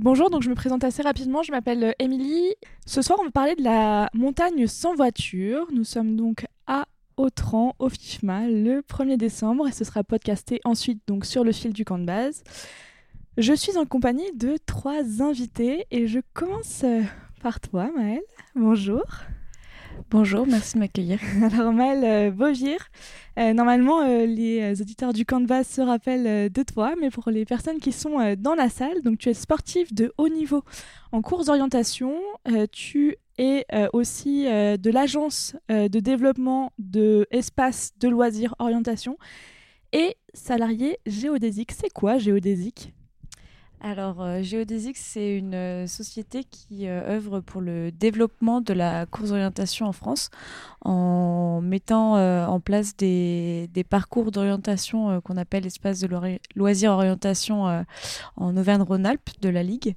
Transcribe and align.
Bonjour, 0.00 0.30
donc 0.30 0.40
je 0.42 0.48
me 0.48 0.54
présente 0.54 0.84
assez 0.84 1.02
rapidement, 1.02 1.42
je 1.42 1.52
m'appelle 1.52 1.84
euh, 1.84 1.92
Émilie. 1.98 2.54
Ce 2.86 3.02
soir, 3.02 3.18
on 3.20 3.24
va 3.24 3.30
parler 3.30 3.54
de 3.56 3.62
la 3.62 4.08
montagne 4.14 4.66
sans 4.66 4.94
voiture. 4.94 5.66
Nous 5.70 5.84
sommes 5.84 6.16
donc 6.16 6.46
à 6.66 6.86
Autran, 7.18 7.76
au 7.78 7.90
FIFMA, 7.90 8.48
le 8.48 8.80
1er 8.80 9.18
décembre, 9.18 9.68
et 9.68 9.72
ce 9.72 9.84
sera 9.84 10.02
podcasté 10.02 10.62
ensuite 10.64 11.02
donc 11.06 11.26
sur 11.26 11.44
le 11.44 11.52
fil 11.52 11.74
du 11.74 11.84
camp 11.84 11.98
de 11.98 12.06
base. 12.06 12.42
Je 13.36 13.52
suis 13.52 13.76
en 13.76 13.84
compagnie 13.84 14.32
de 14.34 14.56
trois 14.64 15.20
invités 15.20 15.84
et 15.90 16.06
je 16.06 16.20
commence 16.32 16.84
euh, 16.84 17.02
par 17.42 17.60
toi, 17.60 17.90
Maëlle. 17.94 18.22
Bonjour. 18.54 19.04
Bonjour, 20.12 20.46
merci 20.46 20.74
de 20.74 20.80
m'accueillir. 20.80 21.18
Alors 21.54 21.72
Maëlle 21.72 22.04
euh, 22.04 22.76
euh, 23.38 23.52
normalement 23.54 24.02
euh, 24.02 24.26
les 24.26 24.80
auditeurs 24.82 25.14
du 25.14 25.24
Canvas 25.24 25.64
se 25.64 25.80
rappellent 25.80 26.52
de 26.52 26.62
toi, 26.62 26.94
mais 27.00 27.08
pour 27.08 27.30
les 27.30 27.46
personnes 27.46 27.78
qui 27.78 27.92
sont 27.92 28.34
dans 28.36 28.54
la 28.54 28.68
salle, 28.68 29.00
donc 29.02 29.16
tu 29.16 29.30
es 29.30 29.34
sportif 29.34 29.94
de 29.94 30.12
haut 30.18 30.28
niveau 30.28 30.64
en 31.12 31.22
course 31.22 31.46
d'orientation, 31.46 32.14
tu 32.72 33.16
es 33.38 33.64
aussi 33.94 34.44
de 34.44 34.90
l'agence 34.90 35.56
de 35.70 36.00
développement 36.00 36.72
de 36.78 37.26
de 37.32 38.08
loisirs 38.08 38.54
orientation 38.58 39.16
et 39.92 40.16
salarié 40.34 40.98
géodésique. 41.06 41.72
C'est 41.72 41.92
quoi 41.92 42.18
géodésique? 42.18 42.92
Alors, 43.84 44.22
euh, 44.22 44.42
c'est 44.94 45.36
une 45.36 45.54
euh, 45.54 45.86
société 45.88 46.44
qui 46.44 46.86
euh, 46.86 47.16
œuvre 47.16 47.40
pour 47.40 47.60
le 47.60 47.90
développement 47.90 48.60
de 48.60 48.72
la 48.72 49.06
course 49.06 49.30
d'orientation 49.30 49.86
en 49.86 49.92
France 49.92 50.30
en 50.84 51.60
mettant 51.60 52.14
en 52.46 52.60
place 52.60 52.96
des, 52.96 53.68
parcours 53.88 54.30
d'orientation 54.30 55.20
qu'on 55.20 55.36
appelle 55.36 55.66
espace 55.66 56.00
de 56.00 56.08
loisirs 56.56 56.92
orientation 56.92 57.84
en 58.36 58.56
Auvergne-Rhône-Alpes 58.56 59.30
de 59.40 59.48
la 59.48 59.62
Ligue 59.62 59.94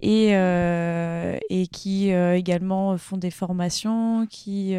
et, 0.00 0.30
et 0.30 1.66
qui 1.66 2.10
également 2.10 2.96
font 2.96 3.18
des 3.18 3.30
formations, 3.30 4.26
qui, 4.26 4.74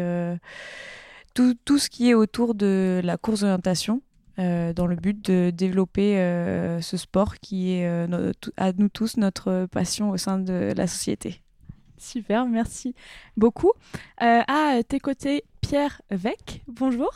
tout, 1.34 1.54
tout 1.64 1.78
ce 1.78 1.88
qui 1.88 2.10
est 2.10 2.14
autour 2.14 2.56
de 2.56 3.00
la 3.04 3.16
course 3.16 3.40
d'orientation. 3.40 4.02
Euh, 4.40 4.72
dans 4.72 4.88
le 4.88 4.96
but 4.96 5.30
de 5.30 5.50
développer 5.50 6.18
euh, 6.18 6.80
ce 6.80 6.96
sport 6.96 7.36
qui 7.36 7.74
est 7.74 7.86
euh, 7.86 8.32
à 8.56 8.72
nous 8.72 8.88
tous 8.88 9.16
notre 9.16 9.66
passion 9.70 10.10
au 10.10 10.16
sein 10.16 10.38
de 10.38 10.72
la 10.76 10.88
société. 10.88 11.40
Super, 11.98 12.44
merci 12.46 12.94
beaucoup. 13.36 13.72
à 14.18 14.80
tes 14.86 14.98
côtés, 14.98 15.44
Pierre 15.60 16.02
Vec, 16.10 16.62
bonjour. 16.66 17.12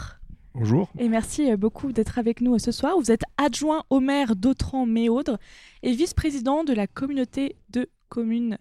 Bonjour. 0.54 0.88
Et 0.98 1.08
merci 1.08 1.54
beaucoup 1.56 1.92
d'être 1.92 2.18
avec 2.18 2.40
nous 2.40 2.58
ce 2.58 2.70
soir. 2.70 2.96
Vous 2.96 3.10
êtes 3.10 3.24
adjoint 3.36 3.82
au 3.90 3.98
maire 4.00 4.36
d'Autran-Méaudre 4.36 5.38
et 5.82 5.92
vice-président 5.92 6.62
de 6.62 6.72
la 6.72 6.86
communauté 6.86 7.56
de 7.70 7.90
communes 8.08 8.58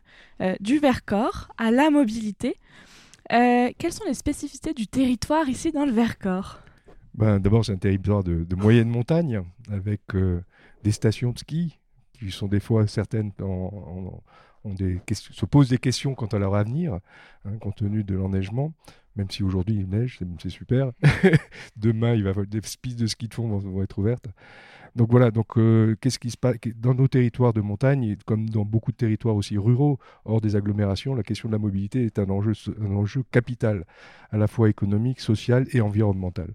du 0.59 0.79
Vercors 0.79 1.49
à 1.57 1.71
la 1.71 1.89
mobilité. 1.91 2.57
quelles 3.29 3.93
sont 3.93 4.05
les 4.05 4.15
spécificités 4.15 4.73
du 4.73 4.87
territoire 4.87 5.47
ici 5.47 5.71
dans 5.71 5.85
le 5.85 5.91
Vercors? 5.91 6.59
Ben, 7.17 7.39
D'abord, 7.39 7.65
c'est 7.65 7.73
un 7.73 7.77
territoire 7.77 8.23
de, 8.23 8.55
moyenne 8.55 8.89
montagne, 8.89 9.41
avec 9.71 10.01
euh, 10.15 10.41
des 10.83 10.91
stations 10.91 11.31
de 11.31 11.39
ski, 11.39 11.79
qui 12.13 12.31
sont 12.31 12.47
des 12.47 12.59
fois 12.59 12.87
certaines 12.87 13.31
se 15.15 15.45
posent 15.45 15.69
des 15.69 15.77
questions 15.77 16.15
quant 16.15 16.27
à 16.27 16.39
leur 16.39 16.55
avenir, 16.55 16.99
hein, 17.45 17.57
compte 17.59 17.77
tenu 17.77 18.03
de 18.03 18.15
l'enneigement. 18.15 18.73
Même 19.15 19.31
si 19.31 19.41
aujourd'hui 19.41 19.75
il 19.75 19.89
neige, 19.89 20.19
c'est 20.39 20.49
super. 20.49 20.91
Demain, 21.75 22.13
il 22.13 22.23
va 22.23 22.33
des 22.45 22.61
pistes 22.61 22.99
de 22.99 23.07
ski 23.07 23.27
de 23.27 23.33
fond 23.33 23.47
vont 23.47 23.81
être 23.81 23.97
ouvertes. 23.97 24.27
Donc 24.95 25.11
voilà, 25.11 25.31
donc 25.31 25.57
euh, 25.57 25.95
qu'est-ce 26.01 26.19
qui 26.19 26.31
se 26.31 26.37
passe 26.37 26.55
dans 26.75 26.93
nos 26.93 27.07
territoires 27.07 27.53
de 27.53 27.61
montagne, 27.61 28.15
comme 28.25 28.49
dans 28.49 28.65
beaucoup 28.65 28.91
de 28.91 28.97
territoires 28.97 29.35
aussi 29.35 29.57
ruraux, 29.57 29.99
hors 30.25 30.41
des 30.41 30.55
agglomérations, 30.55 31.15
la 31.15 31.23
question 31.23 31.49
de 31.49 31.53
la 31.53 31.59
mobilité 31.59 32.05
est 32.05 32.19
un 32.19 32.29
enjeu, 32.29 32.53
un 32.81 32.95
enjeu 32.95 33.23
capital, 33.31 33.85
à 34.31 34.37
la 34.37 34.47
fois 34.47 34.69
économique, 34.69 35.19
social 35.19 35.67
et 35.71 35.81
environnemental. 35.81 36.49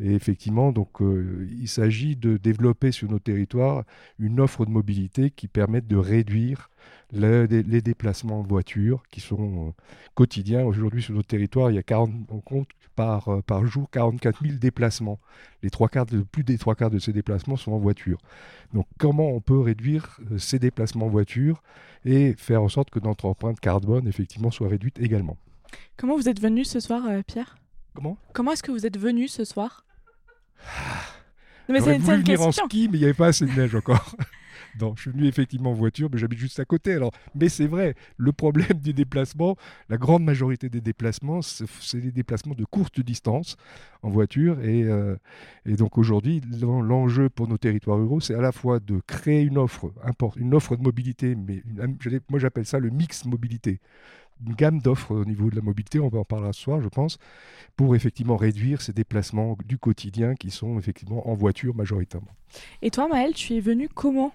Et 0.00 0.14
effectivement, 0.14 0.70
donc 0.72 1.02
euh, 1.02 1.48
il 1.58 1.68
s'agit 1.68 2.14
de 2.14 2.36
développer 2.36 2.92
sur 2.92 3.10
nos 3.10 3.18
territoires 3.18 3.84
une 4.18 4.40
offre 4.40 4.64
de 4.64 4.70
mobilité 4.70 5.30
qui 5.30 5.48
permette 5.48 5.86
de 5.88 5.96
réduire 5.96 6.70
les 7.10 7.82
déplacements 7.82 8.40
en 8.40 8.42
voiture 8.42 9.02
qui 9.10 9.20
sont 9.20 9.68
euh, 9.68 9.82
quotidiens. 10.14 10.64
Aujourd'hui, 10.64 11.02
sur 11.02 11.14
notre 11.14 11.28
territoire, 11.28 11.70
il 11.70 11.74
y 11.74 11.78
a 11.78 11.82
40, 11.82 12.10
on 12.28 12.40
compte 12.40 12.68
par, 12.94 13.42
par 13.44 13.64
jour 13.66 13.88
44 13.90 14.42
000 14.42 14.58
déplacements. 14.58 15.18
Les 15.62 15.70
trois 15.70 15.88
quarts 15.88 16.06
plus 16.30 16.44
des 16.44 16.58
trois 16.58 16.74
quarts 16.74 16.90
de 16.90 16.98
ces 16.98 17.12
déplacements 17.12 17.56
sont 17.56 17.72
en 17.78 17.80
voiture. 17.80 18.18
Donc, 18.74 18.86
comment 18.98 19.30
on 19.30 19.40
peut 19.40 19.58
réduire 19.58 20.18
euh, 20.30 20.38
ces 20.38 20.58
déplacements 20.58 21.06
en 21.06 21.10
voiture 21.10 21.62
et 22.04 22.34
faire 22.36 22.62
en 22.62 22.68
sorte 22.68 22.90
que 22.90 23.00
notre 23.00 23.24
empreinte 23.24 23.60
carbone, 23.60 24.06
effectivement, 24.06 24.50
soit 24.50 24.68
réduite 24.68 24.98
également? 25.00 25.36
Comment 25.96 26.16
vous 26.16 26.28
êtes 26.28 26.40
venu 26.40 26.64
ce 26.64 26.80
soir, 26.80 27.02
Pierre? 27.26 27.56
Comment? 27.94 28.16
Comment 28.32 28.52
est-ce 28.52 28.62
que 28.62 28.70
vous 28.70 28.86
êtes 28.86 28.98
venu 28.98 29.28
ce 29.28 29.44
soir? 29.44 29.84
Mais 31.68 31.80
c'est 31.80 31.96
une 31.96 32.02
venir 32.02 32.40
en 32.40 32.52
ski, 32.52 32.88
mais 32.90 32.98
il 32.98 33.00
n'y 33.00 33.04
avait 33.04 33.14
pas 33.14 33.28
assez 33.28 33.44
de 33.44 33.52
neige 33.52 33.74
encore. 33.74 34.14
Non, 34.80 34.94
je 34.96 35.02
suis 35.02 35.10
venu 35.10 35.26
effectivement 35.26 35.70
en 35.70 35.74
voiture, 35.74 36.08
mais 36.12 36.18
j'habite 36.18 36.38
juste 36.38 36.60
à 36.60 36.64
côté. 36.64 36.94
Alors, 36.94 37.10
mais 37.34 37.48
c'est 37.48 37.66
vrai, 37.66 37.94
le 38.16 38.32
problème 38.32 38.68
des 38.82 38.92
déplacements, 38.92 39.56
la 39.88 39.96
grande 39.96 40.24
majorité 40.24 40.68
des 40.68 40.80
déplacements, 40.80 41.40
c'est 41.42 42.00
des 42.00 42.12
déplacements 42.12 42.54
de 42.54 42.64
courte 42.64 43.00
distance 43.00 43.56
en 44.02 44.10
voiture. 44.10 44.60
Et, 44.60 44.84
euh, 44.84 45.16
donc 45.66 45.98
aujourd'hui, 45.98 46.40
l'enjeu 46.60 47.28
pour 47.28 47.48
nos 47.48 47.58
territoires 47.58 47.98
ruraux, 47.98 48.20
c'est 48.20 48.34
à 48.34 48.40
la 48.40 48.52
fois 48.52 48.80
de 48.80 49.00
créer 49.06 49.42
une 49.42 49.58
offre, 49.58 49.92
une 50.36 50.54
offre 50.54 50.76
de 50.76 50.82
mobilité, 50.82 51.34
mais 51.34 51.62
moi 52.28 52.38
j'appelle 52.38 52.66
ça 52.66 52.78
le 52.78 52.90
mix 52.90 53.24
mobilité 53.24 53.80
une 54.46 54.54
gamme 54.54 54.80
d'offres 54.80 55.14
au 55.14 55.24
niveau 55.24 55.50
de 55.50 55.56
la 55.56 55.62
mobilité, 55.62 55.98
on 56.00 56.08
va 56.08 56.20
en 56.20 56.24
parler 56.24 56.52
ce 56.52 56.62
soir, 56.62 56.80
je 56.80 56.88
pense, 56.88 57.18
pour 57.76 57.94
effectivement 57.96 58.36
réduire 58.36 58.82
ces 58.82 58.92
déplacements 58.92 59.56
du 59.64 59.78
quotidien 59.78 60.34
qui 60.34 60.50
sont 60.50 60.78
effectivement 60.78 61.28
en 61.28 61.34
voiture 61.34 61.74
majoritairement. 61.74 62.30
Et 62.82 62.90
toi, 62.90 63.08
Maëlle, 63.08 63.34
tu 63.34 63.54
es 63.54 63.60
venue 63.60 63.88
comment? 63.88 64.32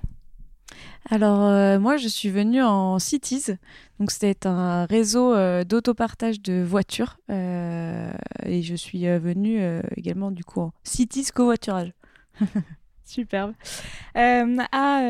Alors 1.09 1.43
euh, 1.43 1.79
moi 1.79 1.97
je 1.97 2.07
suis 2.07 2.29
venue 2.29 2.63
en 2.63 2.97
Cities, 2.97 3.51
donc 3.99 4.11
c'était 4.11 4.47
un 4.47 4.85
réseau 4.85 5.33
euh, 5.33 5.63
d'autopartage 5.63 6.41
de 6.41 6.63
voitures 6.63 7.17
euh, 7.29 8.11
et 8.45 8.61
je 8.61 8.75
suis 8.75 9.05
venue 9.05 9.61
également 9.97 10.31
du 10.31 10.43
coup 10.43 10.61
en 10.61 10.73
Cities 10.83 11.25
covoiturage. 11.33 11.91
Superbe. 13.05 13.53
à 14.15 15.01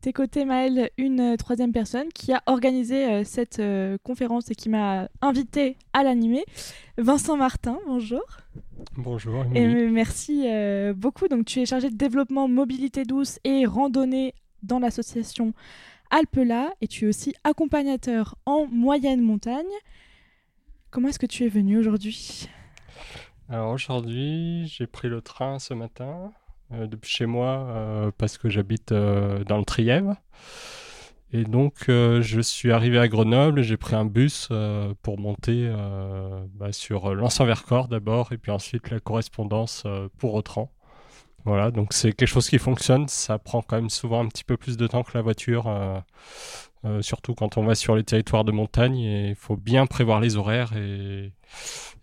tes 0.00 0.12
côtés, 0.12 0.44
Maëlle, 0.44 0.90
une 0.98 1.36
troisième 1.38 1.72
personne 1.72 2.08
qui 2.14 2.32
a 2.32 2.42
organisé 2.46 3.24
cette 3.24 3.60
conférence 4.04 4.50
et 4.50 4.54
qui 4.54 4.68
m'a 4.68 5.08
invité 5.22 5.76
à 5.94 6.04
l'animer, 6.04 6.44
Vincent 6.98 7.36
Martin. 7.36 7.78
Bonjour. 7.86 8.22
Bonjour. 8.96 9.44
Et 9.54 9.66
merci 9.88 10.46
beaucoup. 10.94 11.26
Donc, 11.26 11.46
tu 11.46 11.60
es 11.60 11.66
chargé 11.66 11.88
de 11.88 11.96
développement 11.96 12.48
mobilité 12.48 13.04
douce 13.04 13.40
et 13.44 13.64
randonnée 13.64 14.34
dans 14.66 14.78
l'association 14.78 15.54
Alpela 16.10 16.70
et 16.80 16.88
tu 16.88 17.04
es 17.04 17.08
aussi 17.08 17.34
accompagnateur 17.44 18.36
en 18.46 18.66
moyenne 18.66 19.22
montagne. 19.22 19.64
Comment 20.90 21.08
est-ce 21.08 21.18
que 21.18 21.26
tu 21.26 21.44
es 21.44 21.48
venu 21.48 21.78
aujourd'hui? 21.78 22.48
Alors 23.48 23.70
aujourd'hui, 23.70 24.66
j'ai 24.66 24.86
pris 24.86 25.08
le 25.08 25.20
train 25.20 25.58
ce 25.58 25.74
matin 25.74 26.32
euh, 26.72 26.86
depuis 26.86 27.10
chez 27.10 27.26
moi 27.26 27.66
euh, 27.68 28.10
parce 28.18 28.38
que 28.38 28.48
j'habite 28.48 28.90
euh, 28.90 29.44
dans 29.44 29.58
le 29.58 29.64
Trièvre. 29.64 30.16
Et 31.32 31.44
donc 31.44 31.86
je 31.88 32.40
suis 32.40 32.70
arrivé 32.70 32.98
à 32.98 33.08
Grenoble 33.08 33.60
et 33.60 33.62
j'ai 33.64 33.76
pris 33.76 33.96
un 33.96 34.04
bus 34.04 34.48
pour 35.02 35.18
monter 35.18 35.68
bah, 36.54 36.72
sur 36.72 37.14
l'Anse-en-Vercors 37.14 37.88
d'abord 37.88 38.32
et 38.32 38.38
puis 38.38 38.52
ensuite 38.52 38.90
la 38.90 39.00
correspondance 39.00 39.84
pour 40.18 40.34
Autran. 40.34 40.70
Voilà, 41.46 41.70
donc 41.70 41.92
c'est 41.92 42.12
quelque 42.12 42.28
chose 42.28 42.48
qui 42.48 42.58
fonctionne. 42.58 43.06
Ça 43.06 43.38
prend 43.38 43.62
quand 43.62 43.76
même 43.76 43.88
souvent 43.88 44.20
un 44.20 44.26
petit 44.26 44.42
peu 44.42 44.56
plus 44.56 44.76
de 44.76 44.88
temps 44.88 45.04
que 45.04 45.12
la 45.14 45.22
voiture, 45.22 45.68
euh, 45.68 46.00
euh, 46.84 47.02
surtout 47.02 47.34
quand 47.34 47.56
on 47.56 47.64
va 47.64 47.76
sur 47.76 47.94
les 47.94 48.02
territoires 48.02 48.42
de 48.42 48.50
montagne. 48.50 48.98
Et 48.98 49.28
il 49.28 49.34
faut 49.36 49.56
bien 49.56 49.86
prévoir 49.86 50.20
les 50.20 50.36
horaires 50.36 50.76
et, 50.76 51.30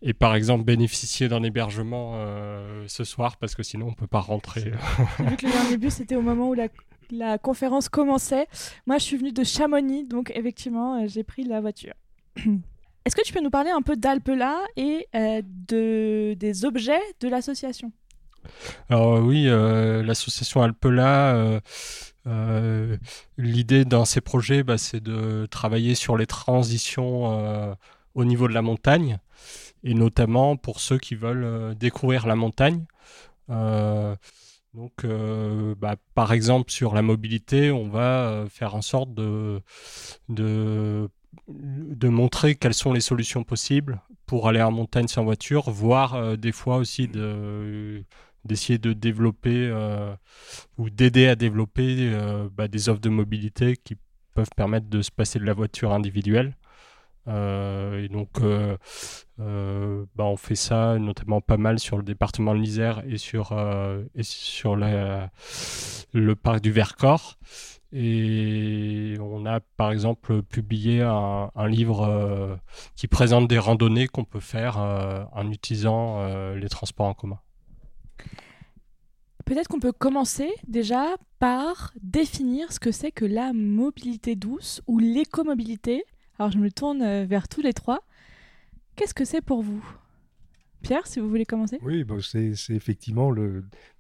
et 0.02 0.14
par 0.14 0.34
exemple 0.34 0.64
bénéficier 0.64 1.28
d'un 1.28 1.44
hébergement 1.44 2.14
euh, 2.16 2.86
ce 2.88 3.04
soir 3.04 3.36
parce 3.36 3.54
que 3.54 3.64
sinon 3.64 3.88
on 3.90 3.94
peut 3.94 4.08
pas 4.08 4.22
rentrer. 4.22 4.72
Vu 5.20 5.36
que 5.36 5.46
le 5.46 5.52
dernier 5.52 5.78
bus 5.78 5.96
c'était 5.96 6.16
au 6.16 6.22
moment 6.22 6.48
où 6.48 6.54
la, 6.54 6.70
la 7.12 7.38
conférence 7.38 7.90
commençait. 7.90 8.48
Moi 8.88 8.98
je 8.98 9.04
suis 9.04 9.18
venue 9.18 9.34
de 9.34 9.44
Chamonix, 9.44 10.06
donc 10.06 10.32
effectivement 10.36 11.06
j'ai 11.06 11.26
pris 11.26 11.44
la 11.44 11.60
voiture. 11.60 11.96
Est-ce 13.06 13.18
que 13.18 13.24
tu 13.26 13.34
peux 13.34 13.42
nous 13.42 13.50
parler 13.50 13.72
un 13.72 13.82
peu 13.82 13.98
d'Alpela 13.98 14.62
et 14.78 15.06
de, 15.14 16.34
des 16.36 16.64
objets 16.64 17.02
de 17.20 17.28
l'association? 17.28 17.92
Alors 18.90 19.20
oui, 19.20 19.46
euh, 19.48 20.04
l'association 20.04 20.62
Alpela, 20.62 21.60
euh, 22.28 22.98
l'idée 23.38 23.86
dans 23.86 24.06
ces 24.06 24.22
projets, 24.22 24.64
bah, 24.64 24.78
c'est 24.78 25.02
de 25.02 25.46
travailler 25.48 25.96
sur 25.96 26.18
les 26.18 26.28
transitions 26.28 27.40
euh, 27.40 27.74
au 28.16 28.26
niveau 28.26 28.48
de 28.48 28.54
la 28.54 28.62
montagne, 28.62 29.20
et 29.84 29.94
notamment 29.94 30.56
pour 30.56 30.80
ceux 30.80 30.98
qui 30.98 31.16
veulent 31.16 31.76
découvrir 31.76 32.28
la 32.28 32.36
montagne. 32.36 32.86
Donc, 33.50 35.06
bah, 35.06 35.96
par 36.16 36.34
exemple, 36.34 36.72
sur 36.72 36.94
la 36.96 37.02
mobilité, 37.02 37.72
on 37.72 37.90
va 37.90 38.46
faire 38.50 38.76
en 38.76 38.82
sorte 38.82 39.14
de, 39.14 39.62
montrer 42.04 42.56
quelles 42.56 42.74
sont 42.74 42.94
les 42.94 43.02
solutions 43.02 43.44
possibles 43.44 44.02
pour 44.26 44.48
aller 44.48 44.62
en 44.62 44.72
montagne 44.72 45.08
sans 45.08 45.24
voiture, 45.24 45.70
voire 45.70 46.38
des 46.38 46.52
fois 46.52 46.78
aussi 46.78 47.08
de 47.08 48.04
d'essayer 48.46 48.78
de 48.78 48.94
développer 48.94 49.70
euh, 49.72 50.16
ou 50.78 50.90
d'aider 50.90 51.28
à 51.28 51.36
développer 51.36 52.12
euh, 52.14 52.50
bah, 52.52 52.68
des 52.68 52.90
offres 52.90 53.02
de 53.02 53.10
mobilité 53.10 53.78
qui 53.78 53.98
peuvent 54.34 54.50
permettre 54.56 54.88
de 54.90 55.02
se 55.02 55.12
passer 55.12 55.40
de 55.40 55.46
la 55.46 55.54
voiture 55.54 55.94
individuelle. 55.94 56.58
Euh, 57.28 58.04
et 58.04 58.10
donc, 58.10 58.42
bah, 59.38 60.26
on 60.26 60.38
fait 60.38 60.56
ça 60.56 60.98
notamment 61.00 61.42
pas 61.42 61.58
mal 61.58 61.80
sur 61.80 61.98
le 61.98 62.04
département 62.04 62.54
de 62.54 62.60
l'Isère 62.60 63.04
et 63.08 63.18
sur, 63.18 63.58
sur 64.22 64.76
le 64.76 66.34
parc 66.34 66.62
du 66.62 66.72
Vercors. 66.72 67.38
Et 67.96 69.18
on 69.22 69.46
a 69.46 69.60
par 69.60 69.92
exemple 69.92 70.42
publié 70.42 71.02
un 71.02 71.68
livre 71.68 72.60
qui 72.96 73.08
présente 73.08 73.48
des 73.48 73.60
randonnées 73.60 74.08
qu'on 74.08 74.26
peut 74.26 74.40
faire 74.40 74.78
en 74.78 75.52
utilisant 75.52 76.54
les 76.56 76.70
transports 76.70 77.06
en 77.06 77.14
commun. 77.14 77.40
Peut-être 79.46 79.68
qu'on 79.68 79.80
peut 79.80 79.92
commencer 79.92 80.50
déjà 80.68 81.18
par 81.40 81.94
définir 82.02 82.72
ce 82.72 82.80
que 82.80 82.92
c'est 82.92 83.12
que 83.12 83.26
la 83.26 83.52
mobilité 83.52 84.36
douce 84.36 84.82
ou 84.88 85.00
l'écomobilité. 85.00 86.06
Alors 86.40 86.52
je 86.52 86.58
me 86.58 86.72
tourne 86.72 87.02
euh, 87.02 87.26
vers 87.26 87.48
tous 87.48 87.62
les 87.62 87.74
trois. 87.74 88.06
Qu'est-ce 88.96 89.14
que 89.14 89.26
c'est 89.26 89.42
pour 89.42 89.62
vous? 89.62 89.84
Pierre, 90.84 91.08
si 91.08 91.20
vous 91.22 91.30
voulez 91.30 91.46
commencer? 91.46 91.80
Oui, 91.82 92.06
c'est 92.22 92.74
effectivement 92.74 93.34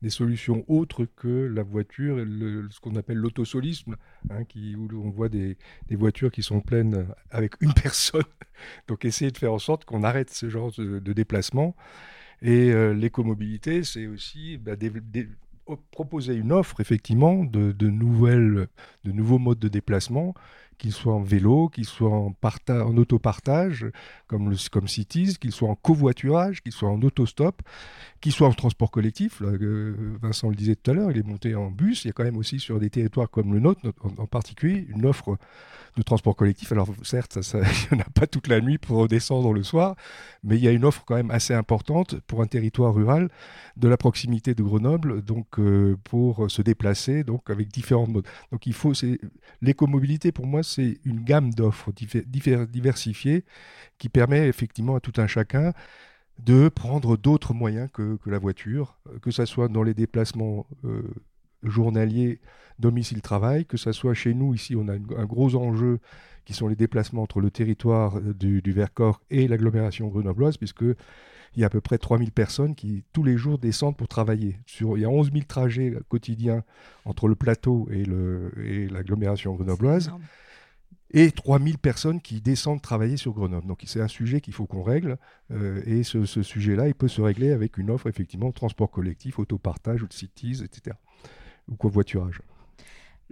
des 0.02 0.10
solutions 0.10 0.66
autres 0.68 1.06
que 1.06 1.30
la 1.30 1.64
voiture, 1.64 2.18
ce 2.18 2.80
qu'on 2.82 2.96
appelle 2.98 3.18
l'autosolisme, 3.18 3.96
hein, 4.30 4.44
où 4.56 5.02
on 5.02 5.10
voit 5.10 5.30
des, 5.30 5.58
voitures 5.92 6.30
qui 6.30 6.44
sont 6.44 6.60
pleines 6.60 7.08
avec 7.32 7.54
une 7.62 7.74
personne. 7.82 8.24
Donc 8.90 9.06
essayer 9.06 9.32
de 9.32 9.38
faire 9.38 9.54
en 9.54 9.60
sorte 9.60 9.86
qu'on 9.86 10.04
arrête 10.04 10.30
ce 10.30 10.50
genre 10.50 10.74
de, 10.74 11.00
de 11.00 11.14
déplacement. 11.14 11.74
Et 12.44 12.72
euh, 12.72 12.94
l'écomobilité, 12.94 13.84
c'est 13.84 14.06
aussi 14.06 14.58
bah, 14.58 14.74
proposer 15.92 16.36
une 16.36 16.52
offre 16.52 16.82
effectivement 16.82 17.46
de, 17.46 17.90
nouvelles, 17.90 18.68
de 19.06 19.12
nouveaux 19.12 19.40
modes 19.40 19.60
de 19.60 19.70
déplacement 19.70 20.34
qu'ils 20.78 20.92
soient 20.92 21.14
en 21.14 21.22
vélo, 21.22 21.70
qu'ils 21.70 21.86
soient 21.86 22.10
en, 22.10 22.36
en 22.70 22.98
autopartage, 22.98 23.86
comme, 24.28 24.54
comme 24.72 24.88
Cities, 24.90 25.38
qu'ils 25.40 25.54
soient 25.54 25.70
en 25.70 25.76
covoiturage, 25.76 26.62
qu'ils 26.62 26.74
soient 26.74 26.90
en 26.90 27.02
autostop, 27.02 27.62
qu'ils 28.20 28.34
soient 28.34 28.50
en 28.50 28.54
transport 28.54 28.92
collectif. 28.92 29.42
Euh, 29.42 30.18
Vincent 30.22 30.50
le 30.50 30.56
disait 30.56 30.76
tout 30.76 30.92
à 30.92 30.94
l'heure, 30.94 31.12
il 31.12 31.18
est 31.18 31.26
monté 31.28 31.56
en 31.56 31.72
bus. 31.72 32.04
Il 32.04 32.08
y 32.08 32.10
a 32.10 32.14
quand 32.14 32.26
même 32.26 32.38
aussi 32.38 32.60
sur 32.60 32.80
des 32.80 32.90
territoires 32.90 33.30
comme 33.30 33.54
le 33.54 33.60
nôtre, 33.62 33.82
en, 34.18 34.28
particulier, 34.28 34.86
une 34.90 35.06
offre 35.06 35.38
de 35.96 36.02
transport 36.02 36.36
collectif. 36.36 36.72
Alors 36.72 36.88
certes, 37.04 37.40
il 37.54 37.96
n'y 37.98 38.02
en 38.02 38.06
a 38.06 38.10
pas 38.10 38.28
toute 38.28 38.48
la 38.48 38.62
nuit 38.62 38.78
pour 38.78 38.98
redescendre 38.98 39.54
le 39.54 39.64
soir, 39.64 39.96
mais 40.44 40.58
il 40.58 40.64
y 40.64 40.68
a 40.68 40.72
une 40.72 40.86
offre 40.86 41.04
quand 41.06 41.16
même 41.16 41.32
assez 41.32 41.54
importante 41.54 42.20
pour 42.22 42.42
un 42.42 42.48
territoire 42.48 42.94
rural 42.94 43.30
de 43.78 43.88
la 43.88 43.98
proximité 43.98 44.56
de 44.56 44.64
Grenoble, 44.64 45.22
donc 45.22 45.60
euh, 45.60 45.98
pour 46.04 46.50
se 46.50 46.62
déplacer, 46.62 47.24
donc 47.24 47.50
avec 47.50 47.70
différents 47.70 48.08
modes. 48.08 48.28
Donc 48.52 48.66
il 48.68 48.74
faut, 48.74 48.94
c'est 48.94 49.20
l'écomobilité 49.62 50.32
pour 50.32 50.48
moi, 50.48 50.64
c'est 50.64 51.00
une 51.06 51.24
gamme 51.24 51.54
d'offres 51.54 51.92
diversifiées 51.92 53.46
qui 53.98 54.10
permet 54.10 54.48
effectivement 54.48 54.96
à 54.96 55.00
tout 55.00 55.14
un 55.18 55.28
chacun 55.28 55.74
de 56.40 56.70
prendre 56.70 57.16
d'autres 57.18 57.54
moyens 57.54 57.90
que, 57.94 58.18
la 58.26 58.40
voiture, 58.40 58.98
que 59.22 59.32
ce 59.32 59.46
soit 59.46 59.68
dans 59.68 59.84
les 59.84 59.94
déplacements 59.94 60.66
euh, 60.84 61.04
journaliers 61.64 62.40
domicile-travail, 62.80 63.66
que 63.66 63.78
ce 63.78 63.92
soit 63.92 64.14
chez 64.14 64.34
nous, 64.34 64.54
ici 64.54 64.76
on 64.76 64.88
a 64.88 64.94
un 64.94 65.26
gros 65.26 65.56
enjeu 65.56 66.00
qui 66.46 66.54
sont 66.54 66.68
les 66.68 66.76
déplacements 66.76 67.24
entre 67.24 67.40
le 67.40 67.52
territoire 67.52 68.18
euh, 68.18 68.34
du, 68.34 68.72
Vercors 68.72 69.22
et 69.30 69.48
l'agglomération 69.48 70.08
grenobloise, 70.08 70.58
puisque 70.58 70.84
il 71.56 71.62
y 71.62 71.64
a 71.64 71.68
à 71.68 71.70
peu 71.70 71.82
près 71.82 71.98
3000 71.98 72.32
personnes 72.32 72.76
qui 72.76 73.04
tous 73.14 73.24
les 73.24 73.38
jours 73.38 73.60
descendent 73.60 73.96
pour 73.96 74.08
travailler. 74.08 74.60
Sur, 74.66 74.98
il 74.98 75.02
y 75.02 75.06
a 75.06 75.10
11 75.10 75.32
000 75.32 75.46
trajets 75.48 75.94
quotidiens 76.10 76.64
entre 77.06 77.28
le 77.28 77.36
plateau 77.36 77.88
et 77.92 78.88
l'agglomération 78.90 79.54
grenobloise 79.54 80.12
et 81.14 81.32
3000 81.32 81.78
personnes 81.78 82.22
qui 82.22 82.42
descendent 82.42 82.82
travailler 82.82 83.18
sur 83.18 83.34
Grenoble. 83.34 83.68
Donc 83.68 83.82
c'est 83.86 84.02
un 84.02 84.08
sujet 84.08 84.42
qu'il 84.42 84.54
faut 84.54 84.66
qu'on 84.66 84.82
règle, 84.82 85.18
euh, 85.52 85.82
et 85.86 86.04
ce, 86.04 86.26
sujet-là, 86.26 86.88
il 86.88 86.96
peut 86.96 87.08
se 87.08 87.22
régler 87.22 87.52
avec 87.52 87.78
une 87.78 87.92
offre, 87.92 88.08
effectivement, 88.08 88.50
de 88.50 88.54
transport 88.54 88.90
collectif, 88.90 89.40
autopartage, 89.40 90.02
ou 90.02 90.08
de 90.08 90.14
cities, 90.14 90.64
etc. 90.64 90.98
Ou 91.68 91.76
covoiturage. 91.76 92.42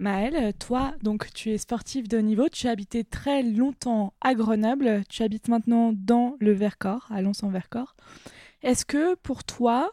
Maëlle, 0.02 0.52
toi, 0.54 0.94
donc 1.02 1.32
tu 1.32 1.50
es 1.50 1.58
sportif 1.58 2.08
de 2.08 2.18
haut 2.18 2.22
niveau, 2.22 2.48
tu 2.48 2.66
as 2.66 2.72
habité 2.72 3.04
très 3.04 3.44
longtemps 3.44 4.12
à 4.20 4.34
Grenoble, 4.34 5.04
tu 5.08 5.22
habites 5.22 5.46
maintenant 5.46 5.92
dans 5.94 6.34
le 6.40 6.50
Vercors, 6.50 7.06
à 7.12 7.22
Lons-en-Vercors. 7.22 7.94
Est-ce 8.64 8.84
que 8.84 9.14
pour 9.14 9.44
toi, 9.44 9.92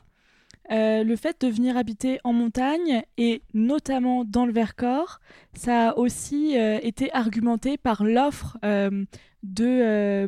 euh, 0.71 1.03
le 1.03 1.15
fait 1.15 1.39
de 1.41 1.47
venir 1.47 1.77
habiter 1.77 2.19
en 2.23 2.33
montagne 2.33 3.03
et 3.17 3.43
notamment 3.53 4.25
dans 4.25 4.47
le 4.47 4.51
Vercors, 4.51 5.19
ça 5.53 5.89
a 5.89 5.97
aussi 5.97 6.57
euh, 6.57 6.79
été 6.81 7.13
argumenté 7.13 7.77
par 7.77 8.03
l'offre 8.03 8.57
euh, 8.65 9.05
de 9.43 10.27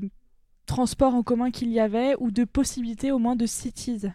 transport 0.68 1.16
en 1.16 1.24
commun 1.24 1.50
qu'il 1.50 1.70
y 1.70 1.80
avait 1.80 2.16
ou 2.20 2.30
de 2.30 2.44
possibilités 2.44 3.12
au 3.12 3.18
moins 3.18 3.36
de 3.36 3.48
cities? 3.48 4.12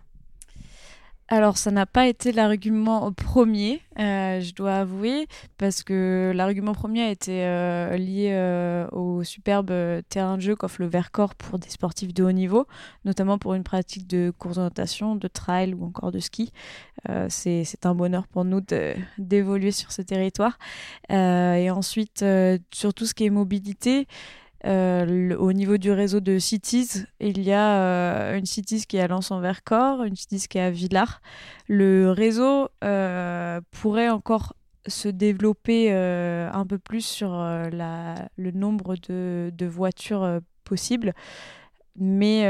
Alors, 1.29 1.59
ça 1.59 1.73
n'a 1.73 1.87
pas 1.87 2.07
été 2.07 2.31
l'argument 2.31 3.11
premier, 3.11 3.83
euh, 3.99 4.41
je 4.41 4.55
dois 4.55 4.77
avouer, 4.77 5.27
parce 5.59 5.83
que 5.83 6.31
l'argument 6.33 6.73
premier 6.73 7.03
a 7.03 7.11
été 7.11 7.45
euh, 7.45 7.97
lié 7.97 8.31
euh, 8.31 8.87
au 8.93 9.25
superbe 9.25 9.73
terrain 10.09 10.37
de 10.37 10.43
jeu 10.43 10.55
qu'offre 10.55 10.81
le 10.81 10.87
Vercors 10.87 11.35
pour 11.35 11.59
des 11.59 11.69
sportifs 11.69 12.15
de 12.15 12.23
haut 12.23 12.31
niveau, 12.31 12.67
notamment 13.05 13.39
pour 13.39 13.55
une 13.55 13.65
pratique 13.65 14.07
de 14.07 14.33
course 14.39 14.55
d'orientation, 14.55 15.17
de 15.17 15.27
trail 15.27 15.75
ou 15.75 15.85
encore 15.85 16.13
de 16.13 16.21
ski. 16.21 16.53
C'est 17.29 17.87
un 17.87 17.95
bonheur 17.95 18.29
pour 18.29 18.45
nous 18.45 18.61
d'évoluer 19.19 19.71
sur 19.73 19.91
ce 19.91 20.03
territoire. 20.03 20.59
et 21.09 21.71
ensuite, 21.71 22.25
sur 22.73 22.95
tout 22.95 23.07
ce 23.07 23.15
qui 23.15 23.27
est 23.27 23.31
mobilité, 23.31 24.07
euh, 24.67 25.37
au 25.37 25.53
niveau 25.53 25.77
du 25.77 25.93
réseau 25.93 26.21
de 26.21 26.39
cities, 26.39 27.05
il 27.21 27.41
y 27.43 27.53
a 27.53 27.81
euh, 27.81 28.39
une 28.39 28.47
cities 28.47 28.85
qui 28.87 28.97
est 28.97 29.01
à 29.01 29.07
Lens-en-Vercors, 29.07 30.03
une 30.03 30.17
cities 30.17 30.49
qui 30.49 30.59
est 30.59 30.63
à 30.63 30.71
Villars. 30.71 31.23
Le 31.69 32.11
réseau 32.11 32.69
euh, 32.83 33.61
pourrait 33.71 34.09
encore 34.09 34.55
se 34.89 35.09
développer 35.09 35.93
un 35.93 36.65
peu 36.65 36.79
plus 36.79 37.05
sur 37.05 37.31
le 37.33 38.51
nombre 38.53 38.95
de, 39.09 39.67
voitures 39.67 40.41
possibles. 40.63 41.13
Mais 41.97 42.47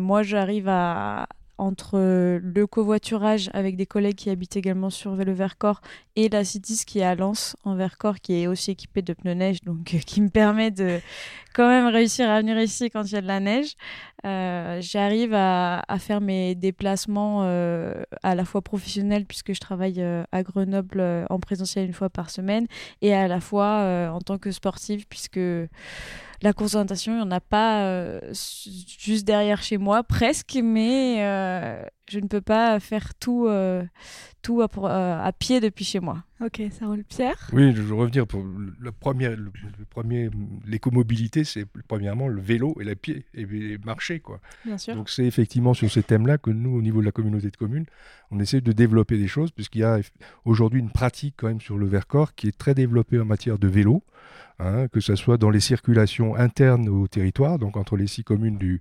moi, 0.00 0.24
j'arrive 0.24 0.68
à, 0.68 1.28
entre 1.58 1.98
le 2.40 2.66
covoiturage 2.66 3.50
avec 3.52 3.76
des 3.76 3.84
collègues 3.84 4.14
qui 4.14 4.30
habitent 4.30 4.56
également 4.56 4.90
sur 4.90 5.16
le 5.16 5.32
Vercors 5.32 5.80
et 6.14 6.28
la 6.28 6.44
Citis 6.44 6.84
qui 6.86 7.00
est 7.00 7.04
à 7.04 7.16
Lens 7.16 7.56
en 7.64 7.74
Vercors 7.74 8.20
qui 8.20 8.40
est 8.40 8.46
aussi 8.46 8.70
équipée 8.70 9.02
de 9.02 9.12
pneus 9.12 9.34
neige 9.34 9.60
donc 9.62 9.84
qui 9.84 10.20
me 10.20 10.28
permet 10.28 10.70
de 10.70 11.00
quand 11.58 11.68
même 11.68 11.88
réussir 11.88 12.30
à 12.30 12.38
venir 12.38 12.56
ici 12.60 12.88
quand 12.88 13.02
il 13.02 13.14
y 13.14 13.16
a 13.16 13.20
de 13.20 13.26
la 13.26 13.40
neige. 13.40 13.74
Euh, 14.24 14.78
j'arrive 14.80 15.34
à, 15.34 15.82
faire 15.98 16.20
mes 16.20 16.54
déplacements 16.54 17.40
euh, 17.42 18.04
à 18.22 18.36
la 18.36 18.44
fois 18.44 18.62
professionnels 18.62 19.24
puisque 19.24 19.52
je 19.52 19.58
travaille 19.58 20.00
euh, 20.00 20.22
à 20.30 20.44
Grenoble 20.44 21.02
en 21.28 21.40
présentiel 21.40 21.86
une 21.86 21.92
fois 21.92 22.10
par 22.10 22.30
semaine 22.30 22.68
et 23.02 23.12
à 23.12 23.26
la 23.26 23.40
fois 23.40 24.08
en 24.12 24.20
tant 24.20 24.38
que 24.38 24.52
sportive 24.52 25.08
puisque 25.08 25.40
la 26.42 26.52
course 26.52 26.72
d'orientation, 26.72 27.14
il 27.14 27.16
n'y 27.16 27.22
en 27.22 27.30
a 27.32 27.40
pas 27.40 28.20
juste 28.32 29.26
derrière 29.26 29.60
chez 29.60 29.78
moi, 29.78 30.04
presque, 30.04 30.60
mais 30.62 31.16
je 32.10 32.18
ne 32.18 32.26
peux 32.26 32.40
pas 32.40 32.78
faire 32.80 33.14
tout, 33.14 33.46
euh, 33.46 33.84
tout 34.42 34.62
à, 34.62 35.32
pied 35.38 35.60
depuis 35.60 35.84
chez 35.84 36.00
moi. 36.00 36.24
Ok, 36.44 36.62
ça 36.70 36.86
roule. 36.86 37.04
Pierre? 37.04 37.48
Oui, 37.52 37.72
je 37.74 37.82
veux 37.82 37.94
revenir 37.94 38.26
pour 38.26 38.42
le 38.42 38.92
premier, 38.92 39.34
le, 39.34 39.50
premier 39.90 40.30
l'écomobilité, 40.66 41.44
c'est 41.44 41.66
premièrement 41.88 42.28
le 42.28 42.40
vélo 42.40 42.76
et 42.80 42.84
la 42.84 42.94
pied 42.94 43.26
et, 43.34 43.46
marcher, 43.84 44.20
quoi. 44.20 44.40
Bien 44.64 44.78
sûr. 44.78 44.94
Donc 44.94 45.10
c'est 45.10 45.24
effectivement 45.24 45.74
sur 45.74 45.90
ces 45.90 46.02
thèmes-là 46.02 46.38
que 46.38 46.50
nous, 46.50 46.76
au 46.76 46.82
niveau 46.82 47.00
de 47.00 47.06
la 47.06 47.12
communauté 47.12 47.50
de 47.50 47.56
communes, 47.56 47.86
on 48.30 48.38
essaie 48.38 48.60
de 48.60 48.72
développer 48.72 49.18
des 49.18 49.28
choses, 49.28 49.50
puisqu'il 49.50 49.80
y 49.80 49.84
a 49.84 49.98
aujourd'hui 50.44 50.80
une 50.80 50.90
pratique 50.90 51.34
quand 51.36 51.48
même 51.48 51.60
sur 51.60 51.76
le 51.76 51.86
Vercors 51.86 52.34
qui 52.34 52.48
est 52.48 52.56
très 52.56 52.74
développée 52.74 53.18
en 53.18 53.24
matière 53.24 53.58
de 53.58 53.68
vélo. 53.68 54.02
Hein, 54.60 54.88
que 54.88 54.98
ce 54.98 55.14
soit 55.14 55.38
dans 55.38 55.50
les 55.50 55.60
circulations 55.60 56.34
internes 56.34 56.88
au 56.88 57.06
territoire, 57.06 57.60
donc 57.60 57.76
entre 57.76 57.96
les 57.96 58.08
six 58.08 58.24
communes 58.24 58.58
du, 58.58 58.80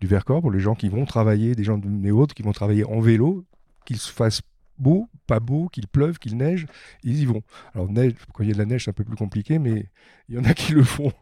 du 0.00 0.06
Vercors, 0.06 0.42
pour 0.42 0.50
les 0.50 0.60
gens 0.60 0.74
qui 0.74 0.90
vont 0.90 1.06
travailler, 1.06 1.54
des 1.54 1.64
gens 1.64 1.78
de, 1.78 2.10
autres 2.10 2.34
qui 2.34 2.42
vont 2.42 2.52
travailler 2.52 2.84
en 2.84 3.00
vélo, 3.00 3.46
qu'ils 3.86 3.96
se 3.96 4.12
fassent 4.12 4.42
beau, 4.78 5.08
pas 5.26 5.40
beau, 5.40 5.68
qu'il 5.68 5.88
pleuve, 5.88 6.18
qu'il 6.18 6.36
neige, 6.36 6.66
ils 7.02 7.20
y 7.20 7.24
vont. 7.24 7.42
Alors 7.74 7.90
neige, 7.90 8.12
quand 8.34 8.42
il 8.42 8.48
y 8.48 8.50
a 8.50 8.54
de 8.54 8.58
la 8.58 8.66
neige, 8.66 8.84
c'est 8.84 8.90
un 8.90 8.92
peu 8.92 9.04
plus 9.04 9.16
compliqué, 9.16 9.58
mais 9.58 9.86
il 10.28 10.34
y 10.34 10.38
en 10.38 10.44
a 10.44 10.52
qui 10.52 10.72
le 10.72 10.82
font. 10.82 11.12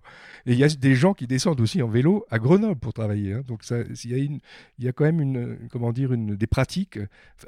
Et 0.47 0.53
il 0.53 0.59
y 0.59 0.65
a 0.65 0.69
des 0.69 0.95
gens 0.95 1.15
qui 1.15 1.27
descendent 1.27 1.61
aussi 1.61 1.81
en 1.83 1.89
vélo 1.89 2.27
à 2.31 2.39
Grenoble 2.39 2.79
pour 2.79 2.93
travailler. 2.93 3.33
hein. 3.35 3.43
Donc 3.47 3.63
il 4.05 4.11
y, 4.11 4.15
a 4.15 4.19
une- 4.19 4.41
il 4.79 4.85
y 4.85 4.89
a 4.89 4.93
quand 4.93 5.05
même 5.05 5.21
une, 5.21 5.57
comment 5.71 5.93
dire, 5.93 6.13
une, 6.13 6.37
des 6.37 6.47
pratiques 6.47 6.99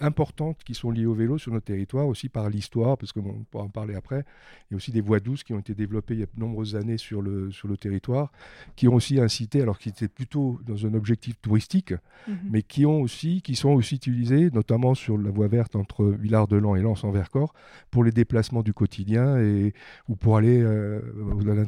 importantes 0.00 0.62
qui 0.64 0.74
sont 0.74 0.90
liées 0.90 1.06
au 1.06 1.14
vélo 1.14 1.38
sur 1.38 1.52
notre 1.52 1.66
territoire, 1.66 2.06
aussi 2.06 2.28
par 2.28 2.48
l'histoire, 2.50 2.96
parce 2.98 3.12
qu'on 3.12 3.44
pourra 3.50 3.64
en 3.64 3.68
parler 3.68 3.94
après. 3.94 4.24
Il 4.70 4.72
y 4.72 4.74
a 4.74 4.76
aussi 4.76 4.92
des 4.92 5.00
voies 5.00 5.20
douces 5.20 5.44
qui 5.44 5.52
ont 5.52 5.58
été 5.58 5.74
développées 5.74 6.14
il 6.14 6.20
y 6.20 6.22
a 6.22 6.26
de 6.26 6.40
nombreuses 6.40 6.74
années 6.76 6.96
sur 6.98 7.22
le, 7.22 7.50
sur 7.50 7.68
le 7.68 7.76
territoire, 7.76 8.32
qui 8.76 8.88
ont 8.88 8.94
aussi 8.94 9.20
incité, 9.20 9.60
alors 9.62 9.78
qu'ils 9.78 9.92
étaient 9.92 10.08
plutôt 10.08 10.58
dans 10.66 10.86
un 10.86 10.94
objectif 10.94 11.40
touristique, 11.40 11.92
Mhm. 12.28 12.36
mais 12.50 12.62
qui, 12.62 12.86
ont 12.86 13.00
aussi, 13.02 13.42
qui 13.42 13.54
sont 13.54 13.70
aussi 13.70 13.96
utilisés, 13.96 14.50
notamment 14.52 14.94
sur 14.94 15.18
la 15.18 15.30
voie 15.30 15.48
verte 15.48 15.76
entre 15.76 16.06
Villard-de-Lans 16.06 16.76
et 16.76 16.82
Lens 16.82 17.04
en 17.04 17.10
Vercors, 17.10 17.52
pour 17.90 18.04
les 18.04 18.10
déplacements 18.12 18.62
du 18.62 18.72
quotidien 18.72 19.38
et, 19.38 19.74
ou 20.08 20.16
pour 20.16 20.36
aller 20.36 20.60
euh, 20.60 21.00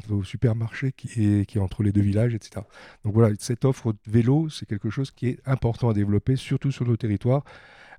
au, 0.09 0.13
au 0.15 0.23
supermarché 0.23 0.91
qui 0.91 1.07
est, 1.07 1.18
qui 1.45 1.57
est 1.57 1.61
entre 1.61 1.83
les 1.83 1.91
deux 1.91 2.01
villages, 2.01 2.33
etc. 2.33 2.61
Donc 3.03 3.13
voilà, 3.13 3.35
cette 3.39 3.65
offre 3.65 3.93
de 3.93 3.97
vélo, 4.07 4.49
c'est 4.49 4.65
quelque 4.65 4.89
chose 4.89 5.11
qui 5.11 5.27
est 5.27 5.39
important 5.45 5.89
à 5.89 5.93
développer, 5.93 6.35
surtout 6.35 6.71
sur 6.71 6.85
nos 6.85 6.97
territoires, 6.97 7.43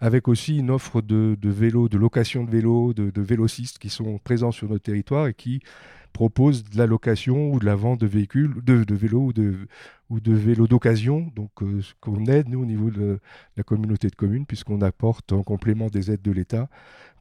avec 0.00 0.28
aussi 0.28 0.58
une 0.58 0.70
offre 0.70 1.02
de, 1.02 1.36
vélos, 1.42 1.88
de 1.88 1.98
location 1.98 2.44
de 2.44 2.50
vélos, 2.50 2.94
de, 2.94 3.20
vélocistes 3.20 3.78
qui 3.78 3.90
sont 3.90 4.18
présents 4.18 4.52
sur 4.52 4.68
notre 4.68 4.84
territoire 4.84 5.26
et 5.26 5.34
qui 5.34 5.60
proposent 6.12 6.64
de 6.64 6.76
la 6.76 6.86
location 6.86 7.52
ou 7.52 7.60
de 7.60 7.66
la 7.66 7.76
vente 7.76 8.00
de 8.00 8.06
véhicules, 8.06 8.54
de, 8.64 8.94
vélos 8.94 9.32
ou 10.08 10.20
de, 10.20 10.32
vélos 10.32 10.66
d'occasion. 10.66 11.30
Donc, 11.36 11.50
euh, 11.62 11.82
ce 11.82 11.92
qu'on 12.00 12.24
aide, 12.26 12.48
nous, 12.48 12.62
au 12.62 12.66
niveau 12.66 12.90
de 12.90 13.20
la 13.56 13.62
communauté 13.62 14.08
de 14.08 14.16
communes, 14.16 14.46
puisqu'on 14.46 14.80
apporte 14.80 15.32
en 15.32 15.44
complément 15.44 15.88
des 15.88 16.10
aides 16.10 16.22
de 16.22 16.32
l'État 16.32 16.68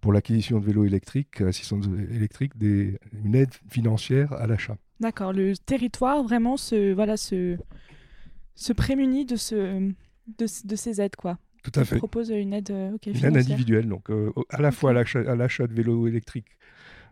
pour 0.02 0.14
l'acquisition 0.14 0.60
de 0.60 0.66
vélos 0.66 0.86
électriques, 0.86 1.42
assistance 1.42 1.86
électrique, 2.10 2.54
une 2.62 3.36
aide 3.36 3.54
financière 3.70 4.34
à 4.34 4.48
l'achat. 4.48 4.78
D'accord, 5.00 5.34
le 5.34 5.56
territoire 5.58 6.24
vraiment 6.24 6.58
se, 6.58 6.94
voilà, 6.94 7.16
se, 7.18 7.58
se 8.56 8.74
prémunit 8.74 9.26
de, 9.26 9.36
ce, 9.36 9.56
de, 10.38 10.46
de 10.66 10.76
ces 10.76 11.02
aides, 11.02 11.16
quoi. 11.16 11.38
Tout 11.64 11.72
à 11.76 11.82
Il 11.82 11.86
fait. 11.86 11.98
propose 11.98 12.30
une 12.30 12.54
aide, 12.54 12.72
euh, 12.72 12.94
ok, 12.94 13.08
Une 13.08 13.26
aide 13.26 13.38
individuelle, 13.38 13.88
donc 13.88 14.10
euh, 14.10 14.32
à 14.50 14.62
la 14.62 14.72
fois 14.72 14.92
à 14.92 14.94
l'achat 15.36 15.68
de 15.68 15.74
vélos 15.74 16.08
électriques 16.08 16.58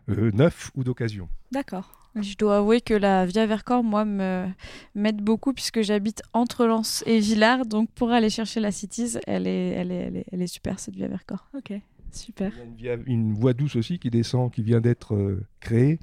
euh, 0.08 0.30
neufs 0.32 0.70
ou 0.74 0.84
d'occasion. 0.84 1.28
D'accord. 1.52 1.94
Je 2.20 2.34
dois 2.36 2.56
avouer 2.58 2.80
que 2.80 2.94
la 2.94 3.26
Via 3.26 3.46
Vercors, 3.46 3.84
moi, 3.84 4.04
me 4.04 4.48
m'aide 4.96 5.20
beaucoup 5.22 5.52
puisque 5.52 5.82
j'habite 5.82 6.20
entre 6.32 6.66
Lens 6.66 7.04
et 7.06 7.20
Villars. 7.20 7.64
Donc, 7.64 7.90
pour 7.92 8.10
aller 8.10 8.30
chercher 8.30 8.58
la 8.58 8.72
Cities, 8.72 9.18
elle 9.26 9.46
est, 9.46 9.68
elle 9.68 9.92
est, 9.92 9.94
elle 10.06 10.16
est, 10.16 10.24
elle 10.32 10.42
est 10.42 10.46
super, 10.48 10.80
cette 10.80 10.96
Via 10.96 11.06
Vercors. 11.06 11.48
Ok, 11.56 11.72
super. 12.10 12.52
Il 12.78 12.84
y 12.84 12.88
a 12.88 12.94
une, 12.94 13.02
via- 13.02 13.06
une 13.06 13.32
voie 13.34 13.52
douce 13.52 13.76
aussi 13.76 13.98
qui 14.00 14.10
descend, 14.10 14.50
qui 14.52 14.62
vient 14.62 14.80
d'être 14.80 15.14
euh, 15.14 15.46
créée, 15.60 16.00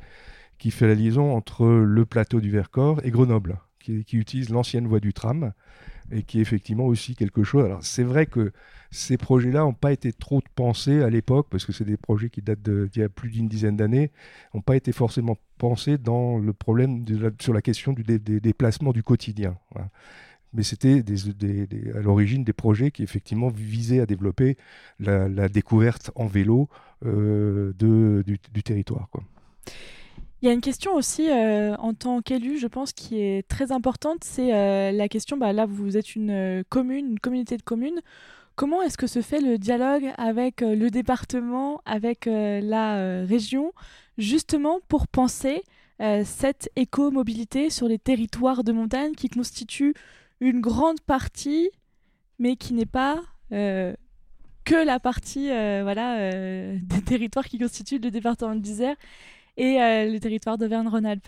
qui 0.58 0.72
fait 0.72 0.88
la 0.88 0.96
liaison 0.96 1.36
entre 1.36 1.66
le 1.66 2.06
plateau 2.06 2.40
du 2.40 2.50
Vercors 2.50 3.00
et 3.04 3.12
Grenoble, 3.12 3.60
qui, 3.80 4.18
utilise 4.18 4.50
l'ancienne 4.50 4.88
voie 4.88 5.00
du 5.00 5.14
tram 5.14 5.52
et 6.12 6.24
qui 6.24 6.40
est 6.40 6.42
effectivement 6.42 6.86
aussi 6.86 7.16
quelque 7.16 7.44
chose. 7.44 7.66
Alors 7.66 7.84
c'est 7.84 8.04
vrai 8.04 8.26
que 8.26 8.52
ces 8.92 9.18
projets-là 9.18 9.62
n'ont 9.62 9.74
pas 9.74 9.92
été 9.92 10.14
trop 10.14 10.42
pensés 10.56 11.02
à 11.02 11.10
l'époque, 11.10 11.48
parce 11.50 11.66
que 11.66 11.74
c'est 11.74 11.84
des 11.84 11.98
projets 11.98 12.30
qui 12.30 12.42
datent 12.42 12.62
d'il 12.62 13.02
y 13.02 13.04
a 13.04 13.10
plus 13.10 13.30
d'une 13.30 13.48
dizaine 13.48 13.76
d'années, 13.76 14.12
n'ont 14.54 14.62
pas 14.62 14.76
été 14.76 14.92
forcément 14.92 15.38
pensés 15.58 15.98
dans 15.98 16.38
le 16.38 16.54
problème 16.54 17.04
sur 17.40 17.54
la 17.54 17.62
question 17.62 17.94
du 17.94 18.04
dé- 18.04 18.20
des 18.20 18.40
déplacements 18.40 18.94
du 18.94 19.04
quotidien. 19.04 19.58
voilà. 19.72 19.90
Mais 20.56 20.64
c'était 20.64 21.04
à 21.94 22.00
l'origine 22.00 22.46
des 22.46 22.54
projets 22.54 22.90
qui 22.90 23.04
effectivement 23.04 23.50
visaient 23.50 24.00
à 24.00 24.06
développer 24.06 24.58
la, 25.00 25.50
découverte 25.50 26.12
en 26.16 26.28
vélo 26.28 26.70
euh, 27.06 27.74
du, 27.74 28.64
territoire. 28.64 29.10
Il 30.46 30.50
y 30.50 30.52
a 30.52 30.54
une 30.54 30.62
question 30.62 30.94
aussi 30.94 31.28
euh, 31.32 31.76
en 31.78 31.96
tant 31.96 32.22
qu'élu, 32.22 32.60
je 32.60 32.68
pense, 32.68 32.94
qui 32.94 33.20
est 33.20 33.48
très 33.48 33.72
importante. 33.72 34.24
C'est 34.24 34.54
euh, 34.54 34.92
la 34.92 35.10
question, 35.10 35.38
bah, 35.38 35.54
là, 35.54 35.66
vous 35.66 35.98
êtes 35.98 36.16
une 36.16 36.30
euh, 36.30 36.64
commune, 36.70 37.08
une 37.14 37.20
communauté 37.20 37.58
de 37.58 37.64
communes. 37.64 38.00
Comment 38.56 38.84
est-ce 38.84 38.96
que 38.96 39.08
se 39.08 39.24
fait 39.24 39.42
le 39.42 39.58
dialogue 39.58 40.14
avec 40.20 40.62
le 40.62 40.90
département, 40.90 41.82
avec 41.86 42.26
la 42.28 43.26
région, 43.26 43.74
justement 44.18 44.80
pour 44.88 45.10
penser 45.10 45.64
cette 46.24 46.70
éco-mobilité 46.78 47.70
sur 47.70 47.90
les 47.90 48.00
territoires 48.00 48.64
de 48.64 48.72
montagne 48.72 49.12
qui 49.12 49.28
constituent 49.28 49.94
une 50.40 50.62
grande 50.62 51.02
partie, 51.02 51.70
mais 52.40 52.56
qui 52.56 52.76
n'est 52.76 52.86
pas 52.86 53.22
que 53.50 54.86
la 54.86 55.02
partie 55.02 55.48
des 55.50 57.02
territoires 57.06 57.46
qui 57.46 57.60
constituent 57.60 58.00
le 58.00 58.10
département 58.10 58.56
d'Isère 58.56 58.96
et 59.58 59.82
euh, 59.82 60.12
le 60.12 60.20
territoire 60.20 60.58
d'Auvergne-Rhône-Alpes. 60.58 61.28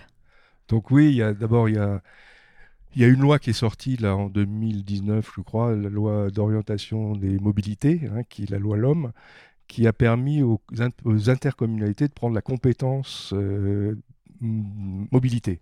Donc 0.67 0.91
oui, 0.91 1.21
d'abord 1.39 1.69
il 1.69 1.75
y 1.75 1.77
a, 1.77 2.01
il 2.95 3.01
y 3.01 3.05
a 3.05 3.07
une 3.07 3.21
loi 3.21 3.39
qui 3.39 3.51
est 3.51 3.53
sortie 3.53 3.97
là 3.97 4.15
en 4.15 4.29
2019, 4.29 5.31
je 5.35 5.41
crois, 5.41 5.75
la 5.75 5.89
loi 5.89 6.29
d'orientation 6.31 7.15
des 7.15 7.39
mobilités, 7.39 8.01
hein, 8.13 8.23
qui 8.29 8.43
est 8.43 8.49
la 8.49 8.59
loi 8.59 8.77
LOM, 8.77 9.11
qui 9.67 9.87
a 9.87 9.93
permis 9.93 10.43
aux, 10.43 10.61
in- 10.79 10.89
aux 11.05 11.29
intercommunalités 11.29 12.07
de 12.07 12.13
prendre 12.13 12.35
la 12.35 12.41
compétence 12.41 13.33
euh, 13.35 13.95
mobilité. 14.41 15.59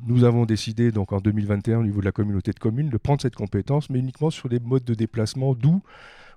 Nous 0.00 0.24
avons 0.24 0.46
décidé 0.46 0.92
donc 0.92 1.12
en 1.12 1.20
2021 1.20 1.80
au 1.80 1.84
niveau 1.84 2.00
de 2.00 2.04
la 2.06 2.12
communauté 2.12 2.52
de 2.52 2.58
communes 2.58 2.90
de 2.90 2.96
prendre 2.98 3.22
cette 3.22 3.36
compétence, 3.36 3.90
mais 3.90 3.98
uniquement 3.98 4.30
sur 4.30 4.48
les 4.48 4.60
modes 4.60 4.84
de 4.84 4.94
déplacement 4.94 5.54
doux 5.54 5.82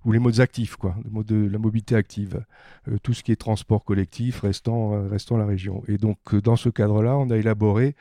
ou 0.05 0.11
les 0.11 0.19
modes 0.19 0.39
actifs, 0.39 0.75
quoi, 0.75 0.95
la 1.03 1.57
mobilité 1.59 1.95
active, 1.95 2.43
Euh, 2.87 2.97
tout 3.03 3.13
ce 3.13 3.23
qui 3.23 3.31
est 3.31 3.35
transport 3.35 3.83
collectif 3.83 4.41
restant, 4.41 4.93
euh, 4.95 5.37
la 5.37 5.45
région. 5.45 5.83
Et 5.87 5.97
donc 5.97 6.17
euh, 6.33 6.41
dans 6.41 6.55
ce 6.55 6.69
cadre-là, 6.69 7.17
on 7.17 7.29
a 7.29 7.37
élaboré 7.37 7.95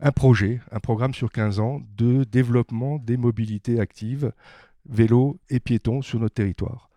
un 0.00 0.12
projet, 0.12 0.60
un 0.70 0.80
programme 0.80 1.14
sur 1.14 1.32
15 1.32 1.60
ans 1.60 1.80
de 1.96 2.24
développement 2.24 2.98
des 2.98 3.16
mobilités 3.16 3.80
actives, 3.80 4.32
vélo 4.88 5.38
et 5.50 5.60
piétons 5.60 6.02
sur 6.02 6.20
notre 6.20 6.34
territoire. 6.34 6.90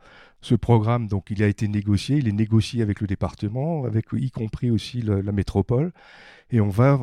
Ce 0.48 0.56
programme, 0.56 1.08
donc, 1.08 1.25
il 1.30 1.44
a 1.44 1.48
été 1.48 1.68
négocié, 1.68 2.16
il 2.16 2.30
est 2.30 2.32
négocié 2.32 2.82
avec 2.82 3.01
le 3.01 3.08
département, 3.08 3.84
avec 3.84 4.06
y 4.13 4.32
compris 4.32 4.72
aussi 4.72 5.01
la 5.01 5.34
métropole, 5.34 5.92
et 6.51 6.62
on 6.62 6.70
va, 6.70 6.98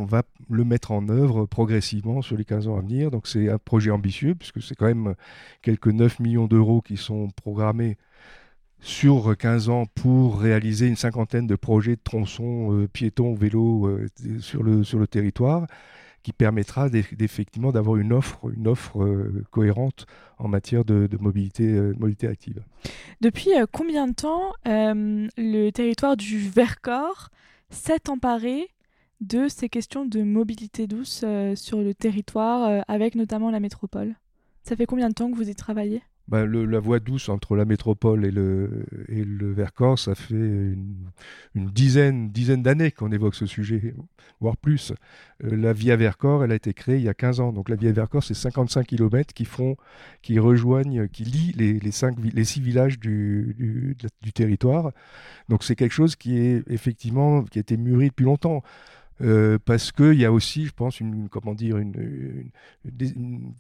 le 0.49 0.65
mettre 0.65 0.93
en 0.93 1.11
œuvre 1.11 1.45
progressivement 1.45 2.23
sur 2.23 2.39
les 2.39 2.47
15 2.47 2.69
ans 2.69 2.79
à 2.79 2.81
venir. 2.81 3.11
Donc 3.11 3.27
c'est 3.27 3.51
un 3.51 3.59
projet 3.59 3.91
ambitieux, 3.91 4.35
puisque 4.35 4.63
c'est 4.63 4.75
quand 4.75 4.87
même 4.87 5.15
quelques 5.61 5.89
9 5.89 6.21
millions 6.21 6.47
d'euros 6.47 6.81
qui 6.81 6.97
sont 6.97 7.29
programmés 7.37 7.99
sur 8.81 9.37
15 9.37 9.69
ans 9.69 9.85
pour 9.95 10.41
réaliser 10.41 10.87
une 10.87 10.97
cinquantaine 10.97 11.47
de 11.47 11.57
projets 11.57 11.97
de 11.97 12.03
tronçons 12.03 12.73
euh, 12.73 12.89
piétons, 12.89 13.35
vélos 13.35 13.87
euh, 13.87 14.09
sur 14.41 14.63
le 14.63 15.07
territoire, 15.07 15.67
qui 16.25 16.33
permettra 16.33 16.89
d'eff- 16.89 17.15
d'effectivement 17.15 17.71
d'avoir 17.71 17.99
une 17.99 18.13
offre, 18.13 18.51
une 18.57 18.67
offre 18.67 19.03
euh, 19.05 19.45
cohérente 19.53 20.07
en 20.39 20.49
matière 20.49 20.85
de, 20.85 21.09
euh, 21.13 21.95
mobilité 21.99 22.27
active. 22.27 22.65
Depuis 23.21 23.55
euh, 23.55 23.67
combien 23.71 24.09
de 24.09 24.15
temps 24.15 24.53
le 24.65 25.71
territoire 25.71 26.17
du 26.17 26.39
Vercors 26.39 27.29
s'est 27.71 28.09
emparé 28.09 28.69
de 29.21 29.49
ces 29.49 29.69
questions 29.69 30.05
de 30.07 30.23
mobilité 30.23 30.87
douce 30.87 31.25
sur 31.55 31.79
le 31.81 31.95
territoire, 31.95 32.83
avec 32.89 33.15
notamment 33.15 33.51
la 33.51 33.61
métropole? 33.61 34.17
Ça 34.63 34.77
fait 34.77 34.87
combien 34.87 35.09
de 35.11 35.15
temps 35.15 35.31
que 35.31 35.37
vous 35.37 35.49
y 35.49 35.55
travaillez? 35.55 36.03
Le- 36.33 36.65
la 36.65 36.81
voie 36.81 37.01
douce 37.01 37.29
entre 37.29 37.55
la 37.55 37.65
métropole 37.65 38.25
et 38.25 38.31
le, 38.31 39.53
Vercors, 39.53 39.99
ça 39.99 40.15
fait 40.15 40.35
une, 40.35 41.11
dizaine, 41.55 42.31
dizaine 42.31 42.63
d'années 42.63 42.91
qu'on 42.91 43.13
évoque 43.13 43.35
ce 43.35 43.47
sujet, 43.47 43.95
voire 44.41 44.57
plus. 44.57 44.93
Euh, 45.45 45.55
la 45.55 45.73
Via 45.73 45.97
Vercors, 45.97 46.43
elle 46.43 46.53
a 46.53 46.55
été 46.55 46.73
créée 46.73 46.97
il 46.97 47.03
y 47.03 47.09
a 47.09 47.15
15 47.15 47.41
ans. 47.41 47.53
Donc 47.53 47.69
la 47.69 47.77
Via 47.77 47.93
Vercors, 47.93 48.25
c'est 48.25 48.35
55 48.35 48.87
km 48.87 49.35
qui, 49.35 49.45
font, 49.45 49.77
qui 50.23 50.39
rejoignent, 50.39 51.09
qui 51.09 51.25
lient 51.25 51.53
les, 51.57 51.75
les, 51.75 51.91
les 52.33 52.45
six 52.45 52.61
villages 52.61 52.99
du, 52.99 53.97
territoire. 54.35 54.93
Donc 55.51 55.63
c'est 55.63 55.77
quelque 55.77 55.93
chose 55.93 56.17
qui 56.17 56.39
est 56.39 56.63
effectivement, 56.69 57.45
qui 57.45 57.59
a 57.59 57.61
été 57.61 57.77
mûri 57.77 58.09
depuis 58.09 58.25
longtemps. 58.25 58.63
Euh, 59.21 59.59
parce 59.65 59.93
qu'il 59.93 60.15
y 60.15 60.25
a 60.25 60.33
aussi, 60.33 60.67
je 60.67 60.73
pense, 60.73 60.99
une, 60.99 61.29
comment 61.29 61.55
dire, 61.55 61.79
une 61.79 62.51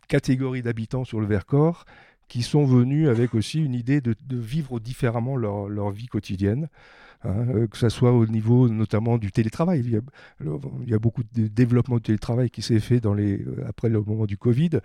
catégorie 0.09 0.62
d'habitants 0.62 1.04
sur 1.04 1.21
le 1.21 1.26
Vercors 1.26 1.85
qui 2.28 2.43
sont 2.43 2.64
venus 2.64 3.09
avec 3.09 3.35
aussi 3.35 3.61
une 3.62 3.75
idée 3.75 4.00
de, 4.00 4.14
vivre 4.31 4.81
différemment 4.81 5.37
leur, 5.37 5.90
vie 5.90 6.07
quotidienne, 6.07 6.69
hein, 7.25 7.47
euh, 7.49 7.66
que 7.66 7.76
ce 7.76 7.88
soit 7.88 8.12
au 8.12 8.26
niveau 8.26 8.69
notamment 8.69 9.19
du 9.19 9.31
télétravail. 9.33 9.83
Il 9.85 10.88
y 10.88 10.95
a, 10.95 10.99
beaucoup 10.99 11.23
de 11.23 11.47
développement 11.47 11.97
du 11.97 12.02
télétravail 12.02 12.50
qui 12.50 12.62
s'est 12.62 12.81
fait 12.81 13.04
euh, 13.04 13.64
après 13.66 13.88
le 13.88 14.00
moment 14.02 14.26
du 14.26 14.37
Covid, 14.37 14.81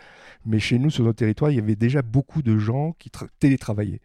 mais 0.45 0.59
chez 0.59 0.79
nous, 0.79 0.89
sur 0.89 1.03
notre 1.03 1.17
territoire, 1.17 1.51
il 1.51 1.55
y 1.55 1.59
avait 1.59 1.75
déjà 1.75 2.01
beaucoup 2.01 2.41
de 2.41 2.57
gens 2.57 2.93
qui 2.99 3.09
tra- 3.09 3.27
télétravaillaient 3.39 4.01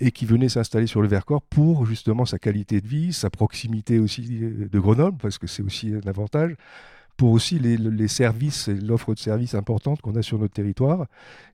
et 0.00 0.12
qui 0.12 0.26
venaient 0.26 0.48
s'installer 0.48 0.86
sur 0.86 1.02
le 1.02 1.08
Vercors 1.08 1.42
pour 1.42 1.84
justement 1.84 2.24
sa 2.24 2.38
qualité 2.38 2.80
de 2.80 2.86
vie, 2.86 3.12
sa 3.12 3.30
proximité 3.30 3.98
aussi 3.98 4.38
euh, 4.42 4.68
de 4.70 4.78
Grenoble, 4.78 5.18
parce 5.20 5.38
que 5.38 5.46
c'est 5.46 5.62
aussi 5.62 5.92
un 5.92 6.08
avantage, 6.08 6.54
pour 7.18 7.32
aussi 7.32 7.58
les, 7.58 8.08
services 8.08 8.68
et 8.68 8.74
l'offre 8.74 9.12
de 9.12 9.18
services 9.18 9.54
importante 9.54 10.00
qu'on 10.00 10.14
a 10.14 10.22
sur 10.22 10.38
notre 10.38 10.54
territoire 10.54 11.06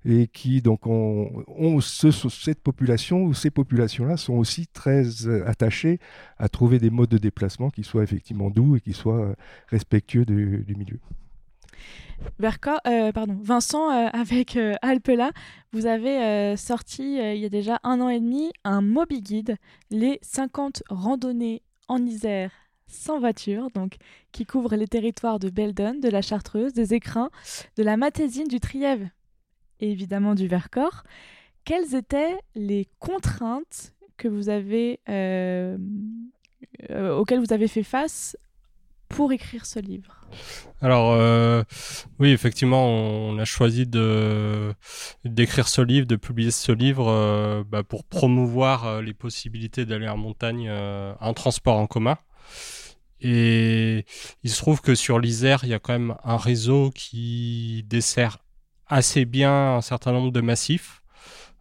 et 0.04 0.26
qui 0.26 0.60
donc 0.60 0.86
ont, 0.86 1.80
cette 1.80 2.60
population 2.60 3.22
ou 3.22 3.32
ces 3.32 3.50
populations-là 3.50 4.18
sont 4.18 4.34
aussi 4.34 4.66
très 4.66 5.26
attachées 5.46 5.98
à 6.38 6.50
trouver 6.50 6.78
des 6.78 6.90
modes 6.90 7.08
de 7.08 7.16
déplacement 7.16 7.70
qui 7.70 7.82
soient 7.82 8.02
effectivement 8.02 8.50
doux 8.50 8.76
et 8.76 8.80
qui 8.80 8.92
soient 8.92 9.34
respectueux 9.68 10.26
du, 10.26 10.74
milieu. 10.76 11.00
pardon, 13.14 13.38
Vincent, 13.42 13.88
avec 13.88 14.58
Alpela, 14.82 15.32
vous 15.72 15.86
avez 15.86 16.58
sorti 16.58 17.14
il 17.16 17.38
y 17.38 17.46
a 17.46 17.48
déjà 17.48 17.80
un 17.84 18.02
an 18.02 18.10
et 18.10 18.20
demi 18.20 18.52
un 18.64 18.82
Moby 18.82 19.22
Guide, 19.22 19.56
les 19.90 20.18
50 20.20 20.82
randonnées 20.90 21.62
en 21.88 22.04
Isère 22.04 22.50
sans 22.94 23.18
voiture, 23.18 23.68
donc 23.74 23.96
qui 24.32 24.46
couvre 24.46 24.76
les 24.76 24.88
territoires 24.88 25.38
de 25.38 25.50
Beldon, 25.50 25.98
de 26.00 26.08
la 26.08 26.22
Chartreuse, 26.22 26.72
des 26.72 26.94
Écrins, 26.94 27.30
de 27.76 27.82
la 27.82 27.96
Matésine, 27.96 28.48
du 28.48 28.60
Trièves 28.60 29.08
et 29.80 29.90
évidemment 29.90 30.34
du 30.34 30.46
Vercors. 30.46 31.04
Quelles 31.64 31.94
étaient 31.94 32.36
les 32.54 32.88
contraintes 32.98 33.92
que 34.16 34.28
vous 34.28 34.48
avez, 34.48 35.00
euh, 35.08 35.76
euh, 36.90 37.16
auxquelles 37.16 37.40
vous 37.40 37.52
avez 37.52 37.68
fait 37.68 37.82
face 37.82 38.36
pour 39.08 39.32
écrire 39.32 39.66
ce 39.66 39.78
livre? 39.80 40.26
Alors 40.80 41.12
euh, 41.12 41.62
oui, 42.18 42.30
effectivement, 42.30 42.86
on 42.86 43.38
a 43.38 43.44
choisi 43.44 43.86
d'écrire 43.86 45.68
ce 45.68 45.80
livre, 45.80 46.06
de 46.06 46.16
publier 46.16 46.50
ce 46.50 46.72
livre 46.72 47.64
bah, 47.68 47.82
pour 47.82 48.04
promouvoir 48.04 49.00
les 49.00 49.14
possibilités 49.14 49.86
d'aller 49.86 50.08
en 50.08 50.16
montagne 50.16 50.70
en 50.70 51.34
transport 51.34 51.78
en 51.78 51.86
commun. 51.86 52.18
Et 53.26 54.04
il 54.42 54.50
se 54.50 54.58
trouve 54.58 54.82
que 54.82 54.94
sur 54.94 55.18
l'Isère, 55.18 55.60
il 55.64 55.70
y 55.70 55.74
a 55.74 55.78
quand 55.78 55.94
même 55.94 56.14
un 56.24 56.36
réseau 56.36 56.90
qui 56.94 57.82
dessert 57.88 58.36
assez 58.86 59.24
bien 59.24 59.76
un 59.76 59.80
certain 59.80 60.12
nombre 60.12 60.30
de 60.30 60.42
massifs. 60.42 61.02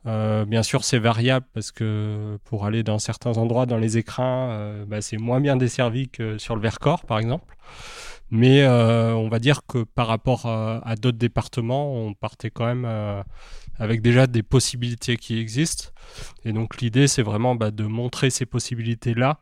Euh, 0.05 0.43
bien 0.43 0.61
sûr, 0.61 0.83
c'est 0.83 0.99
variable 0.99 1.45
parce 1.53 1.71
que 1.71 2.37
pour 2.43 2.65
aller 2.65 2.83
dans 2.83 2.99
certains 2.99 3.37
endroits, 3.37 3.65
dans 3.65 3.77
les 3.77 3.97
écrins, 3.97 4.49
euh, 4.49 4.85
bah, 4.85 4.99
c'est 4.99 5.15
moins 5.15 5.39
bien 5.39 5.55
desservi 5.55 6.09
que 6.09 6.37
sur 6.37 6.57
le 6.57 6.61
Vercors, 6.61 7.05
par 7.05 7.17
exemple. 7.17 7.55
Mais 8.29 8.63
euh, 8.63 9.13
on 9.13 9.29
va 9.29 9.39
dire 9.39 9.61
que 9.65 9.83
par 9.83 10.07
rapport 10.07 10.47
à 10.47 10.95
d'autres 10.97 11.17
départements, 11.17 11.95
on 11.95 12.13
partait 12.13 12.49
quand 12.49 12.65
même 12.65 13.23
avec 13.79 14.01
déjà 14.01 14.27
des 14.27 14.43
possibilités 14.43 15.15
qui 15.15 15.39
existent. 15.39 15.91
Et 16.43 16.51
donc 16.51 16.81
l'idée, 16.81 17.07
c'est 17.07 17.21
vraiment 17.21 17.55
bah, 17.55 17.71
de 17.71 17.85
montrer 17.85 18.31
ces 18.31 18.45
possibilités-là 18.45 19.39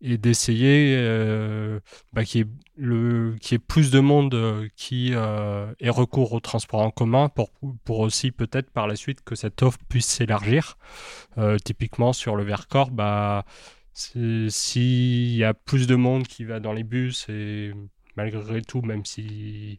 et 0.00 0.18
d'essayer 0.18 0.96
euh, 0.98 1.80
bah, 2.12 2.24
qu'il 2.24 2.46
y, 2.78 3.54
ait 3.54 3.58
plus 3.58 3.90
de 3.90 4.00
monde 4.00 4.34
euh, 4.34 4.68
qui 4.76 5.12
euh, 5.14 5.72
ait 5.80 5.90
recours 5.90 6.32
au 6.32 6.40
transport 6.40 6.80
en 6.80 6.90
commun 6.90 7.28
pour, 7.28 7.50
pour 7.84 8.00
aussi 8.00 8.30
peut-être 8.30 8.70
par 8.70 8.86
la 8.86 8.96
suite 8.96 9.22
que 9.24 9.34
cette 9.34 9.62
offre 9.62 9.78
puisse 9.88 10.06
s'élargir. 10.06 10.76
typiquement 11.64 12.12
sur 12.12 12.36
le 12.36 12.44
Vercors, 12.44 12.90
bah, 12.90 13.44
s'il 13.92 15.36
y 15.36 15.44
a 15.44 15.54
plus 15.54 15.86
de 15.86 15.94
monde 15.94 16.26
qui 16.26 16.44
va 16.44 16.60
dans 16.60 16.72
les 16.72 16.84
bus 16.84 17.26
et 17.28 17.72
malgré 18.16 18.62
tout, 18.62 18.82
même 18.82 19.04
s'il 19.04 19.78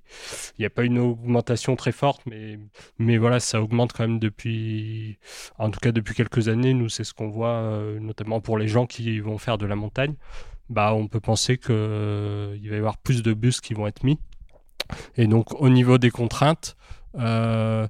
n'y 0.59 0.65
a 0.65 0.69
pas 0.69 0.83
une 0.83 0.99
augmentation 0.99 1.75
très 1.75 1.91
forte, 1.91 2.21
mais, 2.25 2.59
mais 2.99 3.17
voilà, 3.17 3.39
ça 3.39 3.61
augmente 3.61 3.93
quand 3.93 4.07
même 4.07 4.19
depuis, 4.19 5.17
en 5.57 5.69
tout 5.69 5.79
cas 5.79 5.91
depuis 5.91 6.13
quelques 6.13 6.47
années. 6.47 6.73
Nous, 6.73 6.89
c'est 6.89 7.03
ce 7.03 7.13
qu'on 7.13 7.29
voit, 7.29 7.55
euh, 7.55 7.99
notamment 7.99 8.39
pour 8.41 8.57
les 8.57 8.67
gens 8.67 8.85
qui 8.85 9.19
vont 9.19 9.37
faire 9.37 9.57
de 9.57 9.65
la 9.65 9.75
montagne. 9.75 10.15
Bah, 10.69 10.93
on 10.93 11.07
peut 11.07 11.19
penser 11.19 11.57
qu'il 11.57 11.71
euh, 11.71 12.57
va 12.61 12.75
y 12.75 12.77
avoir 12.77 12.97
plus 12.97 13.23
de 13.23 13.33
bus 13.33 13.61
qui 13.61 13.73
vont 13.73 13.87
être 13.87 14.03
mis. 14.03 14.19
Et 15.15 15.27
donc, 15.27 15.59
au 15.59 15.69
niveau 15.69 15.97
des 15.97 16.11
contraintes, 16.11 16.75
euh, 17.15 17.87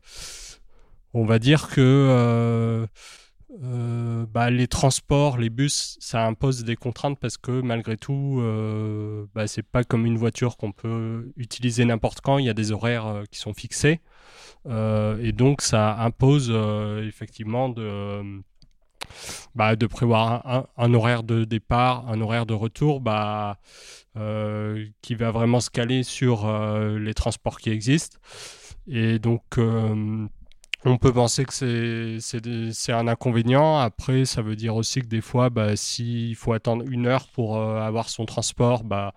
on 1.13 1.25
va 1.25 1.39
dire 1.39 1.70
que 1.70 2.88
euh, 3.64 4.26
bah, 4.32 4.52
les 4.52 4.68
transports, 4.68 5.38
les 5.38 5.50
bus, 5.50 5.98
ça 6.00 6.26
impose 6.26 6.64
des 6.64 6.76
contraintes 6.76 7.20
parce 7.20 7.38
que 7.38 7.62
malgré 7.62 7.98
tout, 7.98 8.38
euh, 8.40 9.26
bah, 9.34 9.48
c'est 9.48 9.64
pas 9.64 9.84
comme 9.84 10.06
une 10.06 10.18
voiture 10.18 10.58
qu'on 10.58 10.72
peut 10.72 11.32
utiliser 11.38 11.84
n'importe 11.86 12.22
quand. 12.22 12.38
Il 12.38 12.46
y 12.46 12.50
a 12.50 12.54
des 12.54 12.72
horaires 12.72 13.08
euh, 13.08 13.24
qui 13.32 13.40
sont 13.40 13.54
fixés 13.54 14.02
et 14.70 15.32
donc 15.32 15.62
ça 15.62 15.98
impose 16.02 16.52
effectivement 17.08 17.70
de 17.70 18.42
bah, 19.56 19.78
prévoir 19.90 20.68
un, 20.76 20.94
horaire 20.94 21.24
de 21.24 21.46
départ, 21.46 22.06
un 22.10 22.20
horaire 22.20 22.46
de 22.46 22.54
retour, 22.54 23.02
qui 25.02 25.15
va 25.15 25.32
vraiment 25.32 25.62
se 25.62 25.70
caler 25.70 26.04
sur 26.04 26.52
les 27.00 27.13
transports 27.13 27.60
qui 27.60 27.70
existent. 27.70 28.17
Et 28.88 29.20
donc 29.20 29.58
on 30.88 30.97
peut 30.97 31.12
penser 31.12 31.45
que 31.45 31.54
c'est 32.21 32.91
un 32.93 33.08
inconvénient. 33.08 33.78
Après, 33.78 34.26
ça 34.26 34.41
veut 34.41 34.56
dire 34.56 34.76
aussi 34.76 35.02
que 35.02 35.08
des 35.08 35.21
fois, 35.21 35.50
bah, 35.50 35.76
s'il 35.76 36.36
faut 36.36 36.54
attendre 36.54 36.86
une 36.89 37.08
heure 37.08 37.28
pour 37.28 37.58
euh, 37.58 37.82
avoir 37.82 38.10
son 38.10 38.26
transport, 38.26 38.84
bah, 38.84 39.13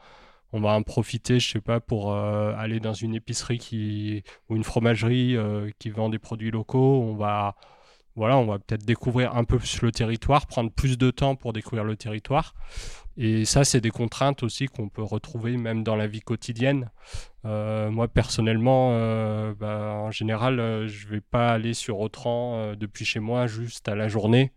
on 0.52 0.61
va 0.61 0.70
en 0.70 0.83
profiter, 0.83 1.38
je 1.38 1.48
sais 1.48 1.61
pas, 1.61 1.80
pour 1.80 2.12
euh, 2.12 2.52
aller 2.56 2.80
dans 2.80 2.92
une 2.92 3.14
épicerie 3.14 3.59
qui, 3.59 4.24
ou 4.48 4.56
une 4.56 4.64
fromagerie 4.64 5.37
euh, 5.37 5.70
qui 5.78 5.90
vend 5.90 6.09
des 6.09 6.18
produits 6.18 6.50
locaux. 6.50 7.02
On 7.02 7.14
va, 7.14 7.54
voilà, 8.16 8.37
on 8.37 8.46
va 8.46 8.59
peut-être 8.59 8.85
découvrir 8.85 9.37
un 9.37 9.44
peu 9.44 9.59
plus 9.59 9.83
le 9.83 9.92
territoire, 9.92 10.46
prendre 10.46 10.72
plus 10.72 10.98
de 10.98 11.11
temps 11.11 11.37
pour 11.37 11.52
découvrir 11.52 11.85
le 11.85 11.96
territoire. 11.96 12.54
Et 13.22 13.44
ça, 13.44 13.64
c'est 13.64 13.83
des 13.83 13.90
contraintes 13.90 14.42
aussi 14.42 14.64
qu'on 14.64 14.88
peut 14.88 15.02
retrouver 15.02 15.59
même 15.59 15.85
dans 15.85 15.94
la 15.94 16.06
vie 16.06 16.22
quotidienne. 16.22 16.90
Euh, 17.44 17.90
moi, 17.90 18.09
personnellement, 18.09 18.92
euh, 18.94 19.52
bah, 19.52 19.92
en 19.94 20.11
général, 20.11 20.59
euh, 20.59 20.88
je 20.88 21.06
ne 21.06 21.11
vais 21.12 21.20
pas 21.20 21.50
aller 21.50 21.74
sur 21.74 22.00
Autran 22.00 22.74
depuis 22.76 23.04
chez 23.04 23.20
moi 23.20 23.46
juste 23.46 23.90
à 23.90 23.94
la 23.94 24.09
journée. 24.09 24.52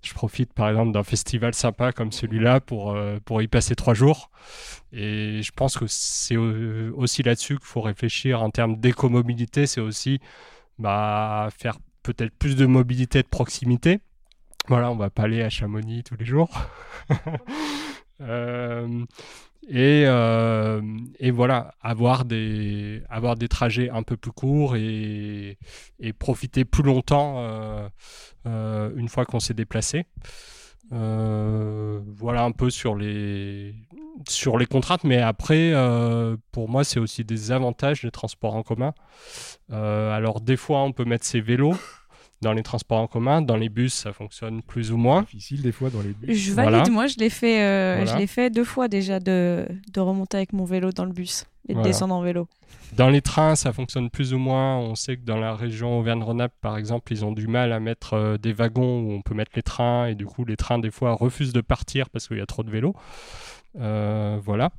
Je 0.00 0.14
profite 0.14 0.52
par 0.52 0.68
exemple 0.68 0.92
d'un 0.92 1.02
festival 1.02 1.54
sympa 1.54 1.90
comme 1.90 2.12
celui-là 2.12 2.60
pour, 2.60 2.96
pour 3.24 3.42
y 3.42 3.48
passer 3.48 3.74
trois 3.74 3.94
jours. 3.94 4.30
Et 4.92 5.42
je 5.42 5.50
pense 5.50 5.76
que 5.76 5.86
c'est 5.88 6.36
aussi 6.36 7.24
là-dessus 7.24 7.56
qu'il 7.56 7.66
faut 7.66 7.80
réfléchir 7.80 8.44
en 8.44 8.50
termes 8.50 8.76
d'écomobilité. 8.76 9.66
C'est 9.66 9.80
aussi 9.80 10.20
bah, 10.78 11.48
faire 11.58 11.78
peut-être 12.04 12.32
plus 12.38 12.54
de 12.54 12.66
mobilité 12.66 13.22
de 13.22 13.28
proximité. 13.28 13.98
Voilà, 14.68 14.90
on 14.92 14.96
va 14.96 15.10
pas 15.10 15.24
aller 15.24 15.42
à 15.42 15.50
Chamonix 15.50 16.04
tous 16.04 16.16
les 16.16 16.24
jours. 16.24 16.50
Euh, 18.20 19.04
et, 19.68 20.04
euh, 20.06 20.82
et, 21.18 21.30
voilà, 21.30 21.74
avoir 21.80 22.24
des, 22.24 23.02
trajets 23.48 23.90
un 23.90 24.02
peu 24.02 24.16
plus 24.16 24.32
courts 24.32 24.76
et, 24.76 25.58
et 25.98 26.12
profiter 26.12 26.64
plus 26.64 26.82
longtemps 26.82 27.36
euh, 27.38 28.90
une 28.94 29.08
fois 29.08 29.24
qu'on 29.24 29.40
s'est 29.40 29.54
déplacé. 29.54 30.06
voilà 30.90 32.44
un 32.44 32.52
peu 32.52 32.68
sur 32.68 32.94
les, 32.94 33.74
sur 34.28 34.58
les 34.58 34.66
contraintes, 34.66 35.04
mais 35.04 35.18
après, 35.18 35.72
pour 36.52 36.68
moi, 36.68 36.84
c'est 36.84 37.00
aussi 37.00 37.24
des 37.24 37.50
avantages 37.50 38.02
des 38.02 38.10
transports 38.10 38.54
en 38.54 38.62
commun. 38.62 38.92
alors, 39.70 40.42
des 40.42 40.58
fois, 40.58 40.82
on 40.82 40.92
peut 40.92 41.06
mettre 41.06 41.24
ses 41.24 41.40
vélos 41.40 41.76
dans 42.44 42.52
les 42.52 42.62
transports 42.62 43.00
en 43.00 43.08
commun. 43.08 43.42
Dans 43.42 43.56
les 43.56 43.68
bus, 43.68 43.92
ça 43.92 44.12
fonctionne 44.12 44.62
plus 44.62 44.92
ou 44.92 44.96
moins. 44.96 45.22
Difficile 45.22 45.62
des 45.62 45.72
fois 45.72 45.90
dans 45.90 46.02
les 46.02 46.12
bus. 46.12 46.36
Je 46.38 46.52
valide, 46.52 46.92
moi 46.92 47.08
je 47.08 47.16
l'ai 47.18 47.30
fait, 47.30 47.62
euh, 47.62 48.06
je 48.06 48.16
l'ai 48.16 48.28
fait 48.28 48.50
deux 48.50 48.64
fois 48.64 48.86
déjà 48.86 49.18
de, 49.18 49.66
de, 49.92 50.00
remonter 50.00 50.36
avec 50.36 50.52
mon 50.52 50.64
vélo 50.64 50.92
dans 50.92 51.04
le 51.04 51.12
bus 51.12 51.46
et 51.68 51.74
de 51.74 51.82
descendre 51.82 52.14
en 52.14 52.22
vélo. 52.22 52.46
Dans 52.96 53.08
les 53.08 53.22
trains, 53.22 53.56
ça 53.56 53.72
fonctionne 53.72 54.10
plus 54.10 54.34
ou 54.34 54.38
moins. 54.38 54.76
On 54.78 54.94
sait 54.94 55.16
que 55.16 55.24
dans 55.24 55.38
la 55.38 55.56
région 55.56 55.98
Auvergne-Rhône-Alpes, 55.98 56.54
par 56.60 56.76
exemple, 56.76 57.12
ils 57.12 57.24
ont 57.24 57.32
du 57.32 57.48
mal 57.48 57.72
à 57.72 57.80
mettre 57.80 58.14
euh, 58.14 58.36
des 58.36 58.52
wagons 58.52 59.00
où 59.00 59.12
on 59.12 59.22
peut 59.22 59.34
mettre 59.34 59.52
les 59.56 59.62
trains 59.62 60.06
et 60.06 60.14
du 60.14 60.26
coup, 60.26 60.44
les 60.44 60.56
trains 60.56 60.78
des 60.78 60.90
fois 60.90 61.12
refusent 61.12 61.52
de 61.52 61.62
partir 61.62 62.10
parce 62.10 62.28
qu'il 62.28 62.36
y 62.38 62.42
a 62.42 62.46
trop 62.46 62.62
de 62.62 62.70
vélos. 62.70 62.94
Euh, 63.76 64.38
voilà. 64.42 64.70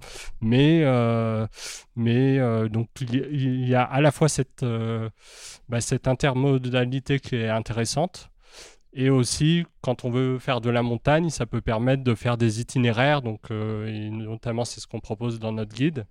Mais, 0.41 0.81
euh, 0.83 1.47
mais 1.95 2.39
euh, 2.39 2.69
donc 2.69 2.87
il 3.01 3.67
y, 3.67 3.75
a 3.75 3.83
à 3.83 4.01
la 4.01 4.11
fois 4.11 4.29
cette, 4.29 4.65
bah, 5.69 5.81
cette 5.81 6.07
intermodalité 6.07 7.19
qui 7.19 7.35
est 7.35 7.49
intéressante. 7.49 8.29
Et 8.93 9.09
aussi, 9.09 9.65
quand 9.81 10.05
on 10.05 10.09
veut 10.09 10.39
faire 10.39 10.61
de 10.61 10.69
la 10.69 10.81
montagne, 10.81 11.29
ça 11.29 11.45
peut 11.45 11.59
permettre 11.59 12.03
de 12.03 12.15
faire 12.15 12.37
des 12.37 12.61
itinéraires. 12.61 13.21
Donc, 13.21 13.49
notamment, 13.49 14.63
c'est 14.63 14.79
ce 14.79 14.87
qu'on 14.87 15.01
propose 15.01 15.37
dans 15.37 15.51
notre 15.51 15.75
guide. 15.75 16.05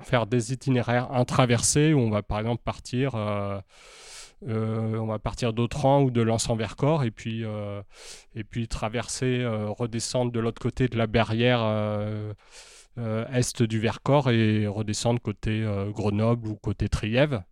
Faire 0.00 0.26
des 0.26 0.52
itinéraires 0.52 1.12
intraversés 1.12 1.92
où 1.92 1.98
on 1.98 2.10
va 2.10 2.22
par 2.22 2.40
exemple 2.40 2.62
partir 2.64 3.14
on 4.42 5.06
va 5.06 5.18
partir 5.18 5.52
d'Autran 5.52 6.02
ou 6.02 6.10
de 6.10 6.20
l'Anse-en-Vercors 6.20 7.04
et 7.04 7.10
puis 7.10 7.44
euh, 7.44 7.82
et 8.34 8.44
puis 8.44 8.68
traverser, 8.68 9.40
euh, 9.40 9.68
redescendre 9.70 10.32
de 10.32 10.40
l'autre 10.40 10.60
côté 10.60 10.88
de 10.88 10.96
la 10.96 11.06
barrière 11.06 11.60
est 12.96 13.62
du 13.62 13.80
Vercors 13.80 14.30
et 14.30 14.66
redescendre 14.66 15.20
côté 15.20 15.64
Grenoble 15.90 16.48
ou 16.48 16.56
côté 16.56 16.88
Trièves. 16.88 17.42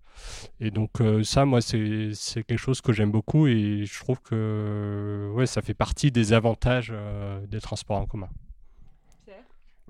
Et 0.61 0.71
donc 0.71 0.90
ça, 1.25 1.45
moi, 1.45 1.61
c'est 1.61 2.12
quelque 2.45 2.57
chose 2.57 2.81
que 2.81 2.92
j'aime 2.92 3.11
beaucoup 3.11 3.47
et 3.49 3.85
je 3.85 3.99
trouve 3.99 4.21
que 4.21 5.31
ouais, 5.35 5.47
ça 5.47 5.62
fait 5.62 5.75
partie 5.75 6.12
des 6.12 6.33
avantages 6.33 6.95
des 7.49 7.61
transports 7.61 7.99
en 7.99 8.07
commun. 8.07 8.29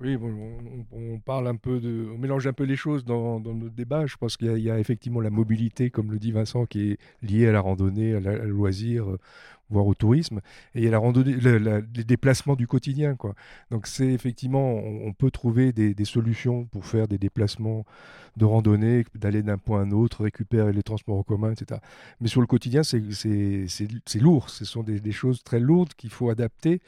Oui, 0.03 0.17
on, 0.91 1.19
parle 1.19 1.47
un 1.47 1.55
peu 1.55 1.79
on 2.13 2.17
mélange 2.17 2.45
un 2.45 2.51
peu 2.51 2.65
les 2.65 2.75
choses 2.75 3.05
dans, 3.05 3.39
notre 3.39 3.73
débat. 3.73 4.05
Je 4.05 4.17
pense 4.17 4.35
qu'il 4.35 4.57
y, 4.57 4.69
a 4.69 4.77
effectivement 4.77 5.21
la 5.21 5.29
mobilité, 5.29 5.89
comme 5.89 6.11
le 6.11 6.19
dit 6.19 6.33
Vincent, 6.33 6.65
qui 6.65 6.91
est 6.91 6.97
liée 7.21 7.47
à 7.47 7.53
la 7.53 7.61
randonnée, 7.61 8.13
à, 8.15 8.19
la, 8.19 8.35
loisir, 8.43 9.07
voire 9.73 9.87
au 9.87 9.93
tourisme. 9.93 10.39
Et 10.75 10.79
il 10.79 10.83
y 10.83 10.87
a 10.87 10.91
la 10.91 10.99
randonnée, 10.99 11.35
les 11.35 12.03
déplacements 12.03 12.55
du 12.55 12.67
quotidien. 12.67 13.15
Quoi. 13.15 13.35
Donc 13.71 13.87
c'est 13.87 14.07
effectivement, 14.07 14.75
on, 14.75 15.11
peut 15.13 15.31
trouver 15.31 15.73
des, 15.73 16.05
solutions 16.05 16.65
pour 16.65 16.85
faire 16.85 17.07
des 17.07 17.17
déplacements 17.17 17.85
de 18.37 18.45
randonnée, 18.45 19.05
d'aller 19.15 19.43
d'un 19.43 19.57
point 19.57 19.81
à 19.81 19.83
un 19.83 19.91
autre, 19.91 20.23
récupérer 20.23 20.73
les 20.73 20.83
transports 20.83 21.17
en 21.17 21.23
commun, 21.23 21.51
etc. 21.51 21.79
Mais 22.21 22.27
sur 22.27 22.41
le 22.41 22.47
quotidien, 22.47 22.83
c'est 22.83 24.19
lourd. 24.19 24.49
Ce 24.49 24.65
sont 24.65 24.83
des, 24.83 25.11
choses 25.11 25.43
très 25.43 25.59
lourdes 25.59 25.93
qu'il 25.93 26.09
faut 26.09 26.29
adapter. 26.29 26.81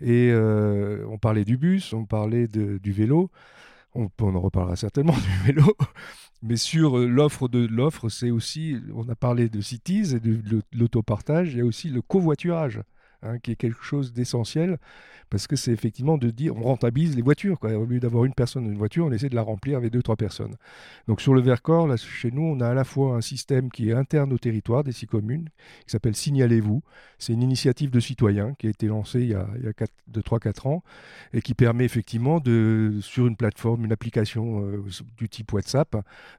Et 0.00 0.30
euh, 0.32 1.04
on 1.08 1.18
parlait 1.18 1.44
du 1.44 1.56
bus, 1.56 1.92
on 1.92 2.04
parlait 2.04 2.48
du 2.48 2.92
vélo. 2.92 3.30
On, 3.94 4.08
en 4.20 4.40
reparlera 4.40 4.76
certainement 4.76 5.16
du 5.44 5.46
vélo, 5.46 5.76
mais 6.42 6.56
sur 6.56 6.98
euh, 6.98 7.06
l'offre 7.06 7.48
de 7.48 7.66
l'offre, 7.66 8.08
c'est 8.08 8.30
aussi, 8.30 8.76
on 8.94 9.08
a 9.08 9.16
parlé 9.16 9.48
de 9.48 9.60
cities 9.60 10.14
et 10.14 10.20
de 10.20 10.62
l'autopartage, 10.72 11.52
il 11.52 11.58
y 11.58 11.60
a 11.60 11.64
aussi 11.64 11.88
le 11.88 12.02
covoiturage. 12.02 12.80
Hein, 13.22 13.38
qui 13.38 13.50
est 13.50 13.56
quelque 13.56 13.82
chose 13.82 14.14
d'essentiel, 14.14 14.78
parce 15.28 15.46
que 15.46 15.54
c'est 15.54 15.72
effectivement 15.72 16.16
de 16.16 16.30
dire, 16.30 16.56
on 16.56 16.62
rentabilise 16.62 17.14
les 17.14 17.20
voitures. 17.20 17.58
Quoi. 17.58 17.72
Au 17.74 17.84
lieu 17.84 18.00
d'avoir 18.00 18.24
une 18.24 18.32
personne 18.32 18.64
dans 18.64 18.70
une 18.70 18.78
voiture, 18.78 19.04
on 19.04 19.12
essaie 19.12 19.28
de 19.28 19.34
la 19.34 19.42
remplir 19.42 19.76
avec 19.76 19.92
deux, 19.92 20.02
trois 20.02 20.16
personnes. 20.16 20.56
Donc 21.06 21.20
sur 21.20 21.34
le 21.34 21.42
Vercors, 21.42 21.94
chez 21.98 22.30
nous, 22.30 22.40
on 22.40 22.60
a 22.60 22.68
à 22.68 22.72
la 22.72 22.84
fois 22.84 23.16
un 23.16 23.20
système 23.20 23.70
qui 23.70 23.90
est 23.90 23.92
interne 23.92 24.32
au 24.32 24.38
territoire 24.38 24.84
des 24.84 24.92
six 24.92 25.06
communes, 25.06 25.50
qui 25.84 25.90
s'appelle 25.90 26.16
Signalez-vous. 26.16 26.82
C'est 27.18 27.34
une 27.34 27.42
initiative 27.42 27.90
de 27.90 28.00
citoyens 28.00 28.54
qui 28.58 28.68
a 28.68 28.70
été 28.70 28.86
lancée 28.86 29.20
il 29.20 29.28
y 29.28 29.34
a, 29.34 29.46
il 29.58 29.66
y 29.66 29.68
a 29.68 29.74
4, 29.74 29.92
de 30.08 30.22
3-4 30.22 30.68
ans, 30.68 30.82
et 31.34 31.42
qui 31.42 31.52
permet 31.52 31.84
effectivement, 31.84 32.40
de, 32.40 33.00
sur 33.02 33.26
une 33.26 33.36
plateforme, 33.36 33.84
une 33.84 33.92
application 33.92 34.64
euh, 34.64 34.82
du 35.18 35.28
type 35.28 35.52
WhatsApp, 35.52 35.94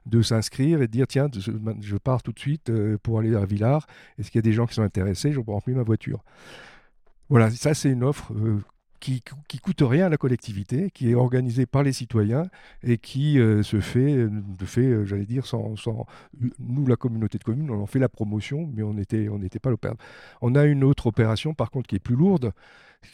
de 0.06 0.20
s'inscrire 0.20 0.82
et 0.82 0.88
de 0.88 0.92
dire, 0.92 1.06
tiens, 1.06 1.28
je, 1.32 1.96
pars 1.96 2.24
tout 2.24 2.32
de 2.32 2.40
suite 2.40 2.70
euh, 2.70 2.98
pour 3.00 3.20
aller 3.20 3.36
à 3.36 3.44
Villars, 3.44 3.86
est-ce 4.18 4.32
qu'il 4.32 4.40
y 4.40 4.40
a 4.40 4.42
des 4.42 4.52
gens 4.52 4.66
qui 4.66 4.74
sont 4.74 4.82
intéressés, 4.82 5.30
je 5.30 5.40
peux 5.40 5.52
remplir 5.52 5.76
ma 5.76 5.84
voiture. 5.84 6.24
Voilà, 7.32 7.50
ça 7.50 7.72
c'est 7.72 7.88
une 7.88 8.04
offre 8.04 8.30
euh, 8.34 8.60
qui, 9.00 9.24
qui 9.48 9.58
coûte 9.58 9.80
rien 9.80 10.04
à 10.04 10.08
la 10.10 10.18
collectivité, 10.18 10.90
qui 10.90 11.10
est 11.10 11.14
organisée 11.14 11.64
par 11.64 11.82
les 11.82 11.94
citoyens 11.94 12.42
et 12.82 12.98
qui 12.98 13.38
euh, 13.38 13.62
se 13.62 13.80
fait, 13.80 14.12
euh, 14.18 14.28
fait 14.66 15.06
j'allais 15.06 15.24
dire, 15.24 15.46
sans, 15.46 15.74
sans, 15.76 16.04
Nous, 16.58 16.86
la 16.86 16.96
communauté 16.96 17.38
de 17.38 17.44
communes, 17.44 17.70
on 17.70 17.80
en 17.80 17.86
fait 17.86 17.98
la 18.00 18.10
promotion, 18.10 18.70
mais 18.74 18.82
on 18.82 18.92
n'était 18.92 19.30
on 19.30 19.40
pas 19.62 19.70
l'opérateur. 19.70 20.06
On 20.42 20.54
a 20.54 20.64
une 20.64 20.84
autre 20.84 21.06
opération, 21.06 21.54
par 21.54 21.70
contre, 21.70 21.88
qui 21.88 21.96
est 21.96 22.00
plus 22.00 22.16
lourde, 22.16 22.52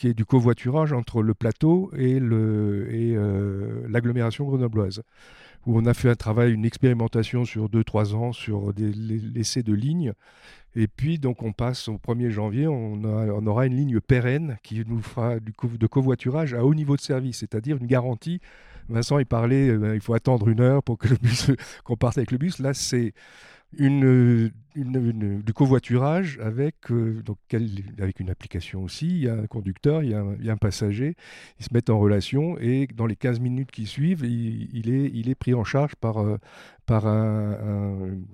qui 0.01 0.09
est 0.09 0.15
du 0.15 0.25
covoiturage 0.25 0.93
entre 0.93 1.23
le 1.23 1.35
plateau 1.35 1.93
et 1.97 2.19
l'agglomération 3.89 4.47
grenobloise 4.47 5.05
où 5.67 5.79
on 5.79 5.87
a 5.87 5.95
fait 5.95 6.09
un 6.09 6.15
travail, 6.15 6.53
une 6.53 6.65
expérimentation 6.65 7.45
sur 7.45 7.69
2-3 7.69 8.15
ans 8.15 8.33
sur 8.33 8.73
des, 8.73 8.93
l'essai 8.93 9.63
de 9.63 9.73
lignes 9.73 10.13
et 10.75 10.87
puis, 10.87 11.19
donc, 11.19 11.43
on 11.43 11.53
passe 11.53 11.89
au 11.89 11.95
1er 11.97 12.31
janvier, 12.31 12.69
on, 12.69 13.47
aura 13.47 13.67
une 13.67 13.77
ligne 13.77 14.01
pérenne 14.01 14.59
qui 14.63 14.85
nous 14.87 15.03
fera 15.03 15.41
du 15.41 15.53
de 15.77 15.87
covoiturage 15.87 16.55
à 16.55 16.65
haut 16.65 16.75
niveau 16.75 16.95
de 16.95 17.01
service, 17.01 17.39
c'est-à-dire 17.39 17.79
une 17.79 17.87
garantie. 17.87 18.41
Vincent, 18.89 19.19
il 19.19 19.27
parlait, 19.27 19.69
euh, 19.69 19.95
il 19.97 20.01
faut 20.01 20.15
attendre 20.15 20.49
une 20.49 20.61
heure 20.61 20.83
pour 20.83 20.97
que 20.97 21.09
le 21.09 21.17
bus, 21.17 21.51
qu'on 21.85 21.97
parte 21.97 22.19
avec 22.19 22.31
le 22.31 22.39
bus. 22.39 22.59
Là, 22.59 22.75
c'est 22.75 23.13
du 23.73 25.53
covoiturage 25.55 26.39
avec, 26.43 26.91
euh, 26.91 27.23
donc, 27.23 27.39
avec 27.99 28.21
une 28.21 28.31
application 28.31 28.83
aussi. 28.83 29.07
Il 29.07 29.25
y 29.25 29.29
a 29.29 29.35
un 29.35 29.47
conducteur, 29.47 30.03
il 30.03 30.11
y 30.11 30.15
a 30.15 30.53
un, 30.53 30.57
passager. 30.57 31.17
Ils 31.61 31.65
se 31.65 31.71
mettent 31.73 31.91
en 31.91 31.99
relation 31.99 32.59
et 32.59 32.87
dans 32.95 33.07
les 33.07 33.17
15 33.17 33.41
minutes 33.41 33.71
qui 33.71 33.87
suivent, 33.87 34.25
il, 34.25 34.91
est, 34.91 35.11
il 35.13 35.29
est 35.29 35.35
pris 35.35 35.55
en 35.55 35.65
charge 35.65 35.95
par, 35.97 36.19
euh, 36.19 36.39
par 36.87 37.07
un, 37.07 37.57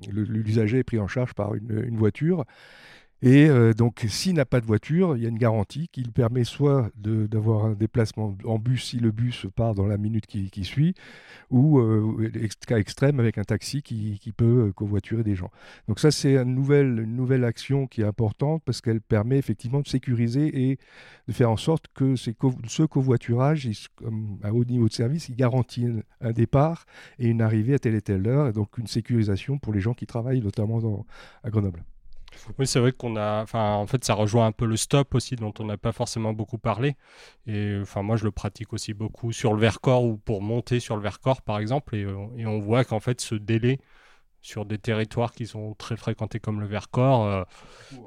l'usager 0.09 0.79
est 0.79 0.85
pris 0.85 0.99
en 0.99 1.09
charge 1.09 1.35
par 1.35 1.55
une 1.55 1.97
voiture. 1.97 2.45
Et 3.25 3.49
euh, 3.49 3.73
donc, 3.73 4.05
s'il 4.07 4.35
n'a 4.35 4.45
pas 4.45 4.61
de 4.61 4.67
voiture, 4.67 5.17
il 5.17 5.23
y 5.23 5.27
a 5.27 5.31
une 5.31 5.39
garantie 5.39 5.89
qui 5.91 6.03
lui 6.03 6.11
permet 6.11 6.45
soit 6.45 6.91
d'avoir 6.95 7.65
un 7.65 7.73
déplacement 7.73 8.37
en 8.45 8.59
bus 8.59 8.85
si 8.91 8.99
le 8.99 9.13
bus 9.13 9.47
part 9.57 9.75
dans 9.75 9.87
la 9.87 9.97
minute 9.97 10.27
qui, 10.27 10.65
suit, 10.65 10.95
ou 11.49 11.79
euh, 11.79 12.29
cas 12.67 12.77
extrême 12.77 13.19
avec 13.21 13.39
un 13.39 13.45
taxi 13.45 13.81
qui, 13.81 14.21
peut 14.37 14.73
covoiturer 14.77 15.23
des 15.23 15.37
gens. 15.37 15.51
Donc 15.89 16.01
ça, 16.01 16.11
c'est 16.11 16.37
une 16.37 16.55
nouvelle, 16.55 17.45
action 17.45 17.87
qui 17.87 18.03
est 18.03 18.05
importante 18.05 18.63
parce 18.63 18.83
qu'elle 18.83 19.01
permet 19.01 19.39
effectivement 19.39 19.81
de 19.81 19.89
sécuriser 19.89 20.71
et 20.71 20.79
de 21.27 21.33
faire 21.33 21.51
en 21.51 21.57
sorte 21.57 21.87
que 21.95 22.17
ce 22.17 22.83
covoiturage, 22.83 23.71
à 24.43 24.53
haut 24.53 24.67
niveau 24.67 24.87
de 24.87 24.93
service, 24.93 25.31
il 25.31 25.37
garantit 25.37 25.87
un, 26.21 26.33
départ 26.33 26.85
et 27.19 27.29
une 27.29 27.41
arrivée 27.41 27.73
à 27.73 27.79
telle 27.79 27.95
et 27.95 28.03
telle 28.03 28.29
heure, 28.29 28.49
et 28.49 28.53
donc 28.53 28.77
une 28.77 28.87
sécurisation 28.87 29.59
pour 29.59 29.73
les 29.73 29.81
gens 29.81 29.95
qui 29.95 30.05
travaillent 30.05 30.43
notamment 30.43 31.07
à 31.43 31.49
Grenoble. 31.49 31.83
Oui, 32.59 32.67
c'est 32.67 32.79
vrai 32.81 32.93
qu'on 32.93 33.17
a. 33.17 33.45
En 33.53 33.87
fait, 33.87 34.05
ça 34.05 34.15
rejoint 34.15 34.47
un 34.47 34.53
peu 34.53 34.67
le 34.67 34.77
stop 34.77 35.15
aussi, 35.15 35.37
dont 35.37 35.53
on 35.59 35.65
n'a 35.65 35.77
pas 35.77 35.93
forcément 35.93 36.33
beaucoup 36.33 36.59
parlé. 36.59 36.97
Et 37.47 37.79
enfin, 37.81 38.03
moi, 38.03 38.17
je 38.17 38.25
le 38.25 38.31
pratique 38.31 38.73
aussi 38.73 38.95
beaucoup 38.95 39.33
sur 39.33 39.53
le 39.55 39.61
Vercors 39.61 40.05
ou 40.05 40.17
pour 40.17 40.43
monter 40.43 40.81
sur 40.81 40.97
le 40.97 41.03
Vercors, 41.03 41.43
par 41.43 41.59
exemple. 41.59 41.97
Et, 41.97 42.05
euh, 42.05 42.27
et 42.37 42.47
on 42.47 42.59
voit 42.61 42.85
qu'en 42.85 43.01
fait, 43.01 43.21
ce 43.21 43.35
délai 43.35 43.81
sur 44.45 44.67
des 44.67 44.77
territoires 44.77 45.33
qui 45.33 45.47
sont 45.47 45.75
très 45.79 45.97
fréquentés 45.97 46.39
comme 46.39 46.61
le 46.61 46.67
Vercors. 46.67 47.25
Euh, 47.25 47.43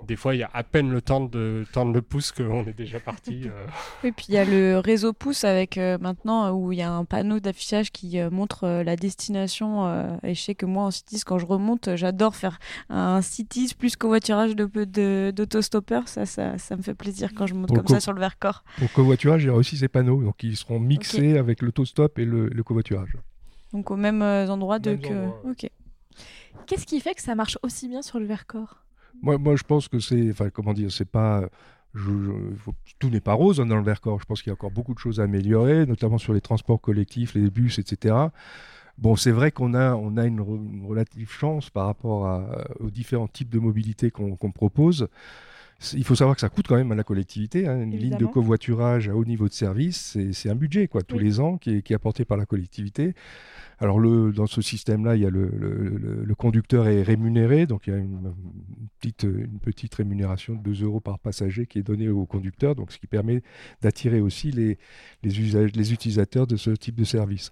des 0.05 0.15
fois, 0.15 0.35
il 0.35 0.37
y 0.37 0.43
a 0.43 0.49
à 0.53 0.61
peine 0.61 0.91
le 0.91 1.01
temps 1.01 1.19
de 1.19 1.65
tendre 1.73 1.91
le 1.91 2.03
pouce 2.03 2.31
qu'on 2.31 2.63
est 2.65 2.77
déjà 2.77 2.99
parti. 2.99 3.43
Euh. 3.45 3.65
Oui, 4.03 4.11
puis 4.11 4.27
il 4.29 4.35
y 4.35 4.37
a 4.37 4.45
le 4.45 4.77
réseau 4.77 5.13
pouce 5.13 5.43
avec 5.43 5.79
euh, 5.79 5.97
maintenant 5.99 6.51
où 6.51 6.71
il 6.71 6.77
y 6.77 6.83
a 6.83 6.91
un 6.91 7.05
panneau 7.05 7.39
d'affichage 7.39 7.91
qui 7.91 8.19
montre 8.31 8.67
la 8.83 8.95
destination. 8.95 9.87
et 10.23 10.35
je 10.35 10.39
sais 10.41 10.53
que 10.53 10.67
moi, 10.67 10.83
en 10.83 10.91
cities, 10.91 11.21
quand 11.25 11.39
je 11.39 11.47
remonte, 11.47 11.95
j'adore 11.95 12.35
faire 12.35 12.59
un 12.89 13.23
cities 13.23 13.73
plus 13.73 13.95
covoiturage 13.95 14.55
d'autostoppeurs. 14.55 16.03
De, 16.03 16.09
ça, 16.09 16.25
ça, 16.27 16.59
ça, 16.59 16.75
me 16.75 16.83
fait 16.83 16.93
plaisir 16.93 17.31
quand 17.35 17.47
je 17.47 17.55
monte 17.55 17.75
comme 17.75 17.87
ça 17.87 17.99
sur 17.99 18.13
le 18.13 18.19
Vercors. 18.19 18.63
Pour 18.77 18.91
covoiturage, 18.91 19.43
il 19.43 19.47
y 19.47 19.49
a 19.49 19.55
aussi 19.55 19.77
ces 19.77 19.87
panneaux. 19.87 20.21
Donc, 20.21 20.43
ils 20.43 20.55
seront 20.55 20.79
mixés 20.79 21.39
avec 21.39 21.63
l'autostop 21.63 22.19
et 22.19 22.25
le, 22.25 22.63
covoiturage. 22.63 23.17
Donc, 23.73 23.89
au 23.89 23.95
même 23.95 24.21
endroit 24.21 24.77
de 24.77 24.95
que. 24.95 25.29
Ok. 25.49 25.67
Qu'est-ce 26.67 26.85
qui 26.85 26.99
fait 26.99 27.15
que 27.15 27.21
ça 27.21 27.33
marche 27.33 27.57
aussi 27.63 27.87
bien 27.87 28.01
sur 28.01 28.19
le 28.19 28.25
Vercors? 28.25 28.83
Moi, 29.21 29.37
moi, 29.37 29.55
je 29.55 29.63
pense 29.63 29.87
que 29.87 29.99
c'est, 29.99 30.29
enfin, 30.29 30.49
comment 30.49 30.73
dire, 30.73 30.91
c'est 30.91 31.09
pas, 31.09 31.49
tout 32.99 33.09
n'est 33.09 33.21
pas 33.21 33.33
rose 33.33 33.59
hein, 33.59 33.65
dans 33.65 33.77
le 33.77 33.83
Vercors. 33.83 34.19
Je 34.19 34.25
pense 34.25 34.41
qu'il 34.41 34.49
y 34.49 34.51
a 34.51 34.53
encore 34.53 34.71
beaucoup 34.71 34.93
de 34.93 34.99
choses 34.99 35.19
à 35.19 35.23
améliorer, 35.23 35.85
notamment 35.85 36.17
sur 36.17 36.33
les 36.33 36.41
transports 36.41 36.81
collectifs, 36.81 37.33
les 37.33 37.49
bus, 37.49 37.79
etc. 37.79 38.15
Bon, 38.97 39.15
c'est 39.15 39.31
vrai 39.31 39.51
qu'on 39.51 39.73
a, 39.73 39.95
on 39.95 40.17
a 40.17 40.25
une, 40.25 40.41
relative 40.87 41.31
chance 41.31 41.69
par 41.69 41.85
rapport 41.85 42.43
aux 42.79 42.89
différents 42.89 43.27
types 43.27 43.49
de 43.49 43.59
mobilité 43.59 44.11
qu'on 44.11 44.51
propose. 44.51 45.07
Il 45.93 46.03
faut 46.03 46.15
savoir 46.15 46.35
que 46.35 46.41
ça 46.41 46.49
coûte 46.49 46.67
quand 46.67 46.75
même 46.75 46.91
à 46.91 46.95
la 46.95 47.03
collectivité. 47.03 47.67
Hein, 47.67 47.83
une 47.83 47.95
ligne 47.95 48.17
de 48.17 48.25
covoiturage 48.25 49.09
à 49.09 49.15
haut 49.15 49.25
niveau 49.25 49.47
de 49.47 49.53
service, 49.53 50.17
c'est 50.31 50.49
un 50.49 50.55
budget 50.55 50.87
quoi, 50.87 51.03
tous 51.03 51.19
les 51.19 51.39
ans 51.39 51.57
qui 51.57 51.75
est, 51.75 51.81
qui 51.83 51.93
est, 51.93 51.95
apporté 51.95 52.25
par 52.25 52.37
la 52.37 52.47
collectivité. 52.47 53.13
Alors 53.79 53.99
le, 53.99 54.31
dans 54.31 54.47
ce 54.47 54.61
système-là, 54.61 55.15
il 55.15 55.21
y 55.21 55.25
a 55.25 55.29
le, 55.29 55.47
le, 56.25 56.35
conducteur 56.35 56.87
est 56.87 57.03
rémunéré, 57.03 57.67
donc 57.67 57.85
il 57.85 57.93
y 57.93 57.95
a 57.95 57.99
une, 57.99 58.33
petite, 58.99 59.23
une 59.23 59.59
petite 59.59 59.93
rémunération 59.93 60.55
de 60.55 60.61
2 60.61 60.83
euros 60.83 60.99
par 60.99 61.19
passager 61.19 61.67
qui 61.67 61.77
est 61.77 61.83
donnée 61.83 62.09
au 62.09 62.25
conducteur, 62.25 62.73
donc 62.73 62.91
ce 62.91 62.97
qui 62.97 63.05
permet 63.05 63.43
d'attirer 63.81 64.19
aussi 64.19 64.51
les, 64.51 64.79
les, 65.21 65.39
usages, 65.39 65.73
les 65.75 65.93
utilisateurs 65.93 66.47
de 66.47 66.57
ce 66.57 66.71
type 66.71 66.95
de 66.95 67.03
service. 67.03 67.51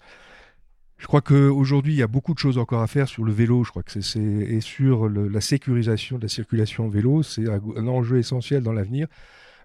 Je 0.97 1.07
crois 1.07 1.21
qu'aujourd'hui, 1.21 1.93
il 1.93 1.97
y 1.97 2.03
a 2.03 2.07
beaucoup 2.07 2.33
de 2.33 2.39
choses 2.39 2.57
encore 2.57 2.81
à 2.81 2.87
faire 2.87 3.07
sur 3.07 3.23
le 3.23 3.31
vélo. 3.31 3.63
Je 3.63 3.69
crois 3.69 3.83
que 3.83 3.99
c'est 3.99 4.19
et 4.19 4.61
sur 4.61 5.09
la 5.09 5.41
sécurisation 5.41 6.17
de 6.17 6.23
la 6.23 6.29
circulation 6.29 6.87
vélo, 6.87 7.21
c'est 7.21 7.45
un, 7.49 7.87
enjeu 7.87 8.17
essentiel 8.17 8.63
dans 8.63 8.73
l'avenir. 8.73 9.07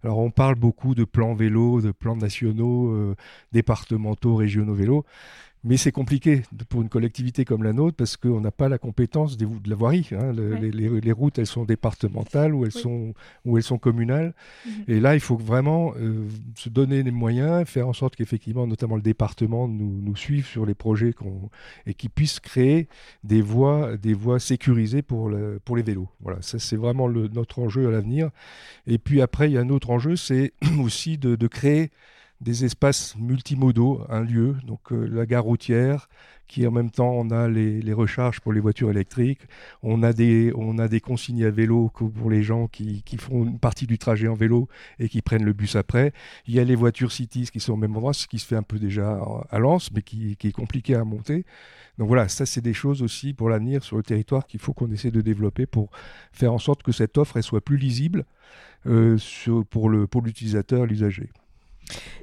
Alors, 0.02 0.18
on 0.18 0.30
parle 0.30 0.54
beaucoup 0.54 0.94
de 0.94 1.04
plans 1.04 1.34
vélo, 1.34 1.80
de 1.80 1.92
plans 1.92 2.16
nationaux, 2.16 2.90
euh, 2.92 3.16
départementaux, 3.52 4.34
régionaux 4.34 4.74
vélo. 4.74 5.04
Mais 5.62 5.76
c'est 5.76 5.92
compliqué 5.92 6.42
pour 6.70 6.80
une 6.80 6.88
collectivité 6.88 7.44
comme 7.44 7.62
la 7.62 7.74
nôtre 7.74 7.96
parce 7.96 8.16
qu'on 8.16 8.40
n'a 8.40 8.50
pas 8.50 8.68
la 8.68 8.78
compétence 8.78 9.36
de 9.36 9.46
la 9.68 9.76
voirie. 9.76 10.08
Hein. 10.12 10.32
les, 10.32 11.12
routes, 11.12 11.38
elles 11.38 11.46
sont 11.46 11.64
départementales 11.64 12.54
ou 12.54 12.64
elles, 12.64 12.72
sont, 12.72 13.12
ou 13.44 13.58
elles 13.58 13.62
sont 13.62 13.76
communales. 13.78 14.34
Mhm. 14.64 14.72
Et 14.88 15.00
là, 15.00 15.14
il 15.14 15.20
faut 15.20 15.36
vraiment 15.36 15.92
euh, 15.98 16.26
se 16.56 16.70
donner 16.70 17.02
les 17.02 17.10
moyens, 17.10 17.66
faire 17.68 17.88
en 17.88 17.92
sorte 17.92 18.16
qu'effectivement, 18.16 18.66
notamment 18.66 18.96
le 18.96 19.02
département, 19.02 19.68
nous, 19.68 20.00
nous 20.02 20.16
suive 20.16 20.46
sur 20.46 20.64
les 20.64 20.74
projets 20.74 21.14
et 21.86 21.94
qu'il 21.94 22.10
puisse 22.10 22.40
créer 22.40 22.88
des 23.22 23.42
voies, 23.42 23.96
des 23.98 24.14
voies 24.14 24.40
sécurisées 24.40 25.02
pour, 25.02 25.30
pour 25.64 25.76
les 25.76 25.82
vélos. 25.82 26.08
Voilà, 26.20 26.40
ça 26.40 26.58
c'est 26.58 26.76
vraiment 26.76 27.08
notre 27.08 27.58
enjeu 27.58 27.86
à 27.86 27.90
l'avenir. 27.90 28.30
Et 28.86 28.98
puis 28.98 29.20
après, 29.20 29.50
il 29.50 29.54
y 29.54 29.58
a 29.58 29.60
un 29.60 29.68
autre 29.68 29.90
enjeu, 29.90 30.16
c'est 30.16 30.52
aussi 30.78 31.18
de, 31.18 31.36
de 31.36 31.46
créer 31.46 31.90
des 32.40 32.64
espaces 32.64 33.16
multimodaux, 33.16 34.00
un 34.08 34.22
lieu, 34.22 34.56
donc 34.66 34.90
la 34.90 35.26
gare 35.26 35.44
routière, 35.44 36.08
qui 36.50 36.66
en 36.66 36.72
même 36.72 36.90
temps, 36.90 37.12
on 37.12 37.30
a 37.30 37.48
les, 37.48 37.92
recharges 37.92 38.40
pour 38.40 38.52
les 38.52 38.58
voitures 38.58 38.90
électriques, 38.90 39.42
on 39.84 40.02
a 40.02 40.12
des, 40.12 40.52
on 40.56 40.78
a 40.78 40.88
des 40.88 41.00
consignes 41.00 41.44
à 41.44 41.50
vélo 41.50 41.92
pour 41.94 42.28
les 42.28 42.42
gens 42.42 42.66
qui, 42.66 43.04
font 43.18 43.44
une 43.44 43.60
partie 43.60 43.86
du 43.86 43.98
trajet 43.98 44.26
en 44.26 44.34
vélo 44.34 44.68
et 44.98 45.08
qui 45.08 45.22
prennent 45.22 45.44
le 45.44 45.52
bus 45.52 45.76
après. 45.76 46.12
Il 46.48 46.54
y 46.54 46.58
a 46.58 46.64
les 46.64 46.74
voitures 46.74 47.12
cities 47.12 47.48
qui 47.52 47.60
sont 47.60 47.74
au 47.74 47.76
même 47.76 47.94
endroit, 47.96 48.14
ce 48.14 48.26
qui 48.26 48.40
se 48.40 48.46
fait 48.46 48.56
un 48.56 48.64
peu 48.64 48.80
déjà 48.80 49.20
à 49.48 49.58
Lens, 49.60 49.92
mais 49.94 50.02
qui, 50.02 50.36
est 50.42 50.52
compliqué 50.52 50.96
à 50.96 51.04
monter. 51.04 51.44
Donc 51.98 52.08
voilà, 52.08 52.28
ça 52.28 52.46
c'est 52.46 52.60
des 52.62 52.74
choses 52.74 53.00
aussi 53.02 53.32
pour 53.32 53.48
l'avenir 53.48 53.84
sur 53.84 53.96
le 53.96 54.02
territoire 54.02 54.44
qu'il 54.46 54.58
faut 54.58 54.72
qu'on 54.72 54.90
essaie 54.90 55.12
de 55.12 55.20
développer 55.20 55.66
pour 55.66 55.90
faire 56.32 56.52
en 56.52 56.58
sorte 56.58 56.82
que 56.82 56.90
cette 56.90 57.16
offre 57.16 57.40
soit 57.42 57.60
plus 57.60 57.76
lisible 57.76 58.24
euh, 58.86 59.18
pour 59.70 59.88
l'utilisateur, 59.88 60.84
l'usager 60.84 61.30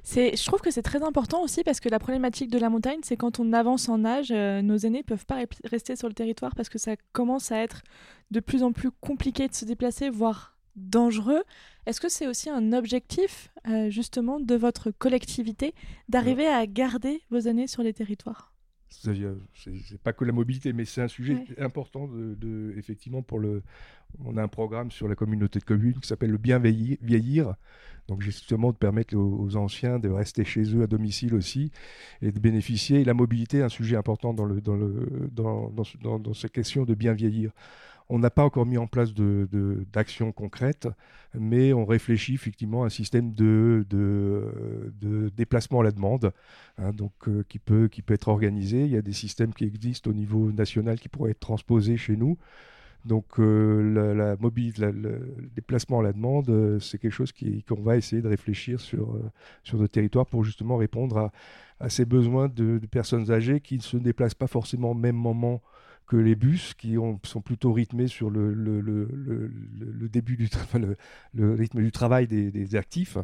je 0.05 0.45
trouve 0.45 0.61
que 0.61 0.71
c'est 0.71 0.81
très 0.81 1.03
important 1.03 1.43
aussi 1.43 1.63
parce 1.63 1.79
que 1.79 1.89
la 1.89 1.99
problématique 1.99 2.49
de 2.49 2.59
la 2.59 2.69
montagne, 2.69 2.99
c'est 3.03 3.17
quand 3.17 3.39
on 3.39 3.53
avance 3.53 3.89
en 3.89 4.05
âge, 4.05 4.31
euh, 4.31 4.61
nos 4.61 4.77
aînés 4.77 5.03
peuvent 5.03 5.25
pas 5.25 5.43
rester 5.63 5.95
sur 5.95 6.07
le 6.07 6.13
territoire 6.13 6.55
parce 6.55 6.69
que 6.69 6.77
ça 6.77 6.95
commence 7.11 7.51
à 7.51 7.59
être 7.59 7.83
de 8.31 8.39
plus 8.39 8.63
en 8.63 8.71
plus 8.71 8.91
compliqué 8.91 9.47
de 9.47 9.53
se 9.53 9.65
déplacer, 9.65 10.09
voire 10.09 10.57
dangereux. 10.75 11.43
Est-ce 11.85 11.99
que 11.99 12.09
c'est 12.09 12.27
aussi 12.27 12.49
un 12.49 12.73
objectif 12.73 13.49
euh, 13.67 13.89
justement 13.89 14.39
de 14.39 14.55
votre 14.55 14.91
collectivité 14.91 15.73
d'arriver 16.07 16.47
à 16.47 16.65
garder 16.67 17.21
vos 17.29 17.39
aînés 17.39 17.67
sur 17.67 17.83
les 17.83 17.93
territoires? 17.93 18.53
C'est 18.89 20.01
pas 20.01 20.13
que 20.13 20.23
la 20.23 20.31
mobilité, 20.31 20.71
mais 20.71 20.85
c'est 20.85 21.01
un 21.01 21.07
sujet 21.07 21.43
important 21.59 22.07
de, 22.07 22.73
effectivement 22.77 23.21
pour 23.21 23.39
le. 23.39 23.61
On 24.23 24.37
a 24.37 24.43
un 24.43 24.47
programme 24.47 24.91
sur 24.91 25.07
la 25.09 25.15
communauté 25.15 25.59
de 25.59 25.65
communes 25.65 25.99
qui 25.99 26.07
s'appelle 26.07 26.31
le 26.31 26.37
bien 26.37 26.57
vieillir, 26.57 27.55
donc 28.07 28.21
justement 28.21 28.71
de 28.71 28.77
permettre 28.77 29.15
aux, 29.15 29.55
anciens 29.55 29.99
de 29.99 30.09
rester 30.09 30.45
chez 30.45 30.75
eux 30.75 30.83
à 30.83 30.87
domicile 30.87 31.35
aussi 31.35 31.71
et 32.21 32.31
de 32.31 32.39
bénéficier. 32.39 33.03
la 33.03 33.13
mobilité 33.13 33.57
est 33.59 33.63
un 33.63 33.69
sujet 33.69 33.95
important 33.95 34.33
dans, 34.33 34.45
le, 34.45 34.61
dans, 34.61 35.69
de 36.85 36.93
bien 36.93 37.13
vieillir. 37.13 37.51
On 38.09 38.19
n'a 38.19 38.29
pas 38.29 38.43
encore 38.43 38.65
mis 38.65 38.77
en 38.77 38.87
place 38.87 39.13
d'actions 39.13 40.31
concrètes, 40.31 40.87
mais 41.33 41.73
on 41.73 41.85
réfléchit 41.85 42.35
effectivement 42.35 42.83
à 42.83 42.85
un 42.85 42.89
système 42.89 43.33
de, 43.33 43.85
déplacement 45.35 45.81
à 45.81 45.83
la 45.83 45.91
demande, 45.91 46.31
hein, 46.77 46.91
euh, 47.27 47.43
qui, 47.49 47.59
peut, 47.59 47.89
qui 47.89 48.01
peut 48.01 48.13
être 48.13 48.29
organisé. 48.29 48.85
Il 48.85 48.91
y 48.91 48.97
a 48.97 49.01
des 49.01 49.11
systèmes 49.11 49.53
qui 49.53 49.65
existent 49.65 50.09
au 50.09 50.13
niveau 50.13 50.53
national 50.53 50.99
qui 50.99 51.09
pourraient 51.09 51.31
être 51.31 51.39
transposés 51.41 51.97
chez 51.97 52.15
nous. 52.15 52.37
Donc 53.07 53.39
euh, 53.39 54.13
la, 54.15 54.35
le 54.35 55.49
déplacement 55.55 56.01
à 56.01 56.03
la 56.03 56.11
demande, 56.11 56.49
euh, 56.49 56.77
c'est 56.79 56.97
quelque 56.97 57.13
chose 57.13 57.31
qu'on 57.31 57.81
va 57.81 57.95
essayer 57.95 58.21
de 58.21 58.27
réfléchir 58.27 58.81
sur, 58.81 59.15
euh, 59.15 59.31
sur 59.63 59.77
notre 59.77 59.93
territoire 59.93 60.25
pour 60.25 60.43
justement 60.43 60.75
répondre 60.75 61.31
à 61.79 61.89
ces 61.89 62.03
besoins 62.03 62.49
de, 62.49 62.79
personnes 62.91 63.31
âgées 63.31 63.61
qui 63.61 63.77
ne 63.77 63.81
se 63.81 63.95
déplacent 63.95 64.33
pas 64.33 64.47
forcément 64.47 64.91
au 64.91 64.95
même 64.95 65.15
moment 65.15 65.61
que 66.07 66.15
les 66.15 66.35
bus 66.35 66.73
qui 66.73 66.95
sont 67.23 67.41
plutôt 67.41 67.73
rythmés 67.73 68.07
sur 68.07 68.29
le, 68.29 68.55
début 70.09 70.37
du 70.37 70.49
le, 71.33 71.53
rythme 71.53 71.83
du 71.83 71.91
travail 71.91 72.27
des, 72.27 72.75
actifs 72.75 73.17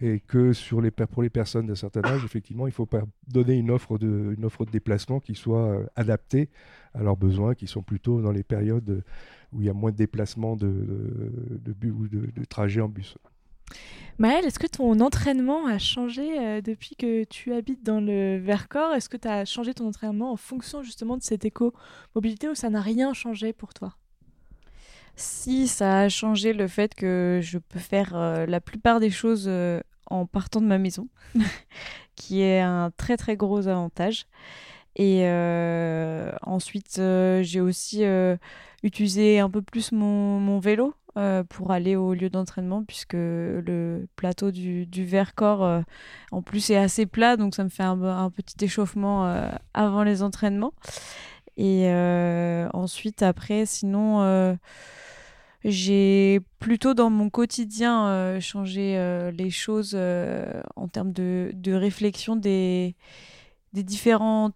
et 0.00 0.20
que 0.20 0.52
sur 0.52 0.80
les, 0.80 0.90
pour 0.90 1.22
les 1.22 1.30
personnes 1.30 1.66
d'un 1.66 1.74
certain 1.74 2.02
âge, 2.04 2.24
effectivement, 2.24 2.66
il 2.66 2.72
faut 2.72 2.88
donner 3.28 3.54
une 3.54 3.70
offre, 3.70 3.98
de, 3.98 4.34
une 4.36 4.44
offre 4.44 4.64
de 4.64 4.70
déplacement 4.70 5.20
qui 5.20 5.34
soit 5.34 5.68
euh, 5.68 5.86
adaptée 5.94 6.48
à 6.94 7.02
leurs 7.02 7.16
besoins, 7.16 7.54
qui 7.54 7.66
sont 7.66 7.82
plutôt 7.82 8.20
dans 8.20 8.32
les 8.32 8.42
périodes 8.42 9.04
où 9.52 9.60
il 9.60 9.66
y 9.66 9.70
a 9.70 9.74
moins 9.74 9.92
de 9.92 9.96
déplacements 9.96 10.56
de, 10.56 10.66
de, 11.64 11.72
de 11.72 12.44
trajets 12.44 12.80
en 12.80 12.88
bus. 12.88 13.16
Maëlle, 14.18 14.44
est-ce 14.44 14.58
que 14.58 14.66
ton 14.66 15.00
entraînement 15.00 15.66
a 15.66 15.78
changé 15.78 16.38
euh, 16.38 16.60
depuis 16.60 16.96
que 16.96 17.24
tu 17.24 17.52
habites 17.52 17.82
dans 17.82 18.00
le 18.00 18.38
Vercors? 18.38 18.94
Est-ce 18.94 19.08
que 19.08 19.16
tu 19.16 19.26
as 19.26 19.44
changé 19.44 19.74
ton 19.74 19.88
entraînement 19.88 20.32
en 20.32 20.36
fonction 20.36 20.82
justement 20.82 21.16
de 21.16 21.22
cette 21.22 21.44
éco-mobilité 21.44 22.48
ou 22.48 22.54
ça 22.54 22.70
n'a 22.70 22.80
rien 22.80 23.14
changé 23.14 23.52
pour 23.52 23.74
toi? 23.74 23.96
Si, 25.16 25.66
ça 25.66 26.00
a 26.00 26.08
changé 26.08 26.52
le 26.52 26.68
fait 26.68 26.94
que 26.94 27.40
je 27.42 27.58
peux 27.58 27.78
faire 27.78 28.14
euh, 28.14 28.46
la 28.46 28.60
plupart 28.60 29.00
des 29.00 29.10
choses 29.10 29.46
euh, 29.48 29.80
en 30.06 30.26
partant 30.26 30.60
de 30.60 30.66
ma 30.66 30.78
maison, 30.78 31.08
qui 32.14 32.42
est 32.42 32.60
un 32.60 32.90
très 32.96 33.16
très 33.16 33.36
gros 33.36 33.66
avantage. 33.66 34.26
Et 34.94 35.26
ensuite, 36.42 37.00
j'ai 37.40 37.62
aussi 37.62 38.04
utilisé 38.82 39.40
un 39.40 39.48
peu 39.48 39.62
plus 39.62 39.90
mon, 39.90 40.38
mon 40.38 40.58
vélo 40.58 40.94
euh, 41.18 41.44
pour 41.44 41.72
aller 41.72 41.94
au 41.94 42.14
lieu 42.14 42.30
d'entraînement 42.30 42.84
puisque 42.84 43.12
le 43.12 44.08
plateau 44.16 44.50
du, 44.50 44.86
du 44.86 45.04
Vercors 45.04 45.62
euh, 45.62 45.82
en 46.30 46.40
plus 46.40 46.70
est 46.70 46.78
assez 46.78 47.04
plat 47.04 47.36
donc 47.36 47.54
ça 47.54 47.64
me 47.64 47.68
fait 47.68 47.82
un, 47.82 48.30
petit 48.30 48.64
échauffement 48.64 49.26
euh, 49.26 49.50
avant 49.74 50.04
les 50.04 50.22
entraînements. 50.22 50.72
Et 51.58 51.86
ensuite 52.72 53.22
après 53.22 53.66
sinon 53.66 54.56
j'ai 55.64 56.40
plutôt 56.58 56.94
dans 56.94 57.10
mon 57.10 57.28
quotidien 57.28 58.40
changé 58.40 58.96
les 59.36 59.50
choses 59.50 59.94
en 59.94 60.88
termes 60.88 61.12
de, 61.12 61.50
de 61.52 61.74
réflexion 61.74 62.36
des, 62.36 62.96
des 63.74 63.82
différents 63.82 64.52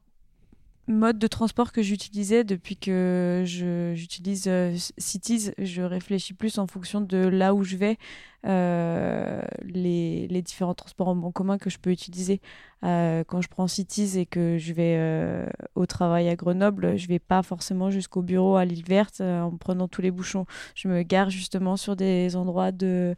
mode 0.88 1.18
de 1.18 1.27
transport 1.27 1.72
que 1.72 1.83
j'utilisais 1.83 2.44
depuis 2.44 2.77
que 2.77 3.42
j'utilise 3.46 4.44
euh, 4.46 4.75
Cities. 4.99 5.51
Je 5.59 5.83
réfléchis 5.83 6.35
plus 6.35 6.59
en 6.59 6.66
fonction 6.66 7.01
de 7.01 7.18
là 7.18 7.55
où 7.55 7.64
je 7.64 7.77
vais, 7.77 7.99
euh, 8.47 9.43
les, 9.65 10.29
les, 10.29 10.41
différents 10.41 10.75
transports 10.75 11.09
en 11.09 11.33
commun 11.33 11.59
que 11.59 11.69
je 11.69 11.79
peux 11.79 11.91
utiliser. 11.91 12.41
Euh, 12.85 13.25
quand 13.27 13.41
je 13.41 13.49
prends 13.49 13.67
Cities 13.67 14.19
et 14.19 14.27
que 14.27 14.57
je 14.57 14.73
vais 14.73 14.95
euh, 14.99 15.49
au 15.75 15.87
travail 15.87 16.29
à 16.29 16.37
Grenoble, 16.37 16.97
je 16.97 17.09
vais 17.09 17.19
pas 17.19 17.43
forcément 17.43 17.91
jusqu'au 17.91 18.23
bureau 18.23 18.55
à 18.55 18.65
l'île 18.65 18.85
verte 18.85 19.21
en 19.21 19.57
prenant 19.57 19.89
tous 19.89 20.01
les 20.01 20.13
bouchons. 20.13 20.47
Je 20.77 20.87
me 20.87 21.03
gare 21.03 21.29
justement 21.29 21.77
sur 21.77 21.97
des 21.97 22.37
endroits 22.37 22.71
de, 22.71 23.17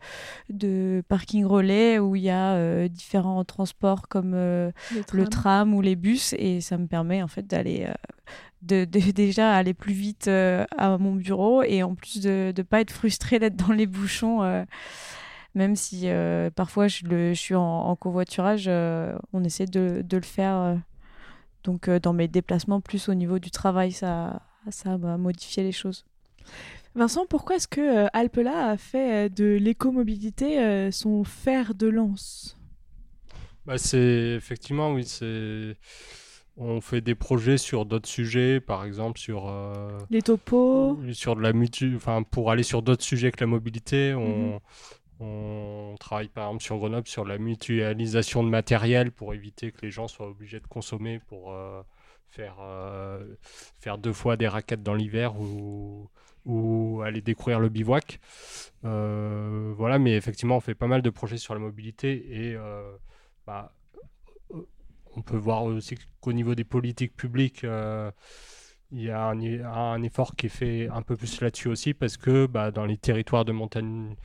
de 0.49 1.03
parking 1.09 1.45
relais 1.45 1.99
où 1.99 2.17
il 2.17 2.23
y 2.23 2.31
a 2.31 2.89
différents 2.89 3.45
transports 3.45 4.09
comme 4.09 4.33
le 4.33 4.73
tram. 5.07 5.21
le 5.21 5.27
tram. 5.27 5.75
ou 5.75 5.83
les 5.83 5.97
bus 5.97 6.35
et 6.39 6.63
ça 6.63 6.79
me 6.79 6.87
permet 6.87 7.23
en 7.23 7.29
fait 7.29 7.47
d'aller 7.47 7.87
de, 8.63 8.87
de, 8.87 8.99
déjà 9.13 9.53
aller 9.53 9.75
plus 9.75 9.93
vite 9.93 10.29
à 10.29 10.97
mon 10.99 11.15
bureau 11.15 11.63
et 11.63 11.83
en 11.83 11.95
plus 11.95 12.23
de 12.23 12.55
ne 12.57 12.63
pas 12.63 12.81
être 12.81 12.93
frustré 12.93 13.39
d'être 13.39 13.57
dans 13.57 13.75
les 13.75 13.87
bouchons 13.87 14.65
même 15.59 15.75
si 15.75 16.03
euh, 16.05 16.51
parfois 16.51 16.87
je, 16.87 17.05
le, 17.05 17.35
je, 17.35 17.39
suis 17.39 17.57
en, 17.57 17.97
covoiturage, 17.97 18.67
euh, 18.69 19.19
on 19.33 19.43
essaie 19.43 19.67
de, 19.67 20.03
de 20.03 20.17
le 20.17 20.23
faire. 20.23 20.57
Euh, 20.57 20.75
donc 21.65 21.91
dans 21.91 22.13
mes 22.13 22.29
déplacements, 22.29 22.81
plus 22.81 23.09
au 23.09 23.15
niveau 23.15 23.41
du 23.41 23.51
travail, 23.51 23.91
ça, 23.91 24.41
ça 24.71 24.97
va 24.97 25.19
modifier 25.19 25.65
les 25.65 25.73
choses. 25.73 26.07
Vincent, 26.95 27.27
pourquoi 27.27 27.57
est-ce 27.57 27.67
que 27.67 28.07
Alpela 28.13 28.69
a 28.71 28.77
fait 28.77 29.29
de 29.29 29.59
l'écomobilité 29.61 30.91
son 30.93 31.25
fer 31.25 31.75
de 31.75 31.89
lance? 31.89 32.57
Bah, 33.67 33.77
C'est 33.77 34.35
effectivement, 34.37 34.93
oui, 34.93 35.05
c'est 35.05 35.77
on 36.57 36.81
fait 36.81 37.01
des 37.01 37.15
projets 37.15 37.59
sur 37.59 37.85
d'autres 37.85 38.09
sujets, 38.09 38.61
par 38.61 38.85
exemple 38.85 39.19
sur 39.19 39.53
les 40.11 40.23
topos, 40.23 40.99
sur 41.13 41.37
de 41.37 41.43
la 41.43 41.53
mutu, 41.53 41.95
enfin 41.97 42.23
pour 42.23 42.51
aller 42.51 42.63
sur 42.63 42.83
d'autres 42.83 43.05
sujets 43.05 43.31
que 43.31 43.41
la 43.41 43.47
mobilité, 43.47 44.15
on, 44.15 44.55
mhm. 44.55 44.59
On 45.21 45.97
travaille 45.99 46.29
par 46.29 46.47
exemple 46.47 46.63
sur 46.63 46.79
Grenoble 46.79 47.09
sur 47.09 47.25
la 47.25 47.39
mutualisation 47.39 48.45
de 48.45 48.49
matériel 48.49 49.11
pour 49.11 49.35
éviter 49.35 49.73
que 49.73 49.81
les 49.83 49.91
gens 49.91 50.07
soient 50.07 50.29
obligés 50.29 50.61
de 50.61 50.67
consommer 50.67 51.19
pour 51.19 51.53
euh, 51.53 51.83
faire, 52.29 52.57
euh, 52.61 53.35
faire 53.81 53.99
deux 53.99 54.13
fois 54.13 54.37
des 54.37 54.47
raquettes 54.47 54.83
dans 54.83 54.95
l'hiver 54.95 55.35
ou, 55.41 56.09
aller 57.05 57.21
découvrir 57.21 57.61
le 57.61 57.69
bivouac. 57.69 58.21
Euh, 58.85 59.73
voilà, 59.77 59.99
mais 59.99 60.17
effectivement, 60.17 60.57
on 60.57 60.61
fait 60.61 60.75
pas 60.75 60.87
mal 60.87 61.03
de 61.03 61.11
projets 61.11 61.37
sur 61.37 61.53
la 61.53 61.61
mobilité 61.61 62.51
et 62.51 62.57
bah, 63.47 63.73
on 65.17 65.23
peut 65.23 65.37
voir 65.37 65.65
aussi 65.65 65.97
qu'au 66.21 66.33
niveau 66.33 66.55
des 66.55 66.65
politiques 66.65 67.15
publiques, 67.17 67.65
il 67.65 69.03
y 69.03 69.11
a 69.11 69.27
un, 69.27 69.65
un, 69.65 70.03
effort 70.03 70.37
qui 70.37 70.47
est 70.47 70.51
fait 70.51 70.89
un 70.89 71.03
peu 71.03 71.17
plus 71.17 71.41
là-dessus 71.43 71.69
aussi 71.69 71.93
parce 71.93 72.17
que 72.17 72.47
bah, 72.47 72.71
dans 72.71 72.87
les 72.87 72.97
territoires 72.97 73.45
de 73.45 73.53
montagne 73.53 74.17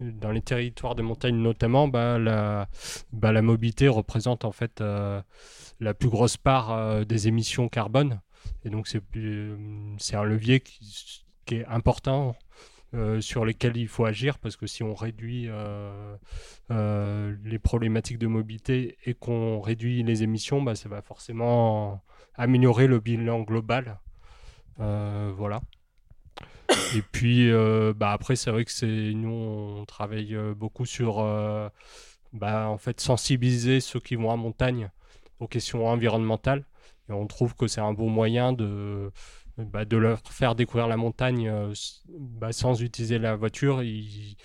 dans 0.00 0.30
les 0.30 0.40
territoires 0.40 0.94
de 0.94 1.02
montagne 1.02 1.36
notamment, 1.36 1.88
bah, 1.88 2.18
la, 2.18 2.68
bah, 3.12 3.32
la 3.32 3.42
mobilité 3.42 3.88
représente 3.88 4.44
en 4.44 4.52
fait 4.52 4.80
euh, 4.80 5.20
la 5.78 5.94
plus 5.94 6.08
grosse 6.08 6.36
part 6.36 6.72
euh, 6.72 7.04
des 7.04 7.28
émissions 7.28 7.68
carbone. 7.68 8.20
Et 8.64 8.70
donc 8.70 8.88
c'est, 8.88 9.02
c'est 9.98 10.16
un 10.16 10.24
levier 10.24 10.60
qui, 10.60 11.24
est 11.50 11.66
important 11.66 12.36
euh, 12.94 13.20
sur 13.20 13.44
lequel 13.44 13.76
il 13.76 13.88
faut 13.88 14.04
agir 14.04 14.38
parce 14.38 14.56
que 14.56 14.66
si 14.66 14.82
on 14.82 14.94
réduit 14.94 15.48
les 16.70 17.58
problématiques 17.58 18.18
de 18.18 18.26
mobilité 18.26 18.96
et 19.04 19.14
qu'on 19.14 19.60
réduit 19.60 20.02
les 20.02 20.22
émissions, 20.22 20.62
bah, 20.62 20.74
ça 20.74 20.88
va 20.88 21.02
forcément 21.02 22.02
améliorer 22.34 22.86
le 22.86 23.00
bilan 23.00 23.40
global. 23.40 23.98
voilà. 24.78 25.60
Et 26.94 27.02
puis, 27.02 27.50
euh, 27.50 27.92
bah 27.96 28.12
après, 28.12 28.36
c'est 28.36 28.50
vrai 28.50 28.64
que 28.64 28.72
c'est 28.72 29.12
nous, 29.14 29.30
on 29.30 29.84
travaille 29.84 30.34
euh, 30.34 30.54
beaucoup 30.54 30.86
sur, 30.86 31.20
euh, 31.20 31.68
bah, 32.32 32.68
en 32.68 32.78
fait, 32.78 33.00
sensibiliser 33.00 33.80
ceux 33.80 34.00
qui 34.00 34.16
vont 34.16 34.30
en 34.30 34.36
montagne 34.36 34.90
aux 35.38 35.48
questions 35.48 35.86
environnementales. 35.86 36.64
Et 37.08 37.12
on 37.12 37.26
trouve 37.26 37.54
que 37.54 37.66
c'est 37.66 37.80
un 37.80 37.92
bon 37.92 38.08
moyen 38.08 38.52
de, 38.52 39.10
bah, 39.58 39.84
de 39.84 39.96
leur 39.96 40.20
faire 40.30 40.54
découvrir 40.54 40.86
la 40.86 40.96
montagne 40.96 41.52
bah, 42.08 42.52
sans 42.52 42.82
utiliser 42.82 43.18
la 43.18 43.36
voiture. 43.36 43.82
Ils, 43.82 44.36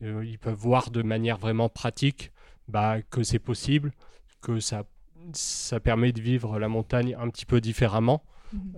ils, 0.00 0.38
peuvent 0.38 0.54
voir 0.54 0.90
de 0.90 1.02
manière 1.02 1.38
vraiment 1.38 1.68
pratique 1.68 2.30
bah, 2.68 3.00
que 3.02 3.22
c'est 3.22 3.38
possible, 3.38 3.92
que 4.42 4.60
ça, 4.60 4.84
ça 5.32 5.80
permet 5.80 6.12
de 6.12 6.20
vivre 6.20 6.58
la 6.58 6.68
montagne 6.68 7.16
un 7.18 7.28
petit 7.30 7.46
peu 7.46 7.60
différemment. 7.60 8.22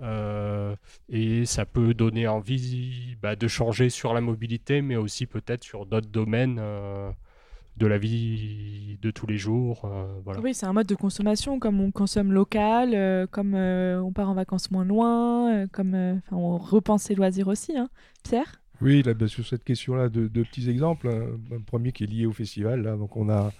Euh, 0.01 0.75
et 1.09 1.45
ça 1.45 1.65
peut 1.65 1.93
donner 1.93 2.27
envie 2.27 3.15
bah, 3.21 3.35
de 3.35 3.47
changer 3.47 3.89
sur 3.89 4.13
la 4.13 4.21
mobilité, 4.21 4.81
mais 4.81 4.95
aussi 4.95 5.25
peut-être 5.25 5.63
sur 5.63 5.85
d'autres 5.85 6.09
domaines 6.09 6.59
de 7.77 7.87
la 7.87 7.97
vie 7.97 8.97
de 9.01 9.11
tous 9.11 9.27
les 9.27 9.37
jours. 9.37 9.85
Euh, 9.85 10.05
voilà. 10.23 10.39
Oui, 10.41 10.53
c'est 10.53 10.65
un 10.65 10.73
mode 10.73 10.87
de 10.87 10.95
consommation, 10.95 11.59
comme 11.59 11.81
on 11.81 11.91
consomme 11.91 12.31
local, 12.31 12.91
euh, 12.93 13.25
comme 13.29 13.55
euh, 13.55 14.01
on 14.01 14.11
part 14.11 14.29
en 14.29 14.33
vacances 14.33 14.69
moins 14.71 14.85
loin, 14.85 15.67
comme 15.67 16.21
on 16.31 16.57
repense 16.57 17.03
ses 17.03 17.15
loisirs 17.15 17.47
aussi. 17.47 17.75
Hein. 17.77 17.89
Pierre? 18.23 18.61
Oui, 18.81 19.01
là, 19.01 19.13
bah, 19.13 19.27
sur 19.27 19.45
cette 19.45 19.63
question-là, 19.63 20.09
deux, 20.09 20.29
petits 20.29 20.69
exemples. 20.69 21.09
Un 21.51 21.61
premier 21.61 21.91
qui 21.91 22.03
est 22.03 22.07
lié 22.07 22.25
au 22.25 22.33
festival. 22.33 22.81
Là, 22.81 22.95
donc 22.95 23.15
on 23.17 23.29
a 23.29 23.51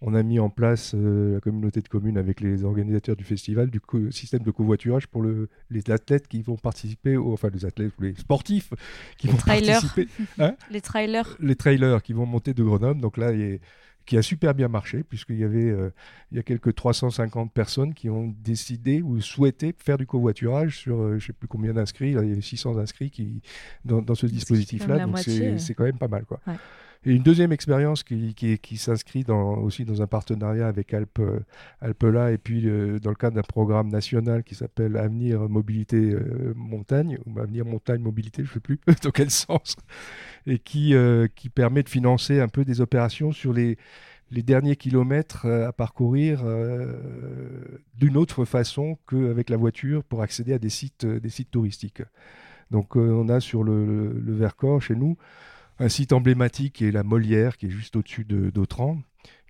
on 0.00 0.14
a 0.14 0.22
mis 0.22 0.38
en 0.38 0.50
place 0.50 0.94
euh, 0.94 1.34
la 1.34 1.40
communauté 1.40 1.80
de 1.80 1.88
communes 1.88 2.18
avec 2.18 2.40
les 2.40 2.64
organisateurs 2.64 3.16
du 3.16 3.24
festival 3.24 3.70
du 3.70 3.80
système 4.10 4.42
de 4.42 4.50
covoiturage 4.50 5.06
pour 5.06 5.22
le, 5.22 5.48
les 5.70 5.90
athlètes 5.90 6.28
qui 6.28 6.42
vont 6.42 6.56
participer, 6.56 7.16
enfin 7.16 7.48
les 7.52 7.64
athlètes, 7.64 7.92
les 8.00 8.14
sportifs 8.14 8.72
qui 9.18 9.28
vont 9.28 9.36
participer. 9.36 10.08
Hein 10.38 10.56
les 10.70 10.80
trailers. 10.80 11.36
Les 11.38 11.54
trailers 11.54 12.02
qui 12.02 12.12
vont 12.12 12.26
monter 12.26 12.54
de 12.54 12.62
Grenoble. 12.62 13.00
Donc 13.00 13.16
là, 13.16 13.32
il 13.32 13.60
qui 14.06 14.18
a 14.18 14.22
super 14.22 14.54
bien 14.54 14.68
marché, 14.68 15.02
puisqu'il 15.02 15.38
y 15.38 15.44
avait 15.44 15.70
euh, 15.70 15.90
il 16.30 16.36
y 16.36 16.40
a 16.40 16.42
quelques 16.42 16.74
350 16.74 17.52
personnes 17.52 17.94
qui 17.94 18.10
ont 18.10 18.34
décidé 18.42 19.02
ou 19.02 19.20
souhaité 19.20 19.74
faire 19.76 19.96
du 19.96 20.06
covoiturage 20.06 20.78
sur 20.78 21.00
euh, 21.00 21.08
je 21.10 21.14
ne 21.14 21.20
sais 21.20 21.32
plus 21.32 21.48
combien 21.48 21.72
d'inscrits, 21.72 22.08
il 22.08 22.14
y 22.14 22.18
avait 22.18 22.40
600 22.40 22.78
inscrits 22.78 23.10
qui, 23.10 23.40
dans, 23.84 24.14
ce 24.14 24.26
dispositif-là, 24.26 25.06
donc 25.06 25.18
c'est 25.18 25.74
quand 25.74 25.84
même 25.84 25.98
pas 25.98 26.08
mal. 26.08 26.24
Quoi. 26.24 26.40
Et 27.06 27.12
une 27.12 27.22
deuxième 27.22 27.52
expérience 27.52 28.02
qui, 28.02 28.76
s'inscrit 28.76 29.24
aussi 29.28 29.84
dans 29.84 30.00
un 30.00 30.06
partenariat 30.06 30.66
avec 30.66 30.94
Alpe, 30.94 31.20
Alpela 31.82 32.32
et 32.32 32.38
puis 32.38 32.66
euh, 32.66 32.98
dans 32.98 33.10
le 33.10 33.16
cadre 33.16 33.36
d'un 33.36 33.42
programme 33.42 33.88
national 33.88 34.42
qui 34.42 34.54
s'appelle 34.54 34.96
Avenir 34.96 35.48
Mobilité 35.50 35.96
euh, 35.96 36.54
Montagne, 36.56 37.18
ou 37.26 37.38
Avenir 37.38 37.66
Montagne 37.66 38.00
Mobilité, 38.00 38.42
je 38.42 38.48
ne 38.48 38.54
sais 38.54 38.60
plus 38.60 38.80
dans 39.02 39.10
quel 39.10 39.30
sens, 39.30 39.76
et 40.46 40.58
qui, 40.58 40.94
euh, 40.94 41.26
permet 41.54 41.82
de 41.82 41.90
financer 41.90 42.40
un 42.40 42.48
peu 42.48 42.64
des 42.64 42.80
opérations 42.80 43.32
sur 43.32 43.52
les, 43.52 43.76
derniers 44.30 44.74
kilomètres 44.74 45.46
à 45.46 45.72
parcourir 45.72 46.42
d'une 47.94 48.16
autre 48.16 48.44
façon 48.44 48.98
qu'avec 49.08 49.48
la 49.48 49.56
voiture 49.56 50.02
pour 50.02 50.22
accéder 50.22 50.52
à 50.54 50.58
des 50.58 50.70
sites, 50.70 51.06
des 51.06 51.28
sites 51.28 51.52
touristiques. 51.52 52.02
Donc 52.72 52.96
on 52.96 53.28
a 53.28 53.38
sur 53.38 53.62
le 53.62 54.12
Vercors, 54.26 54.82
chez 54.82 54.96
nous, 54.96 55.16
un 55.78 55.88
site 55.88 56.12
emblématique 56.12 56.74
qui 56.74 56.86
est 56.86 56.92
la 56.92 57.02
Molière, 57.02 57.56
qui 57.56 57.66
est 57.66 57.70
juste 57.70 57.96
au-dessus 57.96 58.24
d'Autran, 58.24 58.98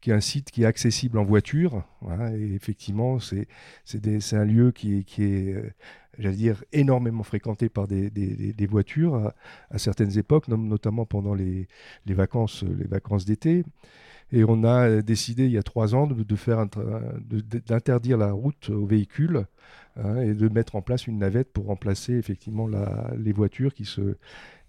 qui 0.01 0.11
est 0.11 0.15
un 0.15 0.21
site 0.21 0.51
qui 0.51 0.63
est 0.63 0.67
accessible 0.67 1.19
en 1.19 1.25
voiture. 1.25 1.83
et 2.35 2.55
effectivement, 2.55 3.19
c'est 3.19 3.47
un 4.33 4.45
lieu 4.45 4.71
qui 4.71 5.05
est, 5.19 5.55
euh, 5.55 5.71
j'allais 6.19 6.37
dire, 6.37 6.65
énormément 6.73 7.23
fréquenté 7.23 7.69
par 7.69 7.89
des, 7.89 8.11
des, 8.11 8.67
voitures 8.67 9.33
à, 9.71 9.79
certaines 9.79 10.19
époques, 10.19 10.49
notamment 10.49 11.07
pendant 11.07 11.35
les, 11.35 11.69
les 12.07 12.15
vacances, 12.15 12.65
les 12.65 12.87
vacances 12.87 13.25
d'été. 13.25 13.65
Et 14.33 14.45
on 14.45 14.65
a 14.65 15.03
décidé 15.03 15.45
il 15.45 15.53
y 15.53 15.59
a 15.59 15.63
trois 15.63 15.95
ans 15.95 16.07
de, 16.07 16.23
de 16.23 17.59
d'interdire 17.59 18.19
la 18.19 18.33
route 18.33 18.71
aux 18.71 18.87
véhicules 18.87 19.47
hein, 19.97 20.17
et 20.21 20.35
de 20.35 20.49
mettre 20.49 20.77
en 20.77 20.83
place 20.83 21.07
une 21.07 21.19
navette 21.19 21.53
pour 21.53 21.67
remplacer 21.67 22.15
effectivement 22.15 22.67
la, 22.67 23.13
les 23.17 23.33
voitures 23.33 23.75
qui 23.75 23.85
se 23.85 24.17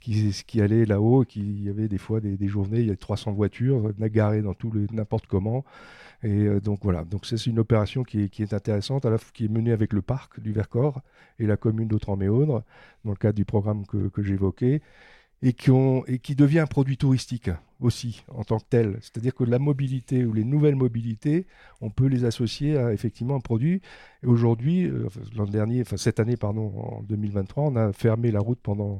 qui, 0.05 0.43
qui 0.45 0.85
là-haut, 0.85 1.25
qui 1.25 1.41
y 1.63 1.69
avait 1.69 1.87
des 1.87 1.97
fois 1.97 2.19
des, 2.19 2.47
journées, 2.47 2.81
il 2.81 2.87
y 2.87 2.91
a 2.91 2.95
300 2.95 3.33
voitures 3.33 3.91
garées 3.99 4.41
dans 4.41 4.53
tout 4.53 4.71
n'importe 4.91 5.25
comment. 5.25 5.65
Et 6.23 6.45
euh, 6.45 6.59
donc 6.59 6.79
voilà, 6.83 7.03
donc 7.03 7.25
c'est 7.25 7.43
une 7.47 7.59
opération 7.59 8.03
qui 8.03 8.21
est, 8.21 8.53
intéressante, 8.53 9.05
qui 9.33 9.45
est 9.45 9.47
menée 9.47 9.71
avec 9.71 9.93
le 9.93 10.01
parc 10.01 10.39
du 10.39 10.51
Vercors 10.51 11.01
et 11.39 11.47
la 11.47 11.57
commune 11.57 11.87
d'Autran-Méaudre, 11.87 12.63
dans 13.03 13.11
le 13.11 13.17
cadre 13.17 13.35
du 13.35 13.45
programme 13.45 13.85
que, 13.87 14.21
j'évoquais, 14.21 14.81
et 15.41 15.53
qui, 15.53 15.71
et 16.07 16.19
qui 16.19 16.35
devient 16.35 16.59
un 16.59 16.67
produit 16.67 16.97
touristique 16.97 17.49
aussi 17.81 18.23
en 18.29 18.43
tant 18.43 18.59
que 18.59 18.65
tel. 18.69 18.97
C'est-à-dire 19.01 19.33
que 19.33 19.43
la 19.43 19.59
mobilité 19.59 20.23
ou 20.23 20.33
les 20.33 20.45
nouvelles 20.45 20.75
mobilités, 20.75 21.47
on 21.81 21.89
peut 21.89 22.07
les 22.07 22.25
associer 22.25 22.77
à 22.77 22.93
effectivement 22.93 23.35
un 23.35 23.41
produit. 23.41 23.81
Et 24.23 24.27
aujourd'hui, 24.27 24.85
euh, 24.85 25.07
l'an 25.35 25.45
dernier, 25.45 25.81
enfin 25.81 25.97
cette 25.97 26.19
année, 26.19 26.37
pardon, 26.37 26.71
en 26.77 27.03
2023, 27.03 27.63
on 27.63 27.75
a 27.75 27.91
fermé 27.91 28.31
la 28.31 28.39
route 28.39 28.59
pendant 28.61 28.95
euh, 28.95 28.99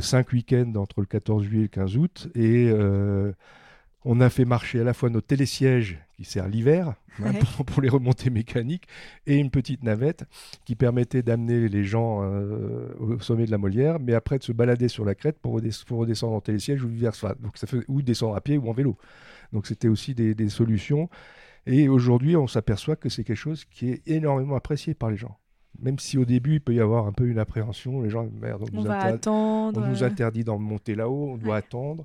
cinq 0.00 0.32
week-ends 0.32 0.72
entre 0.76 1.00
le 1.00 1.06
14 1.06 1.44
juillet 1.44 1.60
et 1.60 1.62
le 1.64 1.68
15 1.68 1.96
août. 1.96 2.28
Et 2.34 2.68
euh, 2.70 3.32
on 4.04 4.20
a 4.20 4.28
fait 4.30 4.44
marcher 4.44 4.80
à 4.80 4.84
la 4.84 4.94
fois 4.94 5.10
notre 5.10 5.26
télésiège 5.26 5.98
qui 6.16 6.24
sert 6.24 6.46
l'hiver 6.46 6.94
hein, 7.22 7.32
pour, 7.66 7.82
les 7.82 7.88
remontées 7.88 8.30
mécaniques 8.30 8.86
et 9.26 9.36
une 9.36 9.50
petite 9.50 9.82
navette 9.82 10.24
qui 10.64 10.76
permettait 10.76 11.22
d'amener 11.22 11.68
les 11.68 11.84
gens 11.84 12.20
euh, 12.22 12.94
au 12.98 13.18
sommet 13.20 13.46
de 13.46 13.50
la 13.50 13.58
Molière, 13.58 13.98
mais 13.98 14.14
après 14.14 14.38
de 14.38 14.44
se 14.44 14.52
balader 14.52 14.88
sur 14.88 15.04
la 15.04 15.14
crête 15.14 15.38
pour, 15.38 15.54
redescendre 15.54 16.34
en 16.34 16.40
télésiège 16.40 16.82
ou 16.84 16.88
vice-versa. 16.88 17.34
Donc 17.40 17.56
ça 17.56 17.66
fait, 17.66 17.78
ou 17.88 18.02
descendre 18.02 18.36
à 18.36 18.40
pied 18.40 18.58
ou 18.58 18.68
en 18.68 18.72
vélo. 18.72 18.96
Donc 19.52 19.66
c'était 19.66 19.88
aussi 19.88 20.14
des, 20.14 20.34
des 20.34 20.48
solutions. 20.48 21.08
Et 21.66 21.88
aujourd'hui, 21.88 22.36
on 22.36 22.46
s'aperçoit 22.46 22.96
que 22.96 23.08
c'est 23.08 23.24
quelque 23.24 23.36
chose 23.36 23.64
qui 23.64 23.90
est 23.90 24.06
énormément 24.06 24.54
apprécié 24.54 24.92
par 24.92 25.10
les 25.10 25.16
gens 25.16 25.38
même 25.80 25.98
si 25.98 26.18
au 26.18 26.24
début 26.24 26.54
il 26.54 26.60
peut 26.60 26.74
y 26.74 26.80
avoir 26.80 27.06
un 27.06 27.12
peu 27.12 27.26
une 27.26 27.38
appréhension, 27.38 28.02
les 28.02 28.10
gens, 28.10 28.28
merde, 28.40 28.64
on, 28.72 28.82
nous, 28.82 28.90
interdit, 28.90 29.28
on 29.28 29.72
nous 29.72 30.02
interdit 30.02 30.44
d'en 30.44 30.58
monter 30.58 30.94
là-haut, 30.94 31.30
on 31.32 31.36
doit 31.36 31.56
attendre. 31.56 32.04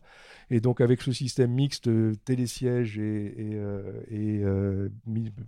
Et 0.51 0.60
donc 0.60 0.82
avec 0.82 1.01
ce 1.01 1.12
système 1.12 1.51
mixte 1.51 1.88
euh, 1.88 2.15
télésiège 2.25 2.97
et, 2.97 3.25
et, 3.25 3.55
euh, 3.55 4.01
euh, 4.12 4.89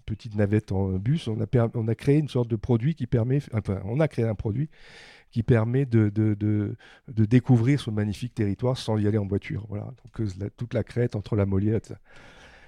petite 0.05 0.36
navette 0.36 0.71
en 0.71 0.89
bus, 0.93 1.27
on 1.27 1.41
a, 1.41 1.69
on 1.73 1.88
a 1.88 1.95
créé 1.95 2.17
une 2.17 2.29
sorte 2.29 2.47
de 2.47 2.55
produit 2.55 2.93
qui 2.93 3.07
permet, 3.07 3.39
enfin 3.53 3.81
on 3.86 3.99
a 3.99 4.07
créé 4.07 4.25
un 4.25 4.36
produit 4.36 4.69
qui 5.31 5.43
permet 5.43 5.86
de, 5.86 6.10
de, 6.10 6.34
de, 6.34 6.75
de 7.07 7.25
découvrir 7.25 7.79
ce 7.79 7.89
magnifique 7.89 8.36
territoire 8.36 8.77
sans 8.77 8.97
y 8.97 9.07
aller 9.07 9.17
en 9.17 9.25
voiture. 9.25 9.65
Voilà, 9.69 9.86
donc 9.86 10.27
toute 10.57 10.73
la 10.73 10.84
crête 10.84 11.15
entre 11.15 11.36
la 11.36 11.45
Molière, 11.45 11.77
etc. 11.77 11.95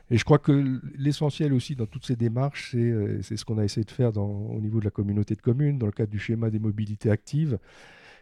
Et 0.09 0.17
je 0.17 0.25
crois 0.25 0.37
que 0.37 0.81
l'essentiel 0.95 1.53
aussi 1.53 1.75
dans 1.75 1.85
toutes 1.85 2.05
ces 2.05 2.15
démarches, 2.15 2.71
c'est 2.71 2.77
euh, 2.77 3.21
ce 3.21 3.43
qu'on 3.45 3.57
a 3.57 3.63
essayé 3.63 3.85
de 3.85 3.91
faire 3.91 4.15
au 4.17 4.59
niveau 4.59 4.79
de 4.79 4.85
la 4.85 4.91
communauté 4.91 5.35
de 5.35 5.41
communes, 5.41 5.79
dans 5.79 5.85
le 5.85 5.91
cadre 5.91 6.11
du 6.11 6.19
schéma 6.19 6.49
des 6.49 6.59
mobilités 6.59 7.09
actives, 7.09 7.57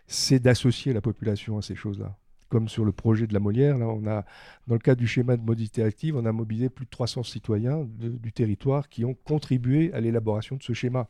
c'est 0.07 0.39
d'associer 0.39 0.93
la 0.93 1.01
population 1.01 1.57
à 1.57 1.61
ces 1.61 1.75
choses-là. 1.75 2.17
Comme 2.49 2.67
sur 2.67 2.83
le 2.83 2.91
projet 2.91 3.27
de 3.27 3.33
la 3.33 3.39
Molière, 3.39 3.77
là, 3.77 3.87
on 3.87 4.05
a, 4.07 4.25
dans 4.67 4.75
le 4.75 4.79
cadre 4.79 4.99
du 4.99 5.07
schéma 5.07 5.37
de 5.37 5.41
mobilité 5.41 5.83
active, 5.83 6.17
on 6.17 6.25
a 6.25 6.31
mobilisé 6.31 6.69
plus 6.69 6.85
de 6.85 6.89
300 6.89 7.23
citoyens 7.23 7.87
du 7.97 8.31
territoire 8.33 8.89
qui 8.89 9.05
ont 9.05 9.13
contribué 9.13 9.93
à 9.93 10.01
l'élaboration 10.01 10.57
de 10.57 10.63
ce 10.63 10.73
schéma 10.73 11.09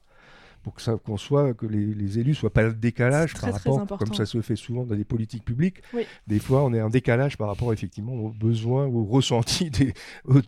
pour 0.63 0.73
que 0.75 0.81
ça 0.81 0.97
qu'on 0.97 1.17
soit 1.17 1.53
que 1.53 1.65
les, 1.65 1.93
les, 1.93 2.19
élus 2.19 2.35
soient 2.35 2.51
pas 2.51 2.63
le 2.63 2.73
décalage 2.73 3.33
par 3.33 3.53
rapport 3.53 3.97
comme 3.97 4.13
ça 4.13 4.25
se 4.25 4.41
fait 4.41 4.55
souvent 4.55 4.85
dans 4.85 4.95
des 4.95 5.03
politiques 5.03 5.43
publiques 5.43 5.81
des 6.27 6.39
fois 6.39 6.63
on 6.63 6.73
est 6.73 6.81
en 6.81 6.89
décalage 6.89 7.37
par 7.37 7.47
rapport 7.47 7.73
effectivement 7.73 8.13
aux 8.13 8.29
besoins 8.29 8.85
ou 8.85 8.99
aux 8.99 9.05
ressentis 9.05 9.69
des, 9.71 9.93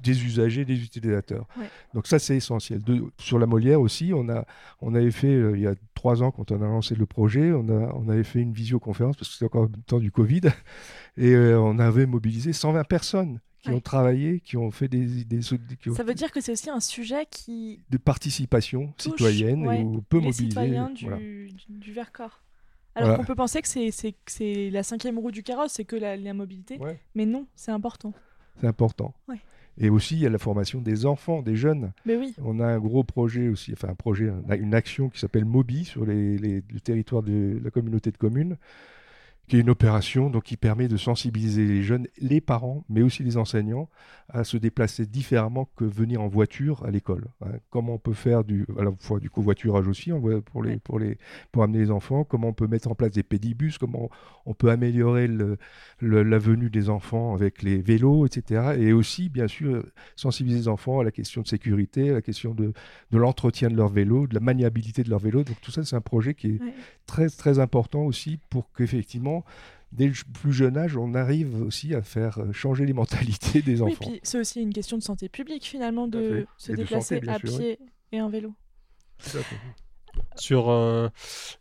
des 0.04 0.26
usagers 0.26 0.66
des 0.66 0.82
utilisateurs. 0.84 1.48
Donc 1.94 2.08
ça 2.08 2.20
c'est 2.20 2.36
essentiel. 2.36 2.84
De, 2.84 3.04
sur 3.18 3.40
la 3.40 3.46
Molière 3.46 3.82
aussi 3.82 4.12
on 4.14 4.30
a 4.30 4.46
on 4.82 4.96
avait 4.96 5.12
fait 5.12 5.28
euh, 5.28 5.56
il 5.56 5.64
y 5.64 5.68
a 5.68 5.76
trois 5.94 6.24
ans 6.24 6.32
quand 6.32 6.52
on 6.52 6.62
a 6.62 6.66
lancé 6.66 6.96
le 6.96 7.06
projet 7.06 7.52
on 7.52 7.70
a 7.70 7.94
on 7.96 8.10
avait 8.10 8.24
fait 8.24 8.40
une 8.40 8.54
visioconférence 8.54 9.16
parce 9.16 9.30
que 9.30 9.34
c'était 9.34 9.46
encore 9.46 9.64
le 9.64 9.82
temps 9.86 10.00
du 10.00 10.12
Covid 10.12 10.42
et 11.18 11.32
euh, 11.32 11.60
on 11.60 11.80
avait 11.80 12.06
mobilisé 12.06 12.54
120 12.54 12.84
personnes 12.84 13.40
qui 13.64 13.70
ont 13.70 13.80
travaillé, 13.80 14.42
qui 14.42 14.58
ont 14.58 14.72
fait 14.72 14.88
des... 14.88 15.24
des, 15.24 15.42
Ça 15.42 16.04
veut 16.04 16.14
dire 16.14 16.32
que 16.32 16.42
c'est 16.42 16.52
aussi 16.52 16.70
un 16.70 16.82
sujet 16.82 17.26
qui... 17.30 17.80
De 17.90 17.98
participation 17.98 18.94
citoyenne, 18.98 19.64
et 19.66 19.82
où 19.82 19.98
on 19.98 20.02
peut 20.02 20.18
les 20.18 20.28
mobiliser... 20.28 20.50
citoyens 20.50 20.90
du, 20.90 21.50
du, 21.70 21.94
Vercors. 21.94 22.44
Alors 22.96 23.18
qu'on 23.18 23.24
peut 23.24 23.36
penser 23.36 23.62
que 23.62 23.68
c'est 23.68 24.70
la 24.70 24.84
cinquième 24.84 25.18
roue 25.18 25.32
du 25.32 25.44
carrosse, 25.44 25.74
c'est 25.74 25.86
que 25.86 25.96
la, 25.96 26.18
la 26.18 26.34
mobilité. 26.34 26.80
Mais 27.16 27.26
non, 27.26 27.48
c'est 27.56 27.72
important. 27.72 28.14
C'est 28.60 28.68
important. 28.68 29.14
Et 29.80 29.90
aussi, 29.90 30.16
il 30.16 30.22
y 30.22 30.28
a 30.28 30.30
la 30.30 30.38
formation 30.38 30.82
des 30.82 31.08
enfants, 31.08 31.42
des 31.42 31.56
jeunes. 31.56 31.94
Mais 32.06 32.16
oui. 32.16 32.36
On 32.44 32.60
a 32.60 32.68
un 32.68 32.80
gros 32.80 33.04
projet 33.04 33.48
aussi, 33.48 33.74
enfin 33.74 33.88
un 33.90 33.96
projet, 33.96 34.32
une 34.52 34.76
action 34.76 35.10
qui 35.10 35.20
s'appelle 35.20 35.46
Mobi 35.46 35.84
sur 35.84 36.06
les, 36.06 36.38
les, 36.38 36.62
le 36.70 36.80
territoire 36.80 37.24
de 37.24 37.60
la 37.64 37.72
communauté 37.72 38.12
de 38.12 38.18
communes 38.18 38.58
qui 39.48 39.58
est 39.58 39.60
une 39.60 39.70
opération 39.70 40.30
donc, 40.30 40.44
qui 40.44 40.58
permet 40.58 40.88
de 40.88 40.98
sensibiliser 40.98 41.66
les 41.66 41.84
jeunes, 41.84 42.08
les 42.18 42.40
parents, 42.40 42.86
mais 42.90 43.02
aussi 43.02 43.24
les 43.24 43.38
enseignants, 43.38 43.90
à 44.30 44.44
se 44.44 44.56
déplacer 44.58 45.06
différemment 45.06 45.70
que 45.76 45.84
venir 45.84 46.22
en 46.22 46.28
voiture 46.28 46.84
à 46.86 46.92
l'école. 46.92 47.26
Hein. 47.42 47.52
Comment 47.70 47.96
on 47.96 47.98
peut 47.98 48.14
faire 48.14 48.44
du, 48.44 48.66
à 48.80 48.84
la 48.84 48.92
fois 49.00 49.20
du 49.20 49.30
covoiturage 49.30 49.88
aussi 49.88 50.12
pour, 50.46 50.64
les, 50.64 50.78
pour, 50.78 50.98
les, 50.98 51.18
pour 51.52 51.64
amener 51.64 51.80
les 51.80 51.92
enfants, 51.92 52.24
comment 52.24 52.50
on 52.50 52.54
peut 52.54 52.68
mettre 52.68 52.90
en 52.90 52.96
place 52.96 53.12
des 53.12 53.24
pédibus, 53.24 53.78
comment 53.78 54.10
on 54.46 54.54
peut 54.54 54.70
améliorer 54.70 55.28
le, 55.28 55.58
la 56.00 56.38
venue 56.38 56.70
des 56.70 56.90
enfants 56.90 57.34
avec 57.34 57.64
les 57.64 57.82
vélos, 57.82 58.26
etc. 58.26 58.76
Et 58.80 58.94
aussi, 58.94 59.30
bien 59.30 59.48
sûr, 59.48 59.86
sensibiliser 60.16 60.62
les 60.62 60.68
enfants 60.68 61.00
à 61.00 61.04
la 61.04 61.12
question 61.12 61.42
de 61.42 61.48
sécurité, 61.48 62.12
à 62.12 62.14
la 62.14 62.22
question 62.22 62.54
de, 62.54 62.74
de 63.12 63.18
l'entretien 63.18 63.70
de 63.70 63.76
leur 63.76 63.90
vélo, 63.90 64.26
de 64.28 64.34
la 64.34 64.40
maniabilité 64.40 65.04
de 65.04 65.10
leur 65.10 65.20
vélo. 65.20 65.44
Donc 65.44 65.60
tout 65.62 65.72
ça, 65.72 65.84
c'est 65.84 65.96
un 65.96 66.02
projet 66.02 66.34
qui 66.34 66.48
est 66.48 66.60
très, 67.06 67.30
très 67.30 67.60
important 67.60 68.04
aussi 68.04 68.40
pour 68.50 68.72
qu'effectivement, 68.72 69.33
dès 69.94 70.08
le 70.08 70.14
plus 70.34 70.54
jeune 70.54 70.78
âge, 70.78 70.98
on 70.98 71.14
arrive 71.14 71.62
aussi 71.62 71.94
à 71.96 72.02
faire 72.02 72.40
euh, 72.40 72.52
changer 72.52 72.86
les 72.86 72.94
mentalités 73.02 73.62
des 73.62 73.82
enfants. 73.82 73.96
Oui, 74.02 74.12
puis 74.12 74.20
c'est 74.24 74.40
aussi 74.40 74.62
une 74.62 74.74
question 74.74 74.98
de 74.98 75.04
santé 75.04 75.30
publique 75.30 75.66
finalement 75.66 76.08
de 76.08 76.46
se 76.58 76.72
déplacer 76.72 77.22
à 77.28 77.40
pied 77.40 77.80
et 78.12 78.22
en 78.22 78.30
vélo. 78.30 78.54
Sur 80.36 80.70
euh, 80.70 81.10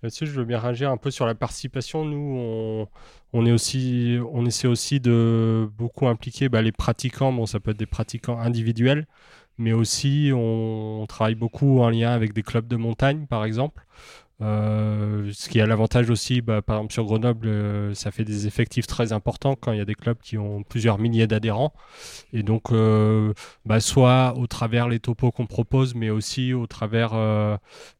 là-dessus, 0.02 0.26
je 0.26 0.32
veux 0.32 0.44
bien 0.44 0.58
réagir 0.58 0.90
un 0.90 0.96
peu 0.96 1.10
sur 1.10 1.26
la 1.26 1.34
participation. 1.34 2.04
Nous, 2.04 2.36
on, 2.36 2.88
on, 3.32 3.46
est 3.46 3.52
aussi, 3.52 4.18
on 4.32 4.44
essaie 4.44 4.68
aussi 4.68 5.00
de 5.00 5.70
beaucoup 5.78 6.06
impliquer 6.06 6.48
bah, 6.48 6.62
les 6.62 6.72
pratiquants. 6.72 7.32
Bon, 7.32 7.46
ça 7.46 7.60
peut 7.60 7.70
être 7.70 7.78
des 7.78 7.86
pratiquants 7.86 8.38
individuels, 8.38 9.06
mais 9.58 9.72
aussi 9.72 10.30
on, 10.34 11.04
travaille 11.08 11.34
beaucoup 11.34 11.80
en 11.80 11.90
lien 11.90 12.10
avec 12.10 12.32
des 12.32 12.42
clubs 12.42 12.66
de 12.66 12.76
montagne, 12.76 13.26
par 13.26 13.44
exemple. 13.44 13.86
Euh, 14.42 15.30
ce 15.32 15.48
qui 15.48 15.60
a 15.60 15.66
l'avantage 15.66 16.10
aussi, 16.10 16.40
bah, 16.40 16.62
par 16.62 16.76
exemple 16.76 16.92
sur 16.92 17.04
Grenoble, 17.04 17.46
euh, 17.46 17.94
ça 17.94 18.10
fait 18.10 18.24
des 18.24 18.46
effectifs 18.46 18.86
très 18.86 19.12
importants 19.12 19.54
quand 19.54 19.70
il 19.72 19.78
y 19.78 19.80
a 19.80 19.84
des 19.84 19.94
clubs 19.94 20.18
qui 20.18 20.36
ont 20.36 20.64
plusieurs 20.64 20.98
milliers 20.98 21.28
d'adhérents. 21.28 21.72
Et 22.32 22.42
donc, 22.42 22.72
euh, 22.72 23.32
bah, 23.64 23.78
soit 23.80 24.34
au 24.36 24.46
travers 24.48 24.88
les 24.88 24.98
topos 24.98 25.30
qu'on 25.30 25.46
propose, 25.46 25.94
mais 25.94 26.10
aussi 26.10 26.52
au 26.54 26.66
travers, 26.66 27.12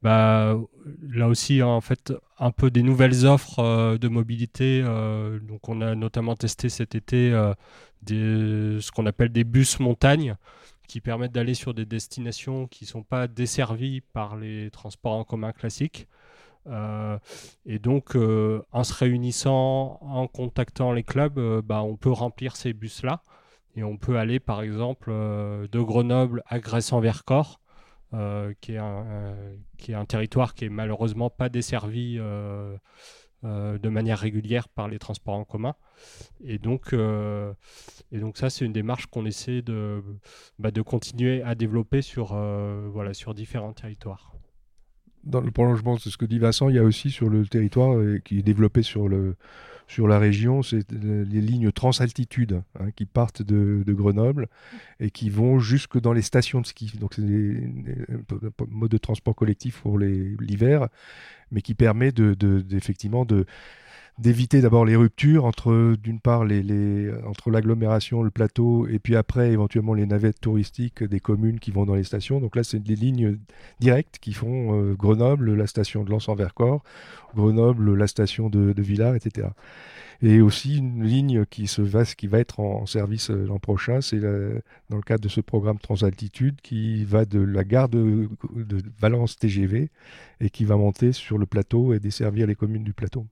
bah, 0.03 0.57
là 1.11 1.28
aussi, 1.28 1.62
en 1.62 1.80
fait, 1.80 2.12
un 2.38 2.51
peu 2.51 2.70
des 2.70 2.82
nouvelles 2.82 3.24
offres 3.26 3.97
de 3.97 4.09
mobilité. 4.09 4.82
donc, 4.82 5.68
on 5.68 5.80
a 5.80 5.95
notamment 5.95 6.34
testé 6.34 6.68
cet 6.68 6.95
été 6.95 7.30
ce 8.09 8.90
qu'on 8.90 9.07
appelle 9.07 9.30
des 9.30 9.45
bus 9.45 9.78
montagne 9.80 10.36
qui 10.88 11.01
permettent 11.01 11.32
d'aller 11.32 11.55
sur 11.55 11.72
des 11.72 11.86
destinations 11.86 12.66
qui 12.66 12.84
ne 12.84 12.88
sont 12.88 13.03
pas 13.03 13.28
desservies 13.28 14.01
par 14.01 14.36
les 14.36 14.70
transports 14.70 15.14
en 15.14 15.24
commun 15.24 15.53
classiques. 15.53 16.09
Euh, 16.66 17.18
et 17.66 17.78
donc, 17.78 18.16
euh, 18.16 18.62
en 18.72 18.84
se 18.84 18.94
réunissant, 18.94 19.98
en 20.00 20.26
contactant 20.26 20.92
les 20.92 21.02
clubs, 21.02 21.38
euh, 21.38 21.62
bah, 21.62 21.82
on 21.82 21.96
peut 21.96 22.10
remplir 22.10 22.56
ces 22.56 22.72
bus-là. 22.72 23.22
Et 23.74 23.82
on 23.82 23.96
peut 23.96 24.18
aller, 24.18 24.38
par 24.38 24.62
exemple, 24.62 25.10
de 25.10 25.80
Grenoble 25.80 26.42
à 26.46 26.58
Grèce-en-Vercors, 26.58 27.58
qui, 28.60 28.72
est 28.72 28.78
un, 28.78 29.34
qui 29.78 29.92
est 29.92 29.94
un 29.94 30.04
territoire 30.04 30.52
qui 30.52 30.66
est 30.66 30.68
malheureusement 30.68 31.30
pas 31.30 31.48
desservi 31.48 32.18
de 32.18 33.88
manière 33.88 34.18
régulière 34.18 34.68
par 34.68 34.88
les 34.88 34.98
transports 34.98 35.36
en 35.36 35.44
commun. 35.44 35.74
Et 36.44 36.58
donc, 36.58 36.92
et 36.92 38.18
donc 38.18 38.36
ça, 38.36 38.50
c'est 38.50 38.66
une 38.66 38.74
démarche 38.74 39.06
qu'on 39.06 39.24
essaie 39.24 39.62
de, 39.62 40.04
bah, 40.58 40.70
de 40.70 40.82
continuer 40.82 41.42
à 41.42 41.54
développer 41.54 42.02
sur, 42.02 42.34
voilà, 42.34 43.14
sur 43.14 43.32
différents 43.32 43.72
territoires 43.72 44.34
dans 45.24 45.40
le 45.40 45.50
prolongement 45.50 45.94
de 45.94 46.00
ce 46.00 46.16
que 46.16 46.24
dit 46.24 46.38
Vincent, 46.38 46.68
il 46.68 46.76
y 46.76 46.78
a 46.78 46.84
aussi 46.84 47.10
sur 47.10 47.28
le 47.28 47.46
territoire 47.46 47.96
euh, 47.96 48.20
qui 48.24 48.38
est 48.38 48.42
développé 48.42 48.82
sur, 48.82 49.08
le, 49.08 49.36
sur 49.88 50.08
la 50.08 50.18
région, 50.18 50.62
c'est 50.62 50.90
les 50.90 51.40
lignes 51.40 51.70
transaltitude 51.70 52.62
hein, 52.80 52.90
qui 52.94 53.06
partent 53.06 53.42
de, 53.42 53.82
de, 53.86 54.46
et 55.00 55.10
qui 55.10 55.30
vont 55.30 55.58
jusque 55.58 56.00
dans 56.00 56.12
les 56.12 56.22
stations 56.22 56.60
de 56.60 56.66
ski. 56.66 56.92
Donc 56.98 57.14
c'est 57.14 57.22
un 57.22 58.66
mode 58.68 58.90
de 58.90 58.98
transport 58.98 59.34
collectif 59.34 59.80
pour 59.80 59.98
l'hiver, 59.98 60.88
mais 61.50 61.62
qui 61.62 61.74
permet 61.74 62.12
de, 62.12 62.34
de, 62.34 62.60
de 62.60 63.44
d'éviter 64.18 64.60
d'abord 64.60 64.84
les 64.84 64.94
ruptures 64.94 65.44
entre, 65.44 65.96
d'une 65.96 66.20
part, 66.20 66.44
les, 66.44 66.62
l'agglomération, 67.46 68.22
le 68.22 68.30
plateau, 68.30 68.86
et 68.86 68.98
puis 68.98 69.16
après, 69.16 69.52
éventuellement, 69.52 69.94
les 69.94 70.06
navettes 70.06 70.40
touristiques 70.40 71.02
des 71.02 71.20
communes 71.20 71.58
qui 71.58 71.70
vont 71.70 71.86
dans 71.86 71.94
les 71.94 72.04
stations. 72.04 72.40
Donc 72.40 72.56
là, 72.56 72.62
c'est 72.62 72.78
des 72.78 72.94
lignes 72.94 73.38
directes 73.80 74.18
qui 74.20 74.32
font 74.32 74.78
euh, 74.78 74.94
Grenoble, 74.94 75.54
la 75.54 75.66
station 75.66 76.04
de 76.04 76.10
Lens-en-Vercors, 76.10 76.82
Grenoble, 77.34 77.94
la 77.94 78.06
station 78.06 78.50
de, 78.50 78.74
Villars, 78.82 79.14
etc. 79.14 79.48
Et 80.20 80.40
aussi 80.40 80.78
une 80.78 81.02
ligne 81.04 81.44
qui, 81.46 81.66
va, 81.78 82.38
être 82.38 82.60
en, 82.60 82.86
service 82.86 83.30
euh, 83.30 83.46
l'an 83.46 83.58
prochain, 83.58 84.00
c'est 84.00 84.20
dans 84.20 84.96
le 84.96 85.02
cadre 85.02 85.22
de 85.22 85.28
ce 85.28 85.40
programme 85.40 85.78
Transaltitude 85.78 86.60
qui 86.60 87.04
va 87.04 87.24
de 87.24 87.40
la 87.40 87.64
gare 87.64 87.88
de 87.88 88.28
Valence 89.00 89.36
TGV 89.36 89.90
et 90.40 90.50
qui 90.50 90.64
va 90.64 90.76
monter 90.76 91.12
sur 91.12 91.38
le 91.38 91.46
plateau 91.46 91.94
et 91.94 91.98
desservir 91.98 92.46
les 92.46 92.54
communes 92.54 92.84
du 92.84 92.92
plateau. 92.92 93.26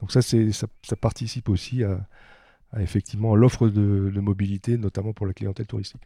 Donc 0.00 0.12
ça, 0.12 0.22
ça, 0.22 0.66
ça, 0.82 0.96
participe 0.96 1.48
aussi 1.48 1.82
à, 1.84 2.06
effectivement 2.78 3.34
l'offre 3.34 3.68
de, 3.68 4.20
mobilité, 4.20 4.78
notamment 4.78 5.12
pour 5.12 5.26
la 5.26 5.32
clientèle 5.32 5.66
touristique. 5.66 6.02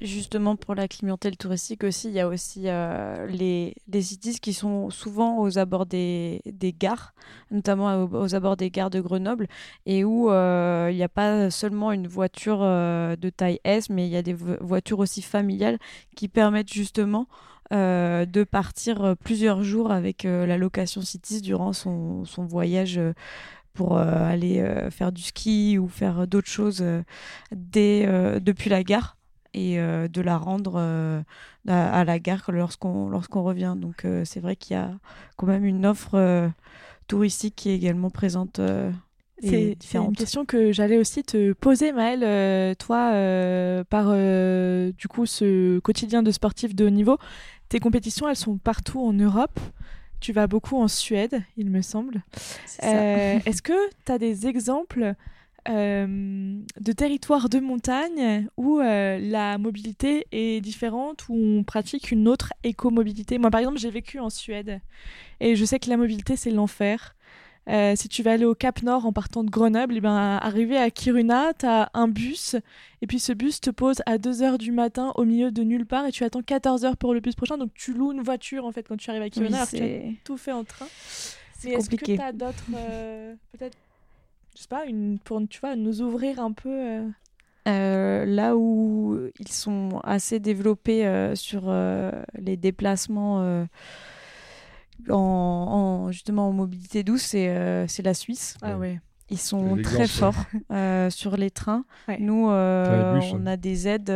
Justement, 0.00 0.56
pour 0.56 0.74
la 0.74 0.88
clientèle 0.88 1.36
touristique 1.36 1.84
aussi, 1.84 2.08
il 2.08 2.14
y 2.14 2.20
a 2.20 2.28
aussi 2.28 2.62
euh, 2.66 3.26
les, 3.26 3.74
cities 4.00 4.38
qui 4.40 4.52
sont 4.52 4.90
souvent 4.90 5.38
aux 5.40 5.58
abords 5.58 5.86
des, 5.86 6.40
des 6.46 6.72
gares, 6.72 7.14
notamment 7.50 8.04
aux, 8.04 8.34
abords 8.34 8.56
des 8.56 8.70
gares 8.70 8.90
de 8.90 9.00
Grenoble, 9.00 9.46
et 9.86 10.04
où 10.04 10.30
euh, 10.30 10.88
il 10.90 10.96
n'y 10.96 11.02
a 11.02 11.08
pas 11.08 11.50
seulement 11.50 11.92
une 11.92 12.06
voiture 12.06 12.60
euh, 12.62 13.16
de 13.16 13.30
taille 13.30 13.60
S, 13.64 13.90
mais 13.90 14.06
il 14.06 14.10
y 14.10 14.16
a 14.16 14.22
des 14.22 14.34
voitures 14.34 14.98
aussi 14.98 15.22
familiales 15.22 15.78
qui 16.16 16.28
permettent 16.28 16.72
justement 16.72 17.26
euh, 17.72 18.26
de 18.26 18.44
partir 18.44 19.02
euh, 19.02 19.14
plusieurs 19.14 19.62
jours 19.62 19.92
avec 19.92 20.26
euh, 20.26 20.44
la 20.44 20.58
location 20.58 21.00
Cities 21.00 21.40
durant 21.40 21.72
son, 21.72 22.26
son 22.26 22.44
voyage 22.44 23.00
pour 23.72 23.96
aller 23.96 24.62
faire 24.90 25.12
du 25.12 25.22
ski 25.22 25.78
ou 25.78 25.88
faire 25.88 26.26
d'autres 26.26 26.50
choses 26.50 26.84
dès, 27.52 28.06
depuis 28.38 28.68
la 28.68 28.82
gare 28.82 29.16
et 29.54 29.78
de 29.78 30.20
la 30.20 30.36
rendre 30.36 31.24
à, 31.66 32.04
la 32.04 32.18
gare 32.18 32.50
lorsqu'on 32.52 33.08
lorsqu'on 33.08 33.42
revient. 33.42 33.74
Donc 33.78 34.06
c'est 34.24 34.40
vrai 34.40 34.56
qu'il 34.56 34.76
y 34.76 34.78
a 34.78 34.90
quand 35.38 35.46
même 35.46 35.64
une 35.64 35.86
offre 35.86 36.50
touristique 37.08 37.54
qui 37.56 37.70
est 37.70 37.74
également 37.74 38.10
présente. 38.10 38.60
c'est 39.40 39.78
une 39.94 40.16
question 40.16 40.44
que 40.44 40.70
j'allais 40.70 40.98
aussi 40.98 41.22
te 41.22 41.54
poser, 41.54 41.92
Maëlle. 41.92 42.76
toi, 42.76 43.14
par 43.88 44.12
du 44.12 45.08
coup 45.08 45.24
ce 45.24 45.78
quotidien 45.78 46.22
de 46.22 46.30
sportif 46.30 46.74
de 46.74 46.84
haut 46.84 46.90
niveau, 46.90 47.16
tes 47.72 47.80
compétitions, 47.80 48.28
elles 48.28 48.36
sont 48.36 48.58
partout 48.58 49.00
en 49.00 49.14
Europe. 49.14 49.58
Tu 50.20 50.34
vas 50.34 50.46
beaucoup 50.46 50.76
en 50.76 50.88
Suède, 50.88 51.42
il 51.56 51.70
me 51.70 51.80
semble. 51.80 52.22
Euh, 52.82 53.38
est-ce 53.46 53.62
que 53.62 53.72
tu 54.04 54.12
as 54.12 54.18
des 54.18 54.46
exemples 54.46 55.14
euh, 55.70 56.58
de 56.78 56.92
territoires 56.92 57.48
de 57.48 57.60
montagne 57.60 58.46
où 58.58 58.78
euh, 58.78 59.18
la 59.18 59.56
mobilité 59.56 60.26
est 60.32 60.60
différente, 60.60 61.24
où 61.30 61.34
on 61.34 61.64
pratique 61.64 62.10
une 62.10 62.28
autre 62.28 62.52
écomobilité? 62.62 63.38
Moi, 63.38 63.50
par 63.50 63.60
exemple, 63.60 63.78
j'ai 63.78 63.90
vécu 63.90 64.18
en 64.18 64.28
Suède 64.28 64.82
et 65.40 65.56
je 65.56 65.64
sais 65.64 65.78
que 65.78 65.88
la 65.88 65.96
mobilité, 65.96 66.36
c'est 66.36 66.50
l'enfer. 66.50 67.16
Euh, 67.68 67.94
si 67.94 68.08
tu 68.08 68.22
vas 68.22 68.32
aller 68.32 68.44
au 68.44 68.56
Cap 68.56 68.82
Nord 68.82 69.06
en 69.06 69.12
partant 69.12 69.44
de 69.44 69.50
Grenoble, 69.50 69.94
et 69.94 69.98
eh 69.98 70.00
ben, 70.00 70.38
arrivé 70.42 70.76
à 70.76 70.90
Kiruna, 70.90 71.52
tu 71.56 71.66
as 71.66 71.90
un 71.94 72.08
bus, 72.08 72.56
et 73.02 73.06
puis 73.06 73.20
ce 73.20 73.32
bus 73.32 73.60
te 73.60 73.70
pose 73.70 74.02
à 74.06 74.18
2h 74.18 74.58
du 74.58 74.72
matin 74.72 75.12
au 75.14 75.24
milieu 75.24 75.52
de 75.52 75.62
nulle 75.62 75.86
part, 75.86 76.04
et 76.06 76.10
tu 76.10 76.24
attends 76.24 76.40
14h 76.40 76.96
pour 76.96 77.14
le 77.14 77.20
bus 77.20 77.36
prochain, 77.36 77.58
donc 77.58 77.72
tu 77.74 77.92
loues 77.94 78.12
une 78.12 78.22
voiture 78.22 78.64
en 78.64 78.72
fait 78.72 78.82
quand 78.82 78.96
tu 78.96 79.08
arrives 79.10 79.22
à 79.22 79.30
Kiruna, 79.30 79.66
tu 79.66 79.76
as 79.76 80.00
tout 80.24 80.36
fait 80.36 80.50
en 80.50 80.64
train. 80.64 80.86
C'est 81.56 81.74
compliqué. 81.74 82.14
Est-ce 82.14 82.16
que 82.16 82.16
tu 82.16 82.20
as 82.20 82.32
d'autres, 82.32 82.64
euh, 82.74 83.34
peut-être, 83.52 83.78
je 84.56 84.62
sais 84.62 84.68
pas, 84.68 84.84
une, 84.86 85.20
pour 85.20 85.40
tu 85.48 85.60
vois, 85.60 85.76
nous 85.76 86.02
ouvrir 86.02 86.40
un 86.40 86.50
peu 86.50 86.68
euh? 87.66 88.24
là 88.24 88.56
où 88.56 89.20
ils 89.38 89.52
sont 89.52 90.00
assez 90.02 90.40
développés 90.40 91.32
sur 91.36 91.72
les 92.36 92.56
déplacements 92.56 93.68
en, 95.10 96.10
justement 96.10 96.48
en 96.48 96.52
mobilité 96.52 97.02
douce, 97.02 97.22
c'est 97.22 97.48
euh, 97.48 97.86
la 98.04 98.14
Suisse. 98.14 98.56
Ah 98.62 98.76
ouais. 98.76 99.00
Ils 99.30 99.38
sont 99.38 99.78
très 99.82 100.06
forts 100.06 100.44
euh, 100.70 101.08
sur 101.08 101.38
les 101.38 101.50
trains. 101.50 101.86
Nous, 102.18 102.50
euh, 102.50 103.18
on 103.32 103.46
a 103.46 103.56
des 103.56 103.88
aides, 103.88 104.12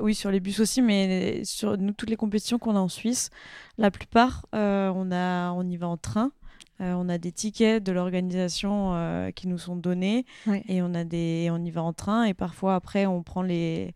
oui, 0.00 0.14
sur 0.14 0.30
les 0.30 0.40
bus 0.40 0.60
aussi, 0.60 0.82
mais 0.82 1.42
sur 1.44 1.78
nous, 1.78 1.92
toutes 1.92 2.10
les 2.10 2.16
compétitions 2.16 2.58
qu'on 2.58 2.76
a 2.76 2.80
en 2.80 2.88
Suisse, 2.88 3.30
la 3.78 3.90
plupart, 3.90 4.44
on, 4.52 5.10
a, 5.10 5.52
on 5.52 5.66
y 5.66 5.76
va 5.78 5.88
en 5.88 5.96
train. 5.96 6.32
Euh, 6.80 6.94
on 6.94 7.08
a 7.08 7.18
des 7.18 7.32
tickets 7.32 7.82
de 7.82 7.92
l'organisation 7.92 8.94
euh, 8.94 9.30
qui 9.30 9.46
nous 9.46 9.58
sont 9.58 9.76
donnés 9.76 10.24
et 10.68 10.82
on 10.82 10.94
a 10.94 11.04
des, 11.04 11.48
on 11.52 11.62
y 11.62 11.70
va 11.70 11.82
en 11.82 11.92
train 11.92 12.24
et 12.24 12.34
parfois 12.34 12.74
après 12.74 13.06
on 13.06 13.22
prend 13.22 13.42
les, 13.42 13.94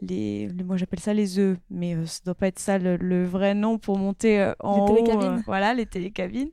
les, 0.00 0.48
moi 0.64 0.76
j'appelle 0.76 1.00
ça 1.00 1.12
les 1.12 1.38
œufs, 1.38 1.58
mais 1.70 1.94
euh, 1.94 2.06
ça 2.06 2.20
doit 2.24 2.34
pas 2.34 2.48
être 2.48 2.58
ça 2.58 2.78
le, 2.78 3.24
vrai 3.24 3.54
nom 3.54 3.78
pour 3.78 3.98
monter 3.98 4.52
en 4.60 4.86
les 4.86 4.94
télécabines. 4.94 5.42
voilà, 5.46 5.74
les 5.74 5.86
télécabines. 5.86 6.50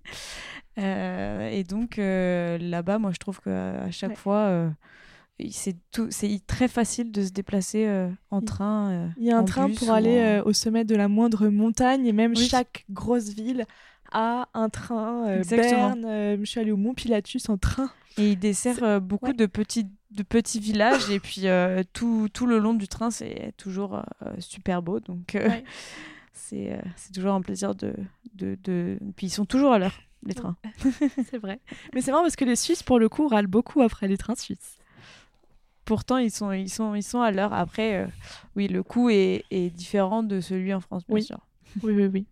et 0.77 1.63
donc 1.67 1.97
là-bas, 1.97 2.99
moi, 2.99 3.11
je 3.11 3.17
trouve 3.17 3.39
qu'à 3.41 3.89
chaque 3.91 4.17
fois, 4.17 4.71
c'est 5.49 5.75
tout, 5.91 6.07
c'est 6.11 6.39
très 6.45 6.67
facile 6.67 7.11
de 7.11 7.23
se 7.23 7.31
déplacer 7.31 7.89
en 8.29 8.41
train. 8.41 9.09
Il 9.17 9.25
y 9.25 9.31
a 9.31 9.37
un 9.37 9.43
train 9.43 9.69
pour 9.69 9.91
aller 9.91 10.41
au 10.45 10.53
sommet 10.53 10.85
de 10.85 10.95
la 10.95 11.07
moindre 11.07 11.47
montagne 11.49 12.05
et 12.05 12.13
même 12.13 12.35
chaque 12.35 12.85
grosse 12.89 13.29
ville 13.29 13.65
a 14.11 14.47
un 14.53 14.69
train. 14.69 15.41
Berne, 15.49 16.37
je 16.39 16.45
suis 16.45 16.59
allée 16.59 16.71
au 16.71 16.77
Mont 16.77 16.93
Pilatus 16.93 17.49
en 17.49 17.57
train. 17.57 17.89
Et 18.17 18.31
il 18.31 18.39
dessert 18.39 18.99
beaucoup 18.99 19.33
de 19.33 19.45
petits 19.45 19.87
de 20.11 20.23
petits 20.23 20.59
villages. 20.59 21.09
Et 21.09 21.19
puis 21.19 21.47
euh, 21.47 21.83
tout, 21.93 22.27
tout, 22.31 22.45
le 22.45 22.59
long 22.59 22.73
du 22.73 22.87
train 22.87 23.11
c'est 23.11 23.53
toujours 23.57 23.95
euh, 23.95 24.33
super 24.39 24.81
beau. 24.81 24.99
Donc 24.99 25.35
euh, 25.35 25.49
c'est 26.33 26.81
toujours 27.13 27.33
un 27.33 27.41
plaisir 27.41 27.75
de, 27.75 27.93
de, 28.35 28.57
de, 28.63 28.99
puis 29.15 29.27
ils 29.27 29.31
sont 29.31 29.45
toujours 29.45 29.71
à 29.73 29.79
l'heure 29.79 29.99
les 30.23 30.35
trains. 30.35 30.55
C'est 31.31 31.39
vrai. 31.39 31.59
Mais 31.95 32.01
c'est 32.01 32.11
marrant 32.11 32.21
parce 32.21 32.35
que 32.35 32.45
les 32.45 32.55
Suisses 32.55 32.83
pour 32.83 32.99
le 32.99 33.09
coup 33.09 33.27
râlent 33.27 33.47
beaucoup 33.47 33.81
après 33.81 34.07
les 34.07 34.17
trains 34.17 34.35
suisses. 34.35 34.77
Pourtant 35.83 36.17
ils 36.17 36.29
sont 36.29 36.51
ils 36.51 36.69
sont 36.69 36.93
ils 36.93 37.01
sont 37.01 37.21
à 37.21 37.31
l'heure. 37.31 37.53
Après 37.53 38.07
oui 38.55 38.67
le 38.67 38.83
coût 38.83 39.09
est, 39.09 39.45
est, 39.49 39.71
différent 39.71 40.21
de 40.21 40.39
celui 40.39 40.75
en 40.75 40.79
France 40.79 41.03
bien 41.07 41.21
sûr. 41.21 41.39
Oui 41.81 41.93
oui 41.93 42.05
oui 42.05 42.25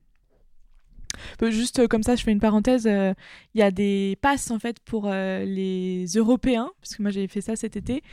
Juste 1.42 1.80
euh, 1.80 1.88
comme 1.88 2.04
ça, 2.04 2.16
je 2.16 2.24
fais 2.24 2.32
une 2.32 2.40
parenthèse. 2.40 2.88
Euh, 2.88 3.14
il 3.54 3.60
y 3.60 3.64
a 3.64 3.72
des 3.72 4.18
passes 4.22 4.52
en 4.52 4.60
fait 4.60 4.80
pour 4.80 5.08
euh, 5.08 5.44
les 5.46 6.06
Européens, 6.16 6.72
parce 6.82 6.96
que 6.96 7.02
moi 7.02 7.12
j'ai 7.12 7.28
fait 7.28 7.42
ça 7.42 7.56
cet 7.56 7.76
été, 7.76 8.04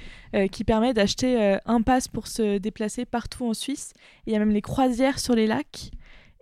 qui 0.53 0.65
permet 0.65 0.93
d'acheter 0.93 1.59
un 1.65 1.83
pass 1.83 2.09
pour 2.09 2.27
se 2.27 2.59
déplacer 2.59 3.05
partout 3.05 3.47
en 3.47 3.55
Suisse. 3.55 3.93
Il 4.27 4.33
y 4.33 4.37
a 4.37 4.39
même 4.39 4.51
les 4.51 4.63
croisières 4.63 5.19
sur 5.19 5.35
les 5.35 5.47
lacs 5.47 5.91